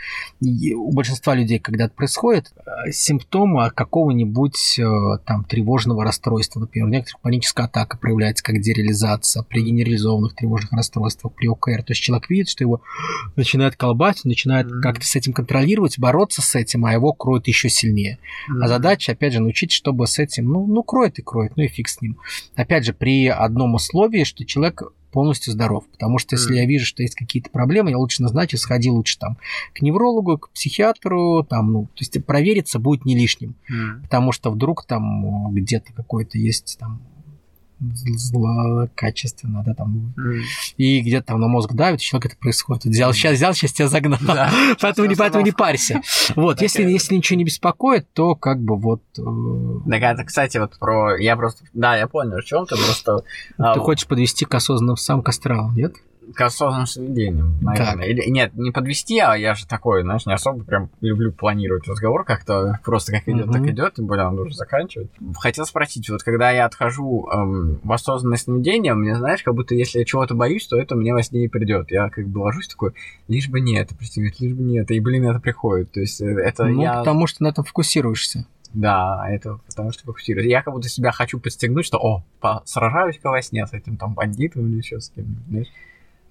у 0.42 0.92
большинства 0.94 1.36
людей, 1.36 1.60
когда 1.60 1.86
это 1.86 1.94
происходит, 1.94 2.52
э, 2.56 2.92
симптомы 2.92 3.70
какого-нибудь 3.72 4.80
э, 4.80 4.84
там 5.26 5.44
тревожного 5.44 6.04
расстройства. 6.04 6.60
Например, 6.60 6.88
у 6.88 6.92
некоторых 6.92 7.22
паническая 7.22 7.66
атака 7.68 7.98
проявляется 7.98 8.44
как 8.44 8.60
дереализация, 8.60 9.44
при 9.44 9.62
генерализованных 9.62 10.36
тревожных 10.36 10.72
расстройствах, 10.74 11.34
при 11.34 11.48
ОКР. 11.48 11.84
То 11.84 11.92
есть 11.92 12.02
человек 12.02 12.30
видит, 12.30 12.50
что 12.50 12.64
его 12.64 12.82
начинает 13.36 13.76
колбать, 13.76 14.24
начинает 14.26 14.68
mm-hmm. 14.68 14.82
как-то 14.82 15.06
с 15.06 15.16
этим 15.16 15.34
контролировать, 15.34 16.00
бороться 16.00 16.42
с 16.42 16.56
этим, 16.56 16.86
а 16.86 16.94
его 16.94 17.14
кроет 17.14 17.48
еще 17.48 17.70
сильнее. 17.70 18.18
Mm-hmm. 18.50 18.64
А 18.64 18.68
задача, 18.68 19.12
опять 19.12 19.34
же, 19.34 19.40
научить, 19.40 19.72
чтобы 19.72 20.08
с 20.08 20.20
этим, 20.20 20.46
ну, 20.50 20.66
ну, 20.66 20.84
кроет 20.84 21.20
и 21.20 21.22
кроет, 21.22 21.56
ну 21.58 21.64
и 21.64 21.68
фиг 21.68 21.88
с 21.88 22.02
ним. 22.02 22.18
Опять 22.56 22.86
же, 22.86 22.94
при 22.94 23.28
одном 23.28 23.76
условии, 23.76 24.24
что 24.32 24.46
человек 24.46 24.82
полностью 25.12 25.54
здоров. 25.54 25.86
Потому 25.92 26.18
что 26.18 26.36
если 26.36 26.56
mm. 26.56 26.60
я 26.60 26.66
вижу, 26.66 26.86
что 26.86 27.04
есть 27.04 27.16
какие-то 27.16 27.50
проблемы, 27.50 27.92
я 27.92 27.98
лучше 27.98 28.24
назначу, 28.24 28.58
сходи 28.58 28.90
лучше 28.90 29.20
там 29.20 29.38
к 29.74 29.82
неврологу, 29.82 30.38
к 30.38 30.50
психиатру, 30.52 31.44
там, 31.44 31.72
ну, 31.72 31.84
то 31.86 32.00
есть 32.00 32.26
провериться 32.26 32.80
будет 32.80 33.06
не 33.06 33.16
лишним. 33.16 33.56
Mm. 33.70 34.04
Потому 34.04 34.32
что 34.32 34.52
вдруг 34.52 34.86
там 34.86 35.54
где-то 35.54 35.94
какой-то 35.94 36.38
есть 36.38 36.78
там 36.80 37.02
злокачественно, 37.82 39.64
да, 39.66 39.74
там, 39.74 40.14
и 40.78 41.02
где-то 41.02 41.28
там 41.28 41.40
на 41.42 41.48
мозг 41.48 41.74
давит, 41.74 42.00
человек 42.00 42.28
это 42.28 42.38
происходит. 42.38 42.86
Взял, 42.86 43.14
сейчас 43.14 43.34
взял, 43.34 43.54
сейчас 43.54 43.74
тебя 43.74 43.88
загнал. 43.88 44.20
Да. 44.22 44.52
поэтому, 44.82 45.08
не, 45.08 45.16
поэтому 45.16 45.44
не 45.44 45.52
парься. 45.52 46.02
Вот, 46.36 46.62
если, 46.62 46.84
если 46.84 47.16
ничего 47.16 47.38
не 47.38 47.44
беспокоит, 47.44 48.12
то 48.14 48.36
как 48.36 48.62
бы 48.62 48.78
вот... 48.78 49.02
Э, 49.18 49.90
так 49.90 50.02
это, 50.02 50.24
кстати, 50.24 50.58
вот 50.58 50.78
про... 50.78 51.18
Я 51.18 51.36
просто... 51.36 51.66
Да, 51.74 51.98
я 51.98 52.08
понял, 52.08 52.38
о 52.38 52.42
чем 52.42 52.66
ты 52.66 52.76
просто... 52.76 53.24
Ты 53.58 53.64
а, 53.64 53.80
хочешь 53.80 54.08
подвести 54.08 54.46
к 54.46 54.54
осознанным 54.54 54.98
сам 54.98 55.22
к 55.22 55.30
астралу, 55.30 55.72
нет? 55.72 55.94
К 56.36 56.42
осознанным 56.42 56.88
сновидениям, 56.88 57.58
наверное. 57.62 58.06
Или, 58.06 58.30
нет, 58.30 58.54
не 58.56 58.72
подвести, 58.72 59.20
а 59.20 59.36
я 59.36 59.56
же 59.56 59.68
такой, 59.68 60.04
знаешь, 60.04 60.26
не 60.26 60.34
особо 60.34 60.64
прям 60.64 60.90
люблю 61.02 61.32
планировать 61.32 61.88
разговор 61.88 62.24
как-то, 62.24 62.80
просто 62.84 63.12
как 63.12 63.28
идет, 63.28 63.52
так 63.52 63.66
идет, 63.68 63.96
тем 63.96 64.08
более 64.08 64.28
он 64.28 64.36
должен 64.36 64.54
заканчивать. 64.54 65.10
Хотел 65.36 65.66
спросить, 65.66 66.10
вот 66.10 66.24
когда 66.24 66.52
я 66.52 66.66
отхожу 66.66 67.28
эм, 67.32 67.80
в 67.84 67.92
осознанное 67.92 68.38
сновидение, 68.38 68.94
мне, 68.94 69.16
знаешь, 69.16 69.44
как 69.44 69.56
будто 69.56 69.76
если 69.76 70.00
я 70.00 70.06
чего-то 70.06 70.36
боюсь, 70.36 70.68
то 70.68 70.78
это 70.78 70.96
мне 70.96 71.14
во 71.14 71.24
сне 71.24 71.42
не 71.42 71.48
придет. 71.48 71.92
Я 71.92 72.10
как 72.10 72.28
бы 72.28 72.40
ложусь 72.40 72.68
такой, 72.68 72.94
лишь 73.28 73.50
бы 73.50 73.60
не 73.60 73.78
это 73.78 73.96
прийти, 73.96 74.22
лишь 74.22 74.54
бы 74.54 74.64
не 74.64 74.80
это, 74.80 74.94
и, 74.94 75.00
блин, 75.00 75.28
это 75.30 75.40
приходит. 75.40 75.92
То 75.92 76.00
есть 76.00 76.22
э, 76.22 76.26
это 76.26 76.66
ну, 76.66 76.82
я... 76.82 77.00
потому 77.00 77.28
что 77.28 77.44
на 77.44 77.50
этом 77.50 77.64
фокусируешься. 77.64 78.46
Да, 78.74 79.26
это 79.30 79.60
потому 79.68 79.92
что 79.92 80.04
фокусируюсь. 80.04 80.48
Я 80.48 80.62
как 80.62 80.74
будто 80.74 80.88
себя 80.88 81.12
хочу 81.12 81.40
подстегнуть, 81.40 81.86
что, 81.86 81.98
о, 81.98 82.24
сражаюсь-ка 82.66 83.30
во 83.30 83.42
сне 83.42 83.68
с 83.68 83.74
этим 83.74 83.98
там 83.98 84.14
бандитом 84.14 84.68
или 84.68 84.78
еще 84.78 85.00
с 85.00 85.10
кем-нибудь, 85.10 85.46
знаешь. 85.50 85.68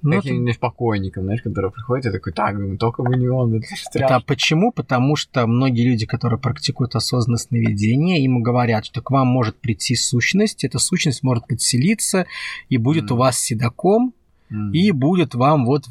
Ну, 0.02 0.16
Каким-нибудь 0.16 0.52
это... 0.52 0.60
покойником, 0.60 1.24
знаешь, 1.24 1.42
который 1.42 1.70
приходит 1.70 2.06
и 2.06 2.10
такой, 2.10 2.32
так, 2.32 2.56
только 2.78 3.02
бы 3.02 3.16
не 3.16 3.28
он, 3.28 3.54
это. 3.54 3.66
Это 3.94 4.20
почему? 4.26 4.72
Потому 4.72 5.16
что 5.16 5.46
многие 5.46 5.86
люди, 5.86 6.06
которые 6.06 6.38
практикуют 6.38 6.94
осознанное 6.94 7.38
сновидение, 7.38 8.22
им 8.22 8.42
говорят, 8.42 8.86
что 8.86 9.02
к 9.02 9.10
вам 9.10 9.28
может 9.28 9.56
прийти 9.56 9.94
сущность, 9.96 10.64
эта 10.64 10.78
сущность 10.78 11.22
может 11.22 11.46
подселиться 11.46 12.26
и 12.68 12.78
будет 12.78 13.10
mm. 13.10 13.14
у 13.14 13.16
вас 13.16 13.38
седаком, 13.38 14.14
mm. 14.50 14.72
и 14.72 14.90
будет 14.90 15.34
вам 15.34 15.66
вот 15.66 15.84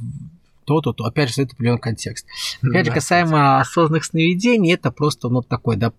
то-то, 0.70 0.94
то. 0.94 1.06
Опять 1.06 1.34
же, 1.34 1.42
это 1.42 1.54
определенный 1.54 1.80
контекст. 1.80 2.28
Опять 2.62 2.86
же, 2.86 2.92
касаемо 2.92 3.60
осознанных 3.60 4.06
сновидений, 4.06 4.74
это 4.74 4.92
просто 4.92 5.28
ну, 5.28 5.42
такой 5.42 5.78
да, 5.78 5.94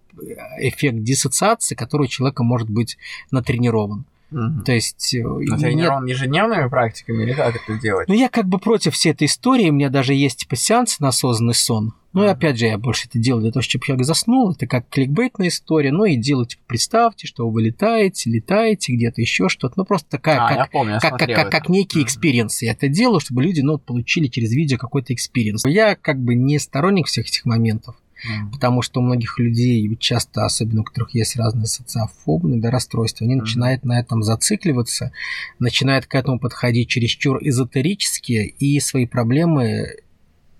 эффект 0.59 1.03
диссоциации, 1.03 1.75
который 1.75 2.05
у 2.05 2.09
человека 2.09 2.45
может 2.45 2.71
быть 2.71 2.97
натренирован. 3.33 4.05
Угу. 4.31 4.65
То 4.65 4.73
есть... 4.73 5.15
Э, 5.15 5.23
Но 5.23 5.57
тренирован 5.57 6.05
нет... 6.05 6.17
ежедневными 6.17 6.69
практиками 6.69 7.23
или 7.23 7.33
как 7.33 7.57
это 7.57 7.79
делать? 7.79 8.09
Ну, 8.09 8.15
я 8.15 8.29
как 8.29 8.47
бы 8.47 8.59
против 8.59 8.95
всей 8.95 9.13
этой 9.13 9.27
истории. 9.27 9.71
У 9.71 9.73
меня 9.73 9.89
даже 9.89 10.15
есть 10.15 10.41
типа 10.41 10.57
сеанс 10.57 11.01
на 11.01 11.09
осознанный 11.09 11.55
сон. 11.55 11.95
Ну, 12.13 12.25
и 12.25 12.27
опять 12.27 12.59
же, 12.59 12.67
я 12.67 12.77
больше 12.77 13.07
это 13.07 13.21
делаю 13.21 13.43
для 13.43 13.53
того, 13.53 13.63
чтобы 13.63 13.85
человек 13.85 14.05
заснул. 14.05 14.51
Это 14.51 14.67
как 14.67 14.89
кликбейтная 14.89 15.49
история. 15.49 15.93
Ну, 15.93 16.05
и 16.05 16.17
делаю, 16.17 16.47
типа, 16.47 16.63
представьте, 16.67 17.29
что 17.29 17.49
вы 17.49 17.63
летаете, 17.63 18.31
летаете, 18.31 18.93
где-то 18.93 19.21
еще 19.21 19.49
что-то. 19.49 19.75
Ну, 19.77 19.85
просто 19.85 20.09
такая, 20.11 20.45
а, 20.45 20.49
как, 20.49 20.57
я 20.57 20.67
помню, 20.67 20.95
я 20.95 21.01
как, 21.01 21.19
как, 21.19 21.29
как, 21.29 21.51
как 21.51 21.69
некий 21.69 22.03
experience. 22.03 22.63
Я 22.63 22.73
это 22.73 22.89
делаю, 22.89 23.21
чтобы 23.21 23.45
люди, 23.45 23.61
ну, 23.61 23.79
получили 23.79 24.27
через 24.27 24.53
видео 24.53 24.77
какой-то 24.77 25.15
experience. 25.15 25.65
Я 25.67 25.95
как 25.95 26.19
бы 26.19 26.35
не 26.35 26.59
сторонник 26.59 27.07
всех 27.07 27.29
этих 27.29 27.45
моментов. 27.45 27.95
Mm. 28.29 28.51
Потому 28.53 28.83
что 28.83 29.01
у 29.01 29.03
многих 29.03 29.39
людей, 29.39 29.97
часто, 29.99 30.45
особенно 30.45 30.83
у 30.83 30.85
которых 30.85 31.15
есть 31.15 31.37
разные 31.37 31.67
социофобные 31.67 32.61
да, 32.61 32.71
расстройства, 32.71 33.25
они 33.25 33.37
mm. 33.37 33.41
начинают 33.41 33.85
на 33.85 33.99
этом 33.99 34.23
зацикливаться, 34.23 35.13
начинают 35.59 36.07
к 36.07 36.15
этому 36.15 36.39
подходить 36.39 36.89
чересчур 36.89 37.39
эзотерически 37.41 38.55
и 38.59 38.81
свои 38.81 39.07
проблемы 39.07 39.97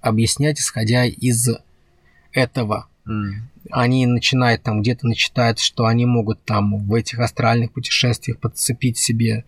объяснять, 0.01 0.61
исходя 0.61 1.05
из 1.05 1.49
этого. 2.33 2.87
Mm. 3.07 3.33
Они 3.71 4.07
начинают 4.07 4.63
там 4.63 4.81
где-то 4.81 5.07
начитать, 5.07 5.59
что 5.59 5.87
они 5.87 6.07
могут 6.07 6.43
там 6.45 6.79
в 6.79 6.95
этих 6.95 7.19
астральных 7.19 7.73
путешествиях 7.73 8.39
подцепить 8.39 8.99
себе. 8.99 9.45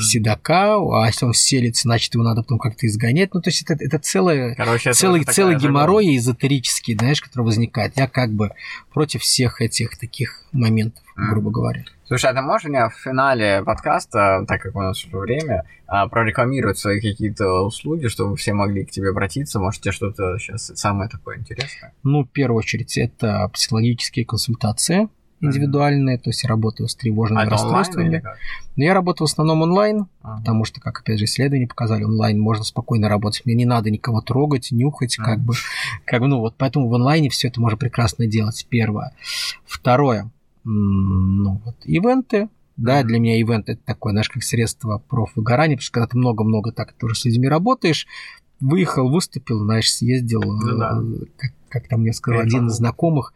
Седока, 0.00 0.76
а 0.76 1.06
если 1.06 1.26
он 1.26 1.34
селится, 1.34 1.82
значит, 1.82 2.14
его 2.14 2.24
надо 2.24 2.42
потом 2.42 2.58
как-то 2.58 2.86
изгонять. 2.86 3.32
Ну, 3.34 3.40
то 3.40 3.50
есть 3.50 3.62
это, 3.62 3.82
это 3.82 3.98
целое, 3.98 4.54
Короче, 4.54 4.92
целый, 4.92 5.22
это 5.22 5.32
целый 5.32 5.56
геморрой 5.56 6.04
загон. 6.04 6.16
эзотерический, 6.16 6.94
знаешь, 6.94 7.20
который 7.20 7.42
возникает. 7.42 7.96
Я 7.96 8.08
как 8.08 8.32
бы 8.32 8.50
против 8.92 9.22
всех 9.22 9.60
этих 9.60 9.98
таких 9.98 10.42
моментов, 10.52 11.04
mm. 11.16 11.30
грубо 11.30 11.50
говоря. 11.50 11.84
Слушай, 12.06 12.30
а 12.30 12.34
ты 12.34 12.40
можешь 12.40 12.68
мне 12.68 12.88
в 12.88 12.94
финале 12.94 13.62
подкаста, 13.64 14.44
так 14.46 14.62
как 14.62 14.76
у 14.76 14.80
нас 14.80 15.04
уже 15.04 15.16
время, 15.16 15.64
а, 15.86 16.08
прорекламировать 16.08 16.78
свои 16.78 17.00
какие-то 17.00 17.62
услуги, 17.62 18.06
чтобы 18.06 18.36
все 18.36 18.52
могли 18.52 18.84
к 18.84 18.90
тебе 18.90 19.10
обратиться? 19.10 19.58
Может, 19.58 19.82
тебе 19.82 19.92
что-то 19.92 20.38
сейчас 20.38 20.72
самое 20.76 21.10
такое 21.10 21.38
интересное? 21.38 21.92
Ну, 22.02 22.24
в 22.24 22.28
первую 22.28 22.58
очередь, 22.58 22.96
это 22.96 23.48
психологические 23.52 24.24
консультации 24.24 25.08
индивидуальные, 25.40 26.16
mm-hmm. 26.16 26.22
то 26.22 26.30
есть 26.30 26.42
я 26.42 26.48
работаю 26.48 26.88
с 26.88 26.94
тревожными 26.94 27.46
а 27.46 27.50
расстройствами. 27.50 28.22
Но 28.76 28.84
я 28.84 28.94
работаю 28.94 29.26
в 29.26 29.30
основном 29.30 29.62
онлайн, 29.62 30.06
uh-huh. 30.22 30.38
потому 30.38 30.64
что, 30.64 30.80
как 30.80 31.00
опять 31.00 31.18
же 31.18 31.24
исследования 31.24 31.66
показали, 31.66 32.04
онлайн 32.04 32.38
можно 32.38 32.64
спокойно 32.64 33.08
работать. 33.08 33.46
Мне 33.46 33.54
не 33.54 33.64
надо 33.64 33.90
никого 33.90 34.20
трогать, 34.20 34.70
нюхать, 34.70 35.18
uh-huh. 35.18 35.24
как 35.24 35.40
бы, 35.40 35.54
как 36.04 36.20
ну 36.20 36.40
вот, 36.40 36.54
поэтому 36.58 36.88
в 36.88 36.94
онлайне 36.94 37.30
все 37.30 37.48
это 37.48 37.60
можно 37.60 37.78
прекрасно 37.78 38.26
делать. 38.26 38.66
Первое. 38.68 39.12
Второе. 39.66 40.30
Ну 40.64 41.60
вот, 41.64 41.76
ивенты, 41.84 42.48
да, 42.76 43.02
для 43.02 43.18
меня 43.18 43.40
ивент 43.40 43.68
это 43.68 43.80
такое, 43.84 44.12
знаешь, 44.12 44.28
как 44.28 44.42
средство 44.42 45.02
профвыгорания, 45.08 45.76
потому 45.76 45.84
что 45.84 45.92
когда 45.92 46.06
ты 46.08 46.18
много-много 46.18 46.72
так 46.72 46.92
тоже 46.92 47.14
с 47.14 47.24
людьми 47.24 47.48
работаешь, 47.48 48.06
выехал, 48.60 49.08
выступил, 49.08 49.60
знаешь, 49.60 49.92
съездил, 49.92 50.42
ну, 50.42 50.78
да. 50.78 51.00
как, 51.36 51.52
как 51.68 51.88
там 51.88 52.00
мне 52.00 52.12
сказал 52.12 52.40
один 52.40 52.66
из 52.68 52.74
знакомых, 52.74 53.32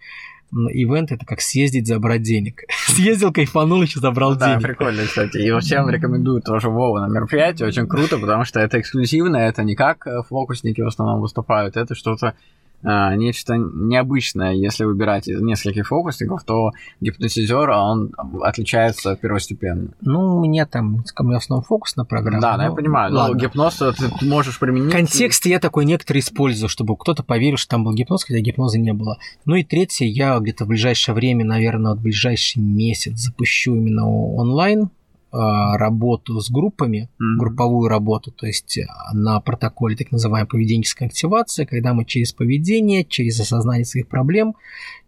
ивент 0.52 1.12
это 1.12 1.24
как 1.24 1.40
съездить, 1.40 1.86
забрать 1.86 2.22
денег. 2.22 2.62
Съездил, 2.88 3.32
кайфанул, 3.32 3.82
еще 3.82 4.00
забрал 4.00 4.36
Да, 4.36 4.48
денег. 4.50 4.62
прикольно, 4.62 5.04
кстати. 5.04 5.38
И 5.38 5.50
вот 5.50 5.62
всем 5.62 5.88
рекомендую 5.88 6.42
тоже 6.42 6.68
Вову 6.68 6.98
на 6.98 7.08
мероприятие. 7.08 7.68
Очень 7.68 7.86
круто, 7.86 8.18
потому 8.18 8.44
что 8.44 8.60
это 8.60 8.80
эксклюзивно, 8.80 9.36
это 9.36 9.62
не 9.62 9.74
как 9.74 10.06
э, 10.06 10.22
фокусники 10.28 10.80
в 10.80 10.86
основном 10.86 11.20
выступают, 11.20 11.76
это 11.76 11.94
что-то 11.94 12.34
а, 12.82 13.14
нечто 13.14 13.56
необычное. 13.56 14.52
Если 14.52 14.84
выбирать 14.84 15.28
из 15.28 15.40
нескольких 15.40 15.88
фокусников, 15.88 16.44
то 16.44 16.70
гипнотизер, 17.00 17.70
он 17.70 18.12
отличается 18.42 19.16
первостепенно. 19.16 19.90
Ну, 20.00 20.36
у 20.36 20.40
меня 20.40 20.66
там, 20.66 21.04
у 21.18 21.24
меня 21.24 21.38
в 21.38 21.42
основном 21.42 21.64
фокусная 21.64 22.04
программа. 22.04 22.40
да, 22.40 22.56
да, 22.56 22.62
я 22.64 22.68
ну, 22.70 22.76
понимаю. 22.76 23.12
Но 23.12 23.20
ладно. 23.20 23.38
гипноз 23.38 23.76
ты 23.76 23.94
можешь 24.24 24.58
применить. 24.58 24.92
Контекст 24.92 25.44
я 25.46 25.58
такой 25.58 25.84
некоторый 25.84 26.18
использую, 26.18 26.68
чтобы 26.68 26.96
кто-то 26.96 27.22
поверил, 27.22 27.56
что 27.56 27.70
там 27.70 27.84
был 27.84 27.92
гипноз, 27.92 28.24
хотя 28.24 28.40
гипноза 28.40 28.78
не 28.78 28.92
было. 28.92 29.18
Ну 29.44 29.54
и 29.56 29.64
третье, 29.64 30.06
я 30.06 30.38
где-то 30.38 30.64
в 30.64 30.68
ближайшее 30.68 31.14
время, 31.14 31.44
наверное, 31.44 31.94
в 31.94 32.00
ближайший 32.00 32.60
месяц 32.60 33.18
запущу 33.18 33.74
именно 33.76 34.08
онлайн 34.08 34.90
работу 35.32 36.40
с 36.40 36.50
группами, 36.50 37.08
Мгм. 37.18 37.38
групповую 37.38 37.88
работу, 37.88 38.30
то 38.32 38.46
есть 38.46 38.78
а, 38.78 39.14
на 39.14 39.40
протоколе 39.40 39.94
так 39.96 40.10
называемая 40.12 40.46
поведенческая 40.46 41.08
активация, 41.08 41.66
когда 41.66 41.94
мы 41.94 42.04
через 42.04 42.32
поведение, 42.32 43.04
через 43.04 43.38
осознание 43.40 43.84
своих 43.84 44.08
проблем, 44.08 44.54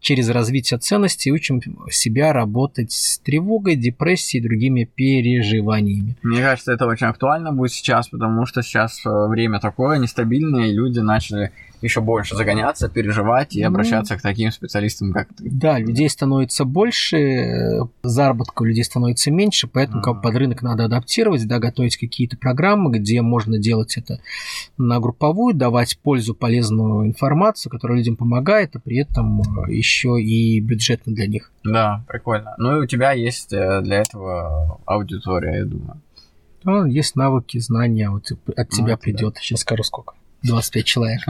через 0.00 0.28
развитие 0.30 0.78
ценностей 0.78 1.32
учим 1.32 1.60
себя 1.90 2.32
работать 2.32 2.92
с 2.92 3.18
тревогой, 3.18 3.76
депрессией 3.76 4.40
и 4.42 4.46
другими 4.46 4.84
переживаниями. 4.84 6.16
Мне 6.22 6.40
кажется, 6.40 6.72
это 6.72 6.86
очень 6.86 7.06
актуально 7.06 7.52
будет 7.52 7.72
сейчас, 7.72 8.08
потому 8.08 8.46
что 8.46 8.62
сейчас 8.62 9.04
э, 9.06 9.26
время 9.28 9.60
такое 9.60 9.98
нестабильное, 9.98 10.66
и 10.66 10.72
люди 10.72 10.98
начали 11.00 11.50
еще 11.82 12.00
больше 12.00 12.36
загоняться, 12.36 12.88
переживать 12.88 13.54
и 13.56 13.62
Ну. 13.62 13.68
обращаться 13.68 14.16
к 14.16 14.22
таким 14.22 14.50
специалистам, 14.50 15.12
как 15.12 15.28
ты. 15.28 15.48
Да, 15.50 15.78
людей 15.78 16.08
становится 16.08 16.64
больше, 16.64 17.16
э, 17.16 17.80
заработка 18.02 18.62
у 18.62 18.64
людей 18.64 18.84
становится 18.84 19.30
меньше, 19.30 19.66
поэтому 19.66 19.98
Ага. 20.00 20.12
как 20.14 20.22
под 20.22 20.34
рынок 20.36 20.62
надо 20.62 20.84
адаптировать, 20.84 21.46
да, 21.46 21.58
готовить 21.58 21.96
какие-то 21.96 22.36
программы, 22.36 22.98
где 22.98 23.20
можно 23.22 23.58
делать 23.58 23.96
это 23.96 24.20
на 24.78 25.00
групповую, 25.00 25.54
давать 25.54 25.98
пользу, 25.98 26.34
полезную 26.34 27.06
информацию, 27.06 27.70
которая 27.70 27.98
людям 27.98 28.16
помогает, 28.16 28.76
а 28.76 28.78
при 28.80 28.98
этом 28.98 29.42
э, 29.42 29.72
еще 29.72 30.20
и 30.20 30.60
бюджетно 30.60 31.14
для 31.14 31.26
них. 31.26 31.50
Да, 31.64 32.04
прикольно. 32.08 32.54
Ну 32.58 32.78
и 32.78 32.84
у 32.84 32.86
тебя 32.86 33.12
есть 33.12 33.52
э, 33.52 33.80
для 33.82 33.98
этого 34.00 34.80
аудитория, 34.84 35.58
я 35.58 35.64
думаю. 35.64 36.00
Ну, 36.64 36.84
есть 36.86 37.16
навыки, 37.16 37.58
знания, 37.58 38.08
вот 38.08 38.30
от 38.56 38.68
тебя 38.68 38.92
Ну, 38.92 38.98
придет, 38.98 39.36
сейчас 39.38 39.60
скажу 39.60 39.82
сколько. 39.82 40.14
25 40.42 40.84
человек. 40.84 41.20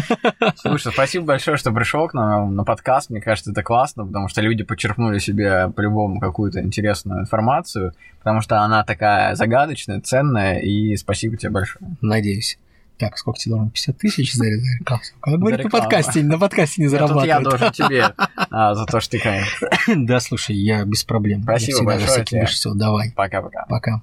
Слушай, 0.56 0.92
спасибо 0.92 1.24
большое, 1.26 1.56
что 1.56 1.72
пришел 1.72 2.08
к 2.08 2.14
нам 2.14 2.54
на 2.54 2.64
подкаст. 2.64 3.10
Мне 3.10 3.20
кажется, 3.20 3.52
это 3.52 3.62
классно, 3.62 4.06
потому 4.06 4.28
что 4.28 4.40
люди 4.40 4.64
подчеркнули 4.64 5.18
себе 5.18 5.68
по-любому 5.70 6.20
какую-то 6.20 6.60
интересную 6.60 7.20
информацию, 7.20 7.92
потому 8.18 8.40
что 8.40 8.60
она 8.60 8.84
такая 8.84 9.34
загадочная, 9.34 10.00
ценная, 10.00 10.58
и 10.58 10.96
спасибо 10.96 11.36
тебе 11.36 11.50
большое. 11.50 11.84
Надеюсь. 12.00 12.58
Так, 12.98 13.18
сколько 13.18 13.38
тебе 13.38 13.56
должен? 13.56 13.70
50 13.70 13.98
тысяч 13.98 14.32
за 14.32 14.44
рекламу? 14.46 15.02
Как 15.20 15.38
говорит, 15.38 15.64
на 15.64 15.70
подкасте, 15.70 16.22
на 16.22 16.38
подкасте 16.38 16.82
не 16.82 16.88
Тут 16.88 16.94
я 16.94 17.06
зарабатывает. 17.06 17.44
должен 17.44 17.72
тебе 17.72 18.14
а, 18.50 18.74
за 18.74 18.86
то, 18.86 19.00
что 19.00 19.18
ты. 19.18 19.42
Да, 19.94 20.18
слушай, 20.20 20.56
я 20.56 20.84
без 20.84 21.04
проблем. 21.04 21.42
Спасибо 21.42 21.84
большое 21.84 22.24
тебе. 22.24 22.46
Давай, 22.74 23.12
Пока-пока. 23.14 23.66
пока. 23.68 24.02